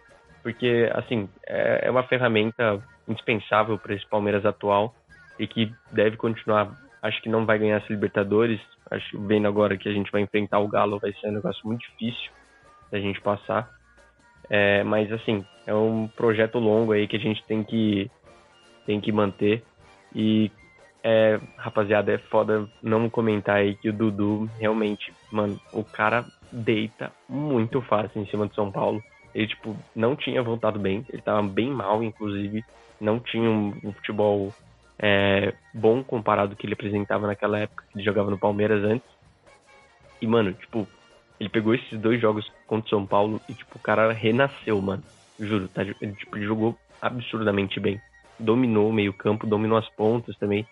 porque, 0.43 0.91
assim, 0.95 1.29
é, 1.47 1.89
é 1.89 1.91
uma 1.91 2.05
ferramenta 2.05 2.83
indispensável 3.07 3.77
para 3.77 3.95
esse 3.95 4.07
Palmeiras 4.07 4.47
atual 4.47 4.95
e 5.39 5.47
que 5.47 5.71
deve 5.93 6.17
continuar. 6.17 6.73
Acho 7.03 7.21
que 7.21 7.29
não 7.29 7.45
vai 7.45 7.59
ganhar 7.59 7.77
essa 7.77 7.93
Libertadores. 7.93 8.59
Acho 8.91 9.11
que 9.11 9.17
vendo 9.19 9.49
agora 9.49 9.77
que 9.77 9.89
a 9.89 9.93
gente 9.93 10.11
vai 10.13 10.21
enfrentar 10.21 10.59
o 10.59 10.69
Galo 10.69 10.99
vai 10.99 11.13
ser 11.15 11.29
um 11.29 11.33
negócio 11.33 11.67
muito 11.67 11.81
difícil 11.81 12.31
da 12.91 13.01
gente 13.01 13.21
passar. 13.21 13.69
É, 14.49 14.85
mas, 14.85 15.11
assim, 15.13 15.45
é 15.67 15.75
um 15.75 16.09
projeto 16.09 16.59
longo 16.59 16.93
aí 16.93 17.09
que 17.09 17.17
a 17.17 17.21
gente 17.21 17.43
tem 17.45 17.65
que, 17.65 18.11
tem 18.85 19.01
que 19.01 19.11
manter. 19.11 19.63
E, 20.15 20.51
é, 21.03 21.41
rapaziada, 21.57 22.13
é 22.13 22.19
foda 22.19 22.69
não 22.83 23.11
comentar 23.11 23.57
aí 23.57 23.75
que 23.75 23.89
o 23.89 23.93
Dudu 23.93 24.49
realmente, 24.59 25.13
mano, 25.33 25.61
o 25.73 25.83
cara 25.83 26.25
deita 26.53 27.13
muito 27.29 27.83
fácil 27.83 28.23
em 28.23 28.27
cima 28.27 28.47
de 28.47 28.55
São 28.55 28.71
Paulo. 28.71 29.03
Ele, 29.35 29.49
tipo, 29.49 29.77
não 29.95 30.15
tinha 30.15 30.43
voltado 30.43 30.79
bem. 30.79 31.05
Ele 31.11 31.23
tava 31.23 31.43
bem 31.43 31.71
mal, 31.71 32.03
inclusive. 32.03 32.65
Não 33.01 33.19
tinha 33.19 33.51
um, 33.51 33.75
um 33.85 33.93
futebol 33.93 34.55
é, 35.01 35.53
bom 35.75 36.03
comparado 36.03 36.53
ao 36.53 36.57
que 36.57 36.67
ele 36.67 36.75
apresentava 36.75 37.27
naquela 37.27 37.59
época 37.59 37.85
que 37.91 37.99
ele 37.99 38.05
jogava 38.05 38.31
no 38.31 38.39
Palmeiras 38.39 38.83
antes. 38.85 39.09
E, 40.21 40.27
mano, 40.27 40.53
tipo, 40.55 40.87
ele 41.39 41.49
pegou 41.49 41.75
esses 41.75 42.01
dois 42.01 42.21
jogos 42.21 42.47
contra 42.67 42.87
o 42.87 42.91
São 42.91 43.07
Paulo 43.07 43.41
e, 43.49 43.55
tipo, 43.55 43.77
o 43.77 43.83
cara 43.83 44.13
renasceu, 44.13 44.81
mano. 44.81 45.03
Juro, 45.39 45.69
tá? 45.69 45.83
Ele, 45.83 46.15
tipo, 46.15 46.41
jogou 46.41 46.77
absurdamente 47.01 47.79
bem. 47.79 48.01
Dominou 48.41 48.89
o 48.89 48.93
meio-campo, 48.93 49.47
dominou 49.47 49.79
as 49.79 49.89
pontas 49.91 50.37
também. 50.39 50.67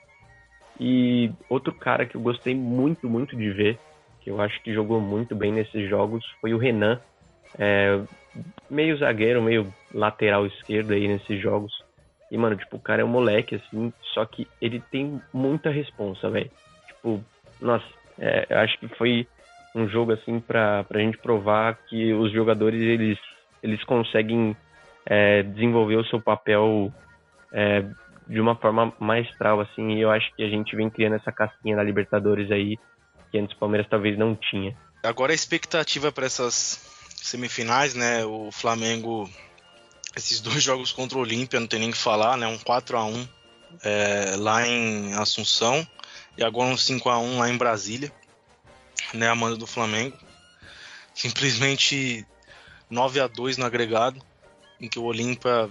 E 0.81 1.31
outro 1.49 1.73
cara 1.73 2.07
que 2.07 2.17
eu 2.17 2.21
gostei 2.21 2.55
muito, 2.55 3.09
muito 3.09 3.37
de 3.37 3.51
ver, 3.51 3.79
que 4.23 4.31
eu 4.31 4.41
acho 4.41 4.61
que 4.63 4.73
jogou 4.73 5.01
muito 5.01 5.37
bem 5.37 5.53
nesses 5.53 5.89
jogos, 5.89 6.25
foi 6.41 6.55
o 6.55 6.59
Renan. 6.59 7.01
É, 7.59 8.03
meio 8.71 8.97
zagueiro, 8.99 9.43
meio 9.43 9.73
lateral 9.93 10.47
esquerdo 10.47 10.93
aí 10.93 11.07
nesses 11.07 11.41
jogos. 11.41 11.73
E, 12.35 12.37
mano, 12.37 12.57
tipo, 12.57 12.79
o 12.79 12.81
cara 12.81 13.01
é 13.01 13.05
um 13.05 13.09
moleque, 13.09 13.55
assim, 13.55 13.93
só 14.13 14.27
que 14.27 14.49
ele 14.61 14.83
tem 14.91 15.23
muita 15.33 15.71
responsa, 15.71 16.29
velho. 16.29 16.51
Tipo, 16.89 17.25
nossa, 17.61 17.87
é, 18.19 18.45
eu 18.51 18.59
acho 18.59 18.77
que 18.81 18.89
foi 18.97 19.29
um 19.73 19.89
jogo, 19.89 20.11
assim, 20.11 20.41
pra, 20.41 20.83
pra 20.83 20.99
gente 20.99 21.17
provar 21.19 21.79
que 21.89 22.13
os 22.13 22.33
jogadores, 22.33 22.81
eles, 22.81 23.21
eles 23.63 23.85
conseguem 23.85 24.57
é, 25.07 25.45
desenvolver 25.45 25.95
o 25.95 26.05
seu 26.07 26.21
papel 26.21 26.93
é, 27.53 27.85
de 28.27 28.41
uma 28.41 28.57
forma 28.57 28.93
maestral, 28.99 29.61
assim, 29.61 29.93
e 29.93 30.01
eu 30.01 30.11
acho 30.11 30.29
que 30.35 30.43
a 30.43 30.49
gente 30.49 30.75
vem 30.75 30.91
criando 30.91 31.15
essa 31.15 31.31
casquinha 31.31 31.77
na 31.77 31.85
Libertadores 31.85 32.51
aí, 32.51 32.77
que 33.31 33.39
antes 33.39 33.55
o 33.55 33.61
Palmeiras 33.61 33.89
talvez 33.89 34.19
não 34.19 34.35
tinha. 34.35 34.77
Agora 35.05 35.31
a 35.31 35.37
expectativa 35.37 36.11
para 36.11 36.27
essas 36.27 36.85
semifinais, 37.15 37.95
né? 37.95 38.25
O 38.25 38.51
Flamengo, 38.51 39.31
esses 40.17 40.41
dois 40.41 40.63
jogos 40.65 40.93
contra 40.93 41.19
o 41.19 41.21
Olímpia, 41.21 41.61
não 41.61 41.67
tem 41.67 41.81
nem 41.81 41.91
que 41.91 41.99
falar, 41.99 42.37
né? 42.37 42.47
Um 42.47 42.59
4 42.59 42.97
a 42.97 43.05
1 43.05 43.29
é, 43.83 44.35
lá 44.37 44.67
em 44.67 45.13
Assunção 45.15 45.87
e 46.37 46.45
agora 46.45 46.71
um 46.71 46.77
5 46.77 47.09
a 47.09 47.19
1 47.19 47.39
lá 47.39 47.51
em 47.51 47.57
Brasília, 47.57 48.13
né? 49.13 49.29
A 49.29 49.35
manda 49.35 49.57
do 49.57 49.67
Flamengo. 49.67 50.17
Simplesmente 51.15 52.27
9 52.91 53.21
a 53.21 53.27
2 53.27 53.57
no 53.57 53.65
agregado, 53.65 54.21
em 54.81 54.89
que 54.89 54.99
o 54.99 55.05
Olímpia 55.05 55.71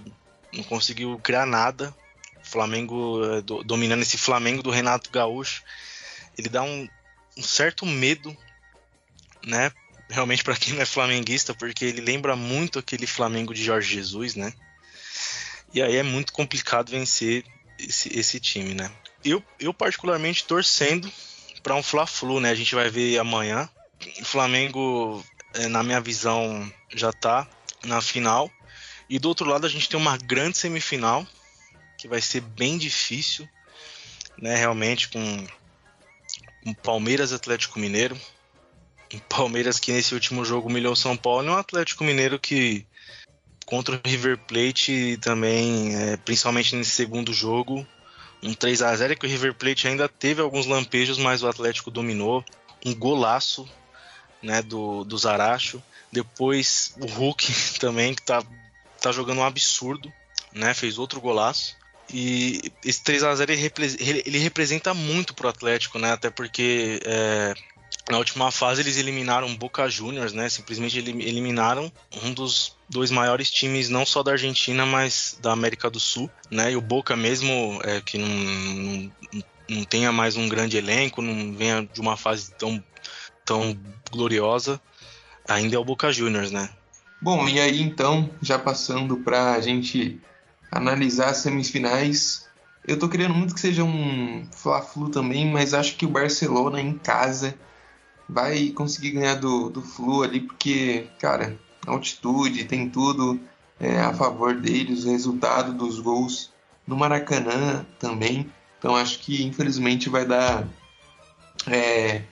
não 0.52 0.62
conseguiu 0.64 1.18
criar 1.18 1.46
nada. 1.46 1.94
O 2.42 2.46
Flamengo 2.46 3.24
é, 3.24 3.40
do, 3.40 3.62
dominando 3.62 4.02
esse 4.02 4.18
Flamengo 4.18 4.62
do 4.62 4.70
Renato 4.70 5.10
Gaúcho, 5.10 5.62
ele 6.36 6.48
dá 6.48 6.62
um, 6.62 6.88
um 7.36 7.42
certo 7.42 7.86
medo, 7.86 8.36
né? 9.44 9.70
Realmente 10.08 10.44
para 10.44 10.56
quem 10.56 10.74
não 10.74 10.82
é 10.82 10.86
flamenguista, 10.86 11.54
porque 11.54 11.84
ele 11.84 12.00
lembra 12.00 12.36
muito 12.36 12.78
aquele 12.78 13.06
Flamengo 13.06 13.54
de 13.54 13.64
Jorge 13.64 13.94
Jesus, 13.94 14.34
né? 14.34 14.52
E 15.72 15.82
aí 15.82 15.96
é 15.96 16.02
muito 16.02 16.32
complicado 16.32 16.90
vencer 16.90 17.44
esse, 17.78 18.16
esse 18.16 18.38
time, 18.38 18.74
né? 18.74 18.90
Eu, 19.24 19.42
eu 19.58 19.72
particularmente 19.72 20.44
torcendo 20.44 21.10
para 21.62 21.74
um 21.74 21.82
Fla-Flu, 21.82 22.40
né? 22.40 22.50
A 22.50 22.54
gente 22.54 22.74
vai 22.74 22.90
ver 22.90 23.18
amanhã. 23.18 23.68
O 24.20 24.24
Flamengo, 24.24 25.24
é, 25.54 25.66
na 25.66 25.82
minha 25.82 26.00
visão, 26.00 26.70
já 26.94 27.12
tá 27.12 27.48
na 27.82 28.00
final. 28.00 28.50
E 29.08 29.18
do 29.18 29.28
outro 29.28 29.48
lado 29.48 29.66
a 29.66 29.70
gente 29.70 29.88
tem 29.88 29.98
uma 29.98 30.16
grande 30.16 30.58
semifinal 30.58 31.26
que 31.96 32.06
vai 32.06 32.20
ser 32.20 32.40
bem 32.40 32.76
difícil, 32.76 33.48
né? 34.38 34.56
Realmente 34.56 35.08
com, 35.08 35.46
com 36.62 36.74
Palmeiras 36.74 37.32
Atlético 37.32 37.78
Mineiro. 37.78 38.18
Palmeiras 39.18 39.78
que 39.78 39.92
nesse 39.92 40.14
último 40.14 40.44
jogo 40.44 40.68
humilhou 40.68 40.92
o 40.92 40.96
São 40.96 41.16
Paulo 41.16 41.46
e 41.46 41.50
um 41.50 41.56
Atlético 41.56 42.04
Mineiro 42.04 42.38
que 42.38 42.86
contra 43.64 43.96
o 43.96 44.00
River 44.04 44.38
Plate 44.38 45.18
também, 45.20 45.94
é, 45.96 46.16
principalmente 46.18 46.76
nesse 46.76 46.90
segundo 46.90 47.32
jogo, 47.32 47.86
um 48.42 48.52
3 48.52 48.82
a 48.82 48.94
0 48.94 49.16
que 49.16 49.26
o 49.26 49.28
River 49.28 49.54
Plate 49.54 49.88
ainda 49.88 50.08
teve 50.08 50.42
alguns 50.42 50.66
lampejos, 50.66 51.18
mas 51.18 51.42
o 51.42 51.48
Atlético 51.48 51.90
dominou. 51.90 52.44
Um 52.84 52.94
golaço 52.94 53.66
né, 54.42 54.60
do, 54.60 55.04
do 55.04 55.16
Zaracho. 55.16 55.82
Depois 56.12 56.94
o 57.00 57.06
Hulk 57.06 57.50
também, 57.80 58.14
que 58.14 58.22
tá, 58.22 58.42
tá 59.00 59.10
jogando 59.10 59.38
um 59.38 59.44
absurdo, 59.44 60.12
né? 60.52 60.74
Fez 60.74 60.98
outro 60.98 61.20
golaço. 61.20 61.74
E 62.12 62.70
esse 62.84 63.02
3 63.02 63.24
a 63.24 63.34
0 63.34 63.52
ele, 63.52 64.22
ele 64.26 64.38
representa 64.38 64.92
muito 64.92 65.32
pro 65.32 65.48
Atlético, 65.48 65.98
né? 65.98 66.12
Até 66.12 66.28
porque 66.28 67.00
é, 67.02 67.54
na 68.10 68.18
última 68.18 68.50
fase 68.50 68.82
eles 68.82 68.96
eliminaram 68.96 69.54
Boca 69.56 69.88
Juniors, 69.88 70.32
né? 70.32 70.48
Simplesmente 70.48 70.98
eliminaram 70.98 71.90
um 72.22 72.32
dos 72.32 72.76
dois 72.88 73.10
maiores 73.10 73.50
times 73.50 73.88
não 73.88 74.04
só 74.04 74.22
da 74.22 74.32
Argentina, 74.32 74.84
mas 74.84 75.38
da 75.40 75.52
América 75.52 75.90
do 75.90 75.98
Sul, 75.98 76.30
né? 76.50 76.72
E 76.72 76.76
o 76.76 76.82
Boca 76.82 77.16
mesmo 77.16 77.80
é, 77.82 78.00
que 78.02 78.18
não, 78.18 78.28
não, 78.28 79.12
não 79.70 79.84
tenha 79.84 80.12
mais 80.12 80.36
um 80.36 80.48
grande 80.48 80.76
elenco, 80.76 81.22
não 81.22 81.54
venha 81.54 81.88
de 81.92 82.00
uma 82.00 82.16
fase 82.16 82.52
tão 82.52 82.82
tão 83.44 83.76
gloriosa, 84.10 84.80
ainda 85.46 85.76
é 85.76 85.78
o 85.78 85.84
Boca 85.84 86.10
Juniors, 86.10 86.50
né? 86.50 86.70
Bom, 87.20 87.48
e 87.48 87.60
aí 87.60 87.80
então, 87.80 88.30
já 88.42 88.58
passando 88.58 89.18
para 89.18 89.52
a 89.52 89.60
gente 89.60 90.20
analisar 90.70 91.30
as 91.30 91.38
semifinais, 91.38 92.46
eu 92.86 92.98
tô 92.98 93.08
querendo 93.08 93.34
muito 93.34 93.54
que 93.54 93.60
seja 93.60 93.82
um 93.82 94.46
Fla-Flu 94.52 95.08
também, 95.10 95.50
mas 95.50 95.72
acho 95.72 95.96
que 95.96 96.04
o 96.04 96.10
Barcelona 96.10 96.80
em 96.80 96.94
casa 96.94 97.54
vai 98.28 98.68
conseguir 98.70 99.12
ganhar 99.12 99.34
do, 99.34 99.68
do 99.70 99.82
Flu 99.82 100.22
ali, 100.22 100.40
porque, 100.40 101.06
cara, 101.18 101.58
altitude, 101.86 102.64
tem 102.64 102.88
tudo 102.88 103.40
é, 103.78 104.00
a 104.00 104.12
favor 104.12 104.54
deles, 104.54 105.04
o 105.04 105.10
resultado 105.10 105.72
dos 105.72 106.00
gols 106.00 106.50
no 106.86 106.96
Maracanã 106.96 107.84
também. 107.98 108.50
Então 108.78 108.96
acho 108.96 109.18
que 109.20 109.42
infelizmente 109.42 110.08
vai 110.08 110.24
dar 110.24 110.66
é, 111.66 112.22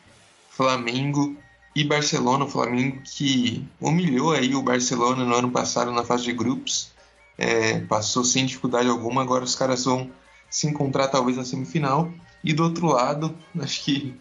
Flamengo 0.51 1.36
e 1.74 1.84
Barcelona. 1.84 2.45
O 2.45 2.49
Flamengo 2.49 3.01
que 3.03 3.66
humilhou 3.80 4.32
aí 4.32 4.55
o 4.55 4.62
Barcelona 4.62 5.24
no 5.24 5.34
ano 5.34 5.51
passado 5.51 5.90
na 5.90 6.05
fase 6.05 6.24
de 6.24 6.32
grupos. 6.32 6.90
É, 7.38 7.80
passou 7.80 8.24
sem 8.24 8.45
dificuldade 8.45 8.88
alguma. 8.88 9.22
Agora 9.22 9.45
os 9.45 9.55
caras 9.55 9.84
vão 9.84 10.11
se 10.51 10.66
encontrar 10.66 11.09
talvez 11.09 11.36
na 11.36 11.45
semifinal. 11.45 12.12
E 12.45 12.53
do 12.53 12.64
outro 12.64 12.86
lado, 12.88 13.34
acho 13.59 13.84
que, 13.84 14.14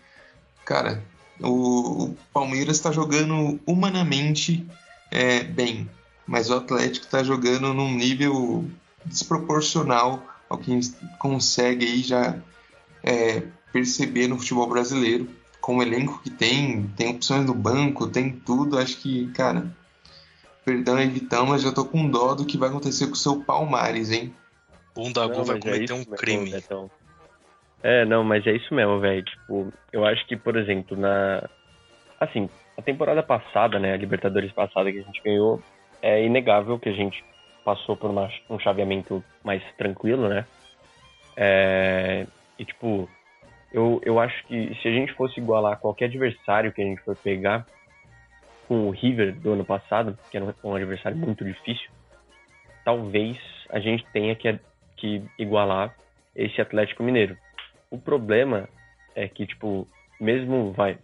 cara, 0.63 1.03
o, 1.43 2.15
Palmeiras 2.33 2.77
está 2.77 2.91
jogando 2.91 3.59
humanamente 3.65 4.65
é, 5.09 5.43
bem, 5.43 5.89
mas 6.25 6.49
o 6.49 6.55
Atlético 6.55 7.05
está 7.05 7.23
jogando 7.23 7.73
num 7.73 7.93
nível 7.93 8.65
desproporcional 9.05 10.23
ao 10.49 10.57
que 10.57 10.79
consegue 11.17 11.85
aí 11.85 12.01
já 12.01 12.37
é, 13.03 13.43
perceber 13.71 14.27
no 14.27 14.37
futebol 14.37 14.67
brasileiro. 14.67 15.27
Com 15.59 15.77
o 15.77 15.83
elenco 15.83 16.19
que 16.23 16.29
tem, 16.29 16.87
tem 16.97 17.09
opções 17.09 17.45
no 17.45 17.53
banco, 17.53 18.07
tem 18.07 18.31
tudo. 18.31 18.79
Acho 18.79 18.97
que, 18.97 19.27
cara, 19.27 19.71
perdão 20.65 20.95
aí, 20.95 21.07
Vitão, 21.07 21.45
mas 21.45 21.61
já 21.61 21.71
tô 21.71 21.85
com 21.85 22.09
dó 22.09 22.33
do 22.33 22.45
que 22.45 22.57
vai 22.57 22.69
acontecer 22.69 23.05
com 23.07 23.13
o 23.13 23.17
seu 23.17 23.43
Palmares, 23.43 24.09
hein? 24.09 24.33
Bundagu 24.95 25.43
vai 25.43 25.57
é 25.57 25.59
cometer 25.59 25.91
é 25.91 25.95
um 25.95 26.03
crime. 26.03 26.63
É, 27.83 28.05
não, 28.05 28.23
mas 28.23 28.45
é 28.45 28.51
isso 28.51 28.73
mesmo, 28.73 28.99
velho. 28.99 29.23
Tipo, 29.23 29.73
eu 29.91 30.05
acho 30.05 30.25
que, 30.27 30.35
por 30.35 30.55
exemplo, 30.55 30.97
na. 30.97 31.49
Assim, 32.19 32.49
a 32.77 32.81
temporada 32.81 33.23
passada, 33.23 33.79
né? 33.79 33.93
A 33.93 33.97
Libertadores 33.97 34.51
passada 34.51 34.91
que 34.91 34.99
a 34.99 35.03
gente 35.03 35.21
ganhou, 35.23 35.61
é 36.01 36.23
inegável 36.23 36.79
que 36.79 36.89
a 36.89 36.93
gente 36.93 37.23
passou 37.63 37.95
por 37.95 38.09
uma, 38.09 38.29
um 38.49 38.59
chaveamento 38.59 39.23
mais 39.43 39.63
tranquilo, 39.77 40.27
né? 40.27 40.45
É, 41.35 42.25
e, 42.57 42.65
tipo, 42.65 43.09
eu, 43.71 44.01
eu 44.03 44.19
acho 44.19 44.45
que 44.45 44.75
se 44.81 44.87
a 44.87 44.91
gente 44.91 45.13
fosse 45.13 45.39
igualar 45.39 45.79
qualquer 45.79 46.05
adversário 46.05 46.71
que 46.71 46.81
a 46.81 46.85
gente 46.85 47.01
for 47.01 47.15
pegar 47.15 47.65
com 48.67 48.87
o 48.87 48.91
River 48.91 49.33
do 49.35 49.53
ano 49.53 49.65
passado, 49.65 50.17
que 50.29 50.37
era 50.37 50.55
um 50.63 50.75
adversário 50.75 51.17
muito 51.17 51.43
difícil, 51.43 51.89
talvez 52.83 53.37
a 53.69 53.79
gente 53.79 54.05
tenha 54.11 54.35
que, 54.35 54.59
que 54.97 55.23
igualar 55.37 55.95
esse 56.35 56.61
Atlético 56.61 57.03
Mineiro. 57.03 57.37
O 57.91 57.99
problema 57.99 58.69
é 59.13 59.27
que, 59.27 59.45
tipo, 59.45 59.87
mesmo 60.19 60.71
vai, 60.71 60.97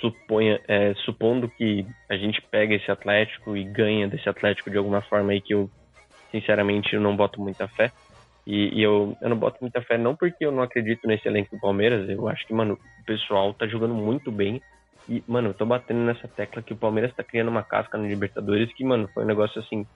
suponha, 0.00 0.60
é, 0.66 0.94
supondo 1.04 1.48
que 1.48 1.86
a 2.08 2.16
gente 2.16 2.40
pega 2.50 2.74
esse 2.74 2.90
Atlético 2.90 3.56
e 3.56 3.62
ganha 3.62 4.08
desse 4.08 4.28
Atlético 4.28 4.70
de 4.70 4.78
alguma 4.78 5.02
forma 5.02 5.32
aí 5.32 5.40
que 5.40 5.54
eu, 5.54 5.70
sinceramente, 6.30 6.94
eu 6.94 7.00
não 7.00 7.14
boto 7.14 7.40
muita 7.40 7.68
fé. 7.68 7.92
E, 8.46 8.78
e, 8.78 8.82
eu, 8.82 9.16
eu 9.20 9.28
não 9.28 9.36
boto 9.36 9.58
muita 9.60 9.82
fé 9.82 9.98
não 9.98 10.16
porque 10.16 10.44
eu 10.44 10.50
não 10.50 10.62
acredito 10.62 11.06
nesse 11.06 11.28
elenco 11.28 11.54
do 11.54 11.60
Palmeiras. 11.60 12.08
Eu 12.08 12.26
acho 12.26 12.46
que, 12.46 12.54
mano, 12.54 12.78
o 13.00 13.04
pessoal 13.04 13.52
tá 13.52 13.66
jogando 13.66 13.94
muito 13.94 14.32
bem. 14.32 14.62
E, 15.08 15.22
mano, 15.28 15.50
eu 15.50 15.54
tô 15.54 15.66
batendo 15.66 16.00
nessa 16.00 16.26
tecla 16.26 16.62
que 16.62 16.72
o 16.72 16.76
Palmeiras 16.76 17.14
tá 17.14 17.22
criando 17.22 17.48
uma 17.48 17.62
casca 17.62 17.98
no 17.98 18.08
Libertadores 18.08 18.72
que, 18.72 18.82
mano, 18.82 19.08
foi 19.12 19.24
um 19.24 19.26
negócio 19.26 19.60
assim 19.60 19.86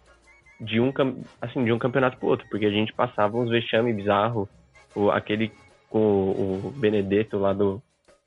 de 0.61 0.81
um, 0.81 0.93
assim, 1.41 1.65
de 1.65 1.73
um 1.73 1.79
campeonato 1.79 2.17
pro 2.19 2.29
outro, 2.29 2.47
porque 2.49 2.67
a 2.67 2.71
gente 2.71 2.93
passava 2.93 3.37
uns 3.37 3.51
vexame 3.51 3.93
bizarro, 3.93 4.49
aquele 5.13 5.51
com 5.95 6.01
o 6.01 6.73
Benedetto 6.75 7.39
lá 7.39 7.53
do, 7.53 7.81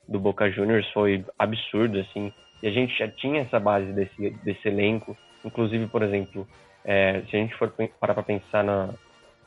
do 0.08 0.18
Boca 0.18 0.50
Juniors 0.50 0.90
foi 0.90 1.22
absurdo, 1.38 1.98
assim. 1.98 2.32
E 2.62 2.66
a 2.66 2.70
gente 2.70 2.98
já 2.98 3.06
tinha 3.06 3.42
essa 3.42 3.60
base 3.60 3.92
desse, 3.92 4.30
desse 4.42 4.68
elenco. 4.68 5.14
Inclusive, 5.44 5.86
por 5.86 6.02
exemplo, 6.02 6.48
é, 6.82 7.20
se 7.28 7.36
a 7.36 7.38
gente 7.38 7.54
for 7.56 7.70
parar 8.00 8.14
para 8.14 8.22
pensar 8.22 8.64
na, 8.64 8.88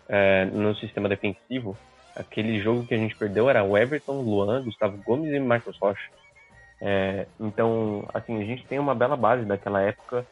é, 0.07 0.45
no 0.45 0.75
sistema 0.75 1.09
defensivo, 1.09 1.75
aquele 2.15 2.59
jogo 2.59 2.85
que 2.85 2.93
a 2.93 2.97
gente 2.97 3.15
perdeu 3.15 3.49
era 3.49 3.63
o 3.63 3.75
Everton, 3.75 4.21
Luan, 4.21 4.63
Gustavo 4.65 4.97
Gomes 4.97 5.33
e 5.33 5.39
Marcos 5.39 5.75
Rocha. 5.79 6.11
É, 6.79 7.25
então, 7.39 8.07
assim, 8.13 8.39
a 8.39 8.45
gente 8.45 8.67
tem 8.67 8.77
uma 8.77 8.93
bela 8.93 9.17
base 9.17 9.45
daquela 9.45 9.81
época 9.81 10.27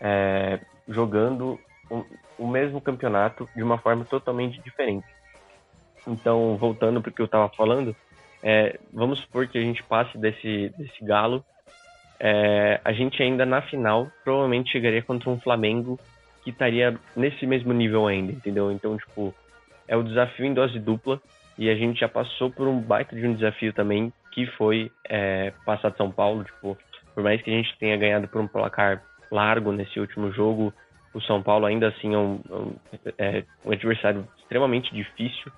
é, 0.00 0.58
jogando 0.88 1.60
o, 1.90 2.02
o 2.38 2.48
mesmo 2.48 2.80
campeonato 2.80 3.46
de 3.54 3.62
uma 3.62 3.76
forma 3.76 4.06
totalmente 4.06 4.58
diferente. 4.62 5.15
Então, 6.06 6.56
voltando 6.56 7.00
para 7.00 7.10
o 7.10 7.12
que 7.12 7.20
eu 7.20 7.26
estava 7.26 7.48
falando, 7.50 7.94
é, 8.42 8.78
vamos 8.92 9.20
supor 9.20 9.48
que 9.48 9.58
a 9.58 9.60
gente 9.60 9.82
passe 9.82 10.16
desse, 10.18 10.72
desse 10.76 11.04
galo. 11.04 11.44
É, 12.18 12.80
a 12.84 12.92
gente 12.92 13.22
ainda 13.22 13.44
na 13.44 13.60
final 13.62 14.10
provavelmente 14.24 14.70
chegaria 14.70 15.02
contra 15.02 15.28
um 15.28 15.38
Flamengo 15.40 15.98
que 16.42 16.50
estaria 16.50 16.96
nesse 17.14 17.44
mesmo 17.46 17.72
nível 17.72 18.06
ainda, 18.06 18.32
entendeu? 18.32 18.70
Então, 18.70 18.96
tipo, 18.96 19.34
é 19.88 19.96
o 19.96 20.02
desafio 20.02 20.46
em 20.46 20.54
dose 20.54 20.78
dupla 20.78 21.20
e 21.58 21.68
a 21.68 21.74
gente 21.74 22.00
já 22.00 22.08
passou 22.08 22.50
por 22.50 22.68
um 22.68 22.80
baita 22.80 23.16
de 23.16 23.26
um 23.26 23.34
desafio 23.34 23.72
também, 23.72 24.12
que 24.32 24.46
foi 24.46 24.90
é, 25.08 25.52
passar 25.64 25.90
de 25.90 25.96
São 25.96 26.10
Paulo. 26.10 26.44
Tipo, 26.44 26.78
por 27.14 27.22
mais 27.22 27.42
que 27.42 27.50
a 27.50 27.54
gente 27.54 27.76
tenha 27.78 27.96
ganhado 27.96 28.28
por 28.28 28.40
um 28.40 28.46
placar 28.46 29.02
largo 29.30 29.72
nesse 29.72 29.98
último 29.98 30.30
jogo, 30.30 30.72
o 31.12 31.20
São 31.22 31.42
Paulo 31.42 31.66
ainda 31.66 31.88
assim 31.88 32.14
é 32.14 32.18
um, 32.18 32.40
é 33.18 33.42
um 33.64 33.72
adversário 33.72 34.28
extremamente 34.38 34.94
difícil. 34.94 35.50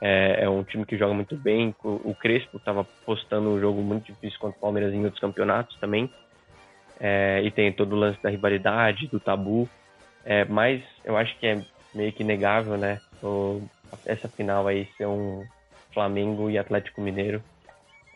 É, 0.00 0.44
é, 0.44 0.48
um 0.48 0.62
time 0.62 0.84
que 0.84 0.98
joga 0.98 1.14
muito 1.14 1.36
bem. 1.36 1.74
O, 1.82 2.14
Crespo 2.14 2.58
estava 2.58 2.84
postando 3.06 3.50
um 3.50 3.60
jogo 3.60 3.80
muito 3.80 4.12
difícil 4.12 4.38
contra 4.38 4.58
o 4.58 4.60
Palmeiras 4.60 4.92
em 4.92 5.04
outros 5.04 5.20
campeonatos 5.20 5.76
também. 5.78 6.10
É, 7.00 7.42
e 7.42 7.50
tem 7.50 7.72
todo 7.72 7.94
o 7.94 7.98
lance 7.98 8.22
da 8.22 8.30
rivalidade, 8.30 9.08
do 9.08 9.18
tabu. 9.18 9.68
É, 10.24 10.44
mas 10.44 10.82
eu 11.04 11.16
acho 11.16 11.36
que 11.38 11.46
é 11.46 11.62
meio 11.94 12.12
que 12.12 12.24
negável, 12.24 12.76
né? 12.76 13.00
O, 13.22 13.62
essa 14.04 14.28
final 14.28 14.66
aí 14.66 14.88
ser 14.96 15.06
um 15.06 15.46
Flamengo 15.92 16.50
e 16.50 16.58
Atlético 16.58 17.00
Mineiro. 17.00 17.42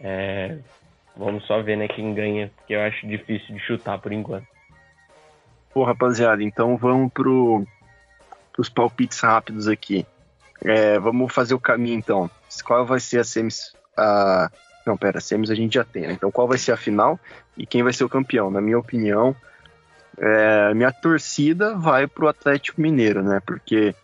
É, 0.00 0.58
vamos 1.16 1.44
só 1.46 1.62
ver, 1.62 1.76
né, 1.76 1.88
quem 1.88 2.14
ganha, 2.14 2.50
porque 2.56 2.74
eu 2.74 2.80
acho 2.80 3.06
difícil 3.06 3.54
de 3.54 3.60
chutar 3.60 3.98
por 3.98 4.12
enquanto. 4.12 4.46
Pô, 5.72 5.84
rapaziada, 5.84 6.42
então 6.42 6.76
vamos 6.76 7.12
pro, 7.12 7.64
pros 8.52 8.68
palpites 8.68 9.20
rápidos 9.20 9.68
aqui. 9.68 10.06
É, 10.64 10.98
vamos 10.98 11.32
fazer 11.32 11.54
o 11.54 11.60
caminho 11.60 11.98
então. 11.98 12.30
Qual 12.64 12.84
vai 12.84 13.00
ser 13.00 13.20
a 13.20 13.24
semis? 13.24 13.72
A... 13.96 14.50
Não, 14.86 14.96
pera, 14.96 15.20
semis 15.20 15.50
a 15.50 15.54
gente 15.54 15.74
já 15.74 15.84
tem, 15.84 16.02
né? 16.02 16.12
Então 16.12 16.30
qual 16.30 16.48
vai 16.48 16.58
ser 16.58 16.72
a 16.72 16.76
final 16.76 17.18
e 17.56 17.66
quem 17.66 17.82
vai 17.82 17.92
ser 17.92 18.04
o 18.04 18.08
campeão? 18.08 18.50
Na 18.50 18.60
minha 18.60 18.78
opinião, 18.78 19.34
é, 20.16 20.74
minha 20.74 20.92
torcida 20.92 21.76
vai 21.76 22.06
pro 22.06 22.28
Atlético 22.28 22.80
Mineiro, 22.80 23.22
né? 23.22 23.40
Porque 23.46 23.94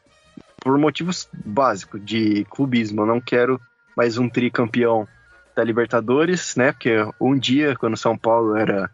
por 0.60 0.78
motivos 0.78 1.28
básicos 1.32 2.02
de 2.02 2.44
clubismo, 2.46 3.02
eu 3.02 3.06
não 3.06 3.20
quero 3.20 3.60
mais 3.96 4.16
um 4.16 4.28
tricampeão 4.28 5.06
da 5.54 5.62
Libertadores, 5.62 6.56
né? 6.56 6.72
Porque 6.72 6.96
um 7.20 7.38
dia, 7.38 7.76
quando 7.76 7.96
São 7.96 8.16
Paulo 8.16 8.56
era 8.56 8.90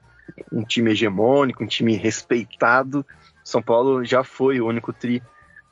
um 0.52 0.64
time 0.64 0.90
hegemônico, 0.90 1.62
um 1.62 1.66
time 1.66 1.94
respeitado, 1.94 3.06
São 3.44 3.62
Paulo 3.62 4.04
já 4.04 4.24
foi 4.24 4.60
o 4.60 4.66
único 4.66 4.92
tri, 4.92 5.22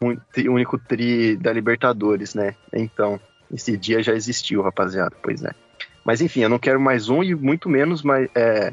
único 0.01 0.79
tri 0.79 1.37
da 1.37 1.53
Libertadores, 1.53 2.35
né? 2.35 2.55
Então, 2.73 3.21
esse 3.53 3.77
dia 3.77 4.03
já 4.03 4.13
existiu, 4.13 4.63
rapaziada, 4.63 5.17
pois 5.23 5.43
é. 5.43 5.53
Mas 6.05 6.21
enfim, 6.21 6.41
eu 6.41 6.49
não 6.49 6.59
quero 6.59 6.81
mais 6.81 7.09
um 7.09 7.23
e 7.23 7.35
muito 7.35 7.69
menos 7.69 8.03
mais, 8.03 8.29
é, 8.35 8.73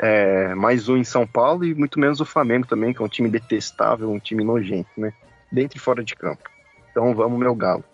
é, 0.00 0.54
mais 0.54 0.88
um 0.88 0.96
em 0.96 1.04
São 1.04 1.26
Paulo 1.26 1.64
e 1.64 1.74
muito 1.74 2.00
menos 2.00 2.20
o 2.20 2.24
Flamengo 2.24 2.66
também, 2.66 2.92
que 2.92 3.00
é 3.00 3.04
um 3.04 3.08
time 3.08 3.28
detestável, 3.28 4.10
um 4.10 4.18
time 4.18 4.42
nojento, 4.42 4.90
né? 4.96 5.12
Dentro 5.52 5.76
e 5.76 5.80
fora 5.80 6.02
de 6.02 6.16
campo. 6.16 6.50
Então 6.90 7.14
vamos, 7.14 7.38
meu 7.38 7.54
Galo. 7.54 7.84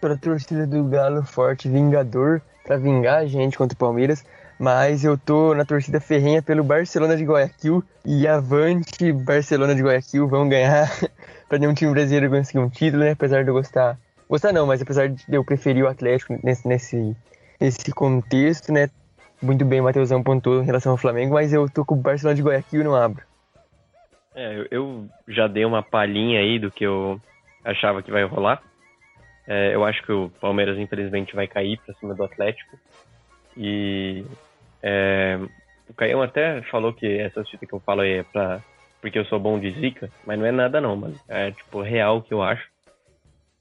Para 0.00 0.14
a 0.14 0.18
torcida 0.18 0.66
do 0.66 0.84
Galo 0.84 1.22
forte, 1.24 1.68
vingador, 1.68 2.42
para 2.64 2.76
vingar 2.76 3.18
a 3.18 3.26
gente 3.26 3.56
contra 3.56 3.74
o 3.74 3.78
Palmeiras, 3.78 4.24
mas 4.58 5.04
eu 5.04 5.16
tô 5.16 5.54
na 5.54 5.64
torcida 5.64 6.00
ferrenha 6.00 6.42
pelo 6.42 6.64
Barcelona 6.64 7.16
de 7.16 7.24
Guayaquil 7.24 7.84
e 8.04 8.26
avante 8.26 9.12
Barcelona 9.12 9.74
de 9.74 9.82
Guayaquil 9.82 10.26
vão 10.28 10.48
ganhar 10.48 10.90
para 11.48 11.58
nenhum 11.58 11.74
time 11.74 11.92
brasileiro 11.92 12.30
conseguir 12.30 12.58
um 12.58 12.68
título, 12.68 13.04
né? 13.04 13.12
Apesar 13.12 13.42
de 13.42 13.50
eu 13.50 13.54
gostar, 13.54 13.98
gostar 14.28 14.52
não, 14.52 14.66
mas 14.66 14.82
apesar 14.82 15.08
de 15.08 15.22
eu 15.28 15.44
preferir 15.44 15.84
o 15.84 15.88
Atlético 15.88 16.38
nesse, 16.42 16.66
nesse, 16.66 17.16
nesse 17.60 17.92
contexto, 17.92 18.72
né? 18.72 18.90
Muito 19.40 19.64
bem, 19.64 19.80
Matheusão 19.80 20.22
pontuou 20.22 20.62
em 20.62 20.66
relação 20.66 20.92
ao 20.92 20.98
Flamengo, 20.98 21.34
mas 21.34 21.52
eu 21.52 21.68
tô 21.68 21.84
com 21.84 21.94
o 21.94 21.98
Barcelona 21.98 22.34
de 22.34 22.42
Guayaquil 22.42 22.80
e 22.80 22.84
não 22.84 22.94
abro. 22.94 23.22
É, 24.34 24.66
eu 24.70 25.06
já 25.28 25.46
dei 25.46 25.64
uma 25.64 25.82
palhinha 25.82 26.40
aí 26.40 26.58
do 26.58 26.70
que 26.70 26.84
eu 26.84 27.20
achava 27.64 28.02
que 28.02 28.10
vai 28.10 28.24
rolar. 28.24 28.62
É, 29.46 29.74
eu 29.74 29.84
acho 29.84 30.02
que 30.02 30.12
o 30.12 30.30
Palmeiras, 30.40 30.78
infelizmente, 30.78 31.34
vai 31.34 31.46
cair 31.46 31.78
para 31.78 31.94
cima 31.94 32.14
do 32.14 32.24
Atlético. 32.24 32.78
E 33.56 34.24
é, 34.82 35.38
o 35.88 35.94
Caião 35.94 36.22
até 36.22 36.62
falou 36.62 36.92
que 36.92 37.06
essa 37.06 37.44
fita 37.44 37.64
que 37.64 37.72
eu 37.72 37.80
falo 37.80 38.00
aí 38.00 38.18
é 38.18 38.22
pra, 38.24 38.60
porque 39.06 39.20
eu 39.20 39.24
sou 39.26 39.38
bom 39.38 39.56
de 39.56 39.70
zica, 39.70 40.10
mas 40.26 40.36
não 40.36 40.46
é 40.46 40.50
nada 40.50 40.80
não, 40.80 40.96
mano. 40.96 41.14
É 41.28 41.52
tipo 41.52 41.80
real 41.80 42.22
que 42.22 42.34
eu 42.34 42.42
acho. 42.42 42.68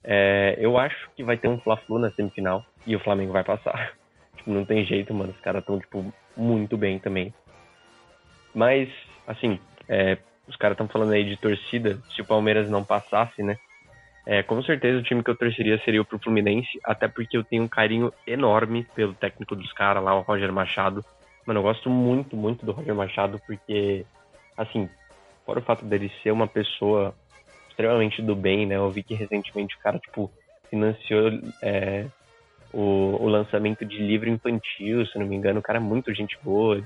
É, 0.04 0.56
eu 0.58 0.76
acho 0.76 1.08
que 1.16 1.24
vai 1.24 1.38
ter 1.38 1.48
um 1.48 1.60
Fla-Flu 1.60 2.00
na 2.00 2.10
semifinal 2.10 2.66
e 2.88 2.96
o 2.96 3.00
Flamengo 3.00 3.32
vai 3.32 3.44
passar. 3.44 3.94
tipo, 4.36 4.50
não 4.50 4.66
tem 4.66 4.84
jeito, 4.84 5.14
mano. 5.14 5.32
Os 5.32 5.40
caras 5.42 5.62
estão, 5.62 5.80
tipo, 5.80 6.12
muito 6.36 6.76
bem 6.76 6.98
também. 6.98 7.32
Mas, 8.56 8.90
assim, 9.28 9.60
é, 9.88 10.18
os 10.48 10.56
caras 10.56 10.74
estão 10.74 10.88
falando 10.88 11.12
aí 11.12 11.24
de 11.24 11.38
torcida. 11.38 12.00
Se 12.10 12.22
o 12.22 12.26
Palmeiras 12.26 12.68
não 12.68 12.84
passasse, 12.84 13.44
né? 13.44 13.56
É, 14.26 14.42
com 14.42 14.64
certeza 14.64 14.98
o 14.98 15.04
time 15.04 15.24
que 15.24 15.30
eu 15.30 15.38
torceria 15.38 15.80
seria 15.86 16.02
o 16.02 16.06
pro 16.06 16.18
Fluminense, 16.18 16.80
até 16.84 17.08
porque 17.08 17.38
eu 17.38 17.44
tenho 17.44 17.62
um 17.62 17.68
carinho 17.68 18.12
enorme 18.26 18.88
pelo 18.96 19.14
técnico 19.14 19.56
dos 19.56 19.72
caras 19.74 20.04
lá, 20.04 20.16
o 20.16 20.22
Roger 20.22 20.52
Machado. 20.52 21.06
Mano, 21.46 21.60
eu 21.60 21.64
gosto 21.64 21.88
muito, 21.88 22.36
muito 22.36 22.66
do 22.66 22.72
Roger 22.72 22.96
Machado, 22.96 23.40
porque, 23.46 24.04
assim, 24.58 24.90
fora 25.46 25.60
o 25.60 25.64
fato 25.64 25.86
dele 25.86 26.12
ser 26.22 26.32
uma 26.32 26.48
pessoa 26.48 27.14
extremamente 27.70 28.22
do 28.22 28.36
bem, 28.36 28.66
né? 28.66 28.76
Eu 28.76 28.90
vi 28.90 29.04
que 29.04 29.14
recentemente 29.14 29.76
o 29.76 29.80
cara, 29.80 30.00
tipo, 30.00 30.32
financiou 30.70 31.32
é, 31.62 32.06
o, 32.74 33.18
o, 33.20 33.28
lançamento 33.28 33.86
de 33.86 33.98
livro 33.98 34.30
infantil, 34.30 35.06
se 35.06 35.20
não 35.20 35.26
me 35.26 35.36
engano. 35.36 35.60
O 35.60 35.64
cara 35.64 35.78
é 35.78 35.82
muito 35.82 36.14
gente 36.14 36.38
boa. 36.44 36.82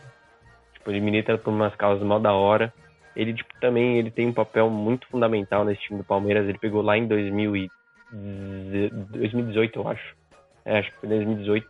Tipo, 0.74 0.92
ele 0.92 1.00
milita 1.00 1.38
por 1.38 1.52
umas 1.52 1.76
causas 1.76 2.06
mal 2.06 2.20
da 2.20 2.34
hora 2.34 2.74
ele 3.20 3.34
tipo, 3.34 3.50
também 3.60 3.98
ele 3.98 4.10
tem 4.10 4.28
um 4.28 4.34
papel 4.34 4.70
muito 4.70 5.06
fundamental 5.08 5.66
nesse 5.66 5.82
time 5.82 6.00
do 6.00 6.06
Palmeiras. 6.06 6.48
Ele 6.48 6.58
pegou 6.58 6.82
lá 6.82 6.98
em 6.98 7.06
2000 7.06 7.56
e 7.58 7.72
2018, 8.12 9.80
eu 9.80 9.88
acho. 9.88 10.16
É, 10.64 10.80
acho 10.80 10.92
que 10.92 10.98
foi 11.00 11.10
2018. 11.10 11.68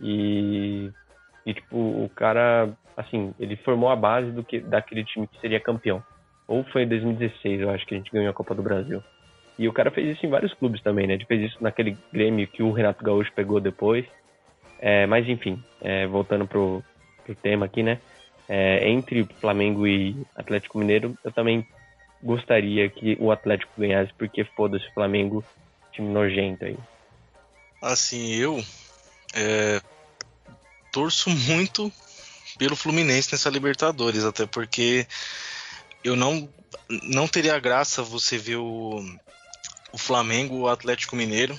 E, 0.00 0.90
e 1.44 1.54
tipo, 1.54 1.76
o 1.76 2.08
cara, 2.14 2.70
assim, 2.96 3.34
ele 3.40 3.56
formou 3.56 3.90
a 3.90 3.96
base 3.96 4.30
do 4.30 4.44
que 4.44 4.60
daquele 4.60 5.04
time 5.04 5.26
que 5.26 5.40
seria 5.40 5.58
campeão. 5.58 6.00
Ou 6.48 6.64
foi 6.64 6.82
em 6.82 6.88
2016, 6.88 7.60
eu 7.60 7.70
acho 7.70 7.86
que 7.86 7.94
a 7.94 7.98
gente 7.98 8.10
ganhou 8.10 8.30
a 8.30 8.34
Copa 8.34 8.54
do 8.54 8.62
Brasil. 8.62 9.02
E 9.58 9.68
o 9.68 9.72
cara 9.72 9.90
fez 9.90 10.16
isso 10.16 10.26
em 10.26 10.30
vários 10.30 10.52
clubes 10.54 10.82
também, 10.82 11.06
né? 11.06 11.14
Ele 11.14 11.24
fez 11.24 11.50
isso 11.50 11.62
naquele 11.62 11.96
Grêmio 12.12 12.46
que 12.46 12.62
o 12.62 12.72
Renato 12.72 13.02
Gaúcho 13.02 13.32
pegou 13.34 13.60
depois. 13.60 14.04
É, 14.78 15.06
mas 15.06 15.28
enfim, 15.28 15.62
é, 15.80 16.06
voltando 16.06 16.46
pro, 16.46 16.84
pro 17.24 17.34
tema 17.34 17.64
aqui, 17.66 17.82
né? 17.82 17.98
é, 18.48 18.88
entre 18.88 19.26
Flamengo 19.40 19.86
e 19.86 20.16
Atlético 20.34 20.78
Mineiro, 20.78 21.16
eu 21.24 21.32
também 21.32 21.66
gostaria 22.22 22.88
que 22.88 23.16
o 23.20 23.30
Atlético 23.30 23.72
ganhasse, 23.78 24.12
porque 24.16 24.44
foda-se 24.44 24.92
Flamengo, 24.92 25.44
time 25.92 26.08
nojento 26.08 26.64
aí. 26.64 26.76
Assim, 27.82 28.34
eu 28.34 28.62
é, 29.34 29.80
torço 30.92 31.28
muito 31.30 31.92
pelo 32.58 32.76
Fluminense 32.76 33.32
nessa 33.32 33.50
Libertadores, 33.50 34.24
até 34.24 34.46
porque 34.46 35.06
eu 36.06 36.16
não, 36.16 36.48
não 37.02 37.28
teria 37.28 37.58
graça 37.58 38.02
você 38.02 38.38
ver 38.38 38.56
o, 38.56 39.04
o 39.92 39.98
Flamengo 39.98 40.56
o 40.56 40.68
Atlético 40.68 41.16
Mineiro. 41.16 41.58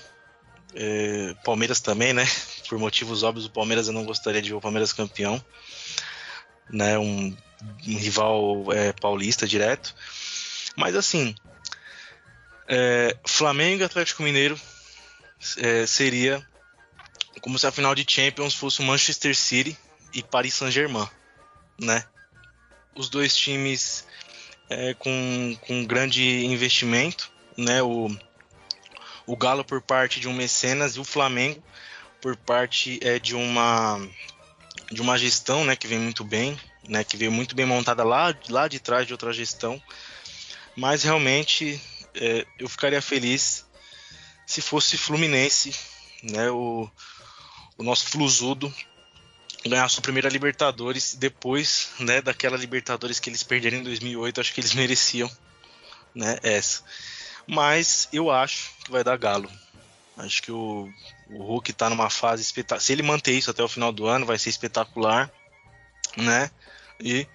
É, 0.75 1.33
Palmeiras 1.43 1.79
também, 1.79 2.13
né? 2.13 2.25
Por 2.67 2.77
motivos 2.77 3.23
óbvios, 3.23 3.45
o 3.45 3.51
Palmeiras 3.51 3.87
eu 3.87 3.93
não 3.93 4.05
gostaria 4.05 4.41
de 4.41 4.49
ver 4.49 4.55
o 4.55 4.61
Palmeiras 4.61 4.93
campeão 4.93 5.43
né? 6.69 6.97
Um, 6.97 7.35
um 7.87 7.97
rival 7.97 8.71
é, 8.73 8.93
paulista 8.93 9.47
direto. 9.47 9.95
Mas 10.75 10.95
assim, 10.95 11.35
é, 12.67 13.17
Flamengo 13.25 13.81
e 13.81 13.85
Atlético 13.85 14.23
Mineiro 14.23 14.59
é, 15.57 15.85
seria 15.85 16.45
como 17.41 17.57
se 17.57 17.67
a 17.67 17.71
final 17.71 17.93
de 17.95 18.05
Champions 18.07 18.53
fosse 18.53 18.81
Manchester 18.81 19.35
City 19.35 19.77
e 20.13 20.23
Paris 20.23 20.55
Saint-Germain, 20.55 21.07
né? 21.79 22.03
Os 22.95 23.09
dois 23.09 23.35
times 23.35 24.05
é, 24.69 24.93
com, 24.93 25.57
com 25.61 25.85
grande 25.85 26.45
investimento, 26.45 27.31
né? 27.57 27.81
O, 27.81 28.09
o 29.25 29.35
Galo 29.35 29.63
por 29.63 29.81
parte 29.81 30.19
de 30.19 30.27
um 30.27 30.33
mecenas 30.33 30.95
e 30.95 30.99
o 30.99 31.03
Flamengo 31.03 31.61
por 32.21 32.35
parte 32.35 32.99
é, 33.01 33.19
de 33.19 33.35
uma 33.35 33.99
de 34.91 35.01
uma 35.01 35.17
gestão, 35.17 35.65
né, 35.65 35.75
que 35.75 35.85
vem 35.85 35.99
muito 35.99 36.23
bem, 36.23 36.57
né, 36.87 37.03
que 37.03 37.17
veio 37.17 37.31
muito 37.31 37.55
bem 37.55 37.65
montada 37.65 38.05
lá, 38.05 38.33
lá 38.47 38.69
de 38.69 38.79
trás 38.79 39.05
de 39.05 39.11
outra 39.11 39.33
gestão. 39.33 39.81
Mas 40.77 41.03
realmente 41.03 41.81
é, 42.15 42.45
eu 42.57 42.69
ficaria 42.69 43.01
feliz 43.01 43.65
se 44.45 44.61
fosse 44.61 44.97
Fluminense, 44.97 45.75
né, 46.23 46.49
o, 46.49 46.89
o 47.77 47.83
nosso 47.83 48.07
Fluzudo 48.07 48.73
ganhar 49.67 49.87
sua 49.89 50.01
primeira 50.01 50.29
Libertadores 50.29 51.15
depois, 51.15 51.89
né, 51.99 52.21
daquela 52.21 52.57
Libertadores 52.57 53.19
que 53.19 53.29
eles 53.29 53.43
perderam 53.43 53.77
em 53.77 53.83
2008, 53.83 54.41
acho 54.41 54.53
que 54.53 54.61
eles 54.61 54.73
mereciam, 54.73 55.29
né, 56.13 56.37
essa. 56.43 56.83
Mas 57.47 58.09
eu 58.11 58.29
acho 58.29 58.71
que 58.83 58.91
vai 58.91 59.03
dar 59.03 59.17
Galo. 59.17 59.49
Acho 60.17 60.41
que 60.41 60.51
o, 60.51 60.89
o 61.29 61.43
Hulk 61.43 61.71
tá 61.73 61.89
numa 61.89 62.09
fase 62.09 62.41
espetacular. 62.41 62.81
Se 62.81 62.91
ele 62.91 63.03
manter 63.03 63.33
isso 63.33 63.51
até 63.51 63.63
o 63.63 63.67
final 63.67 63.91
do 63.91 64.07
ano, 64.07 64.25
vai 64.25 64.37
ser 64.37 64.49
espetacular, 64.49 65.31
né? 66.17 66.49
E 66.99 67.27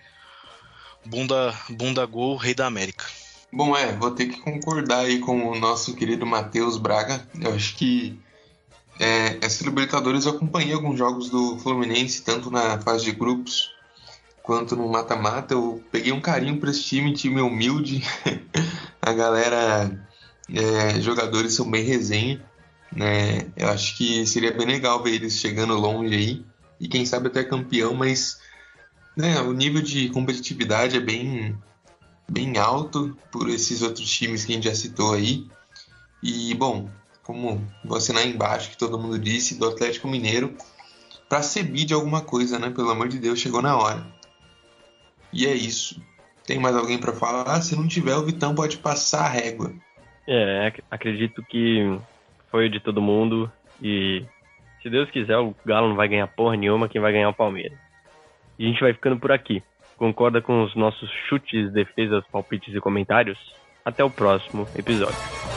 bunda, 1.07 1.57
bunda 1.71 2.05
gol, 2.05 2.37
rei 2.37 2.55
da 2.55 2.67
América. 2.67 3.05
Bom, 3.53 3.77
é, 3.77 3.93
vou 3.93 4.11
ter 4.11 4.27
que 4.27 4.41
concordar 4.41 5.01
aí 5.01 5.21
com 5.21 5.49
o 5.49 5.59
nosso 5.59 5.95
querido 5.95 6.27
Matheus 6.27 6.77
Braga. 6.77 7.27
Eu 7.41 7.55
acho 7.55 7.77
que 7.77 8.19
é, 8.99 9.39
essa 9.41 9.65
Libertadores 9.65 10.27
eu 10.27 10.33
acompanhei 10.33 10.75
alguns 10.75 10.99
jogos 10.99 11.31
do 11.31 11.59
Fluminense, 11.59 12.23
tanto 12.23 12.51
na 12.51 12.81
fase 12.81 13.05
de 13.05 13.13
grupos 13.13 13.71
quanto 14.43 14.77
no 14.77 14.89
mata-mata. 14.89 15.55
Eu 15.55 15.83
peguei 15.91 16.13
um 16.13 16.21
carinho 16.21 16.59
para 16.59 16.71
esse 16.71 16.83
time, 16.83 17.15
time 17.15 17.41
humilde. 17.41 18.03
a 19.01 19.13
galera, 19.13 20.09
é, 20.53 21.01
jogadores 21.01 21.55
são 21.55 21.71
bem 21.71 21.85
resenha. 21.85 22.45
Né? 22.95 23.47
Eu 23.57 23.69
acho 23.69 23.97
que 23.97 24.27
seria 24.27 24.53
bem 24.53 24.67
legal 24.67 25.03
ver 25.03 25.15
eles 25.15 25.39
chegando 25.39 25.75
longe 25.75 26.15
aí. 26.15 26.45
E 26.79 26.89
quem 26.89 27.07
sabe 27.07 27.29
até 27.29 27.45
campeão, 27.45 27.95
mas 27.95 28.39
né, 29.17 29.41
o 29.41 29.53
nível 29.53 29.81
de 29.81 30.09
competitividade 30.11 30.97
é 30.97 31.01
bem, 31.01 31.57
bem 32.29 32.59
alto 32.59 33.17
por 33.31 33.49
esses 33.49 33.83
outros 33.83 34.11
times 34.11 34.45
que 34.45 34.53
a 34.53 34.55
gente 34.57 34.65
já 34.65 34.75
citou 34.75 35.15
aí. 35.15 35.47
E, 36.23 36.55
bom, 36.55 36.89
como 37.23 37.63
vou 37.85 37.97
assinar 37.97 38.27
embaixo 38.27 38.71
que 38.71 38.79
todo 38.79 38.99
mundo 38.99 39.19
disse, 39.19 39.59
do 39.59 39.69
Atlético 39.69 40.09
Mineiro, 40.09 40.55
para 41.29 41.43
ser 41.43 41.65
de 41.65 41.95
alguma 41.95 42.21
coisa, 42.21 42.59
né? 42.59 42.71
Pelo 42.71 42.91
amor 42.91 43.09
de 43.09 43.19
Deus, 43.19 43.39
chegou 43.39 43.63
na 43.63 43.77
hora. 43.77 44.07
E 45.33 45.47
é 45.47 45.55
isso. 45.55 46.01
Tem 46.47 46.59
mais 46.59 46.77
alguém 46.77 46.99
para 46.99 47.13
falar? 47.13 47.61
Se 47.63 47.77
não 47.77 47.87
tiver, 47.87 48.15
o 48.17 48.25
Vitão 48.25 48.55
pode 48.55 48.77
passar 48.79 49.25
a 49.25 49.29
régua. 49.29 49.73
É, 50.29 50.73
acredito 50.91 51.43
que 51.43 51.99
foi 52.51 52.69
de 52.69 52.81
todo 52.81 53.01
mundo 53.01 53.51
e 53.81 54.25
se 54.83 54.91
Deus 54.91 55.11
quiser, 55.11 55.39
o 55.39 55.55
Galo 55.65 55.89
não 55.89 55.97
vai 55.97 56.09
ganhar 56.09 56.27
porra 56.27 56.57
nenhuma, 56.57 56.89
quem 56.89 57.01
vai 57.01 57.13
ganhar 57.13 57.25
é 57.25 57.29
o 57.29 57.35
Palmeiras. 57.35 57.79
E 58.59 58.67
a 58.67 58.69
gente 58.69 58.81
vai 58.81 58.93
ficando 58.93 59.19
por 59.19 59.33
aqui. 59.33 59.63
Concorda 59.97 60.43
com 60.43 60.65
os 60.65 60.75
nossos 60.75 61.11
chutes, 61.29 61.73
defesas, 61.73 62.25
palpites 62.31 62.75
e 62.75 62.81
comentários? 62.81 63.39
Até 63.85 64.03
o 64.05 64.11
próximo 64.11 64.67
episódio. 64.77 65.52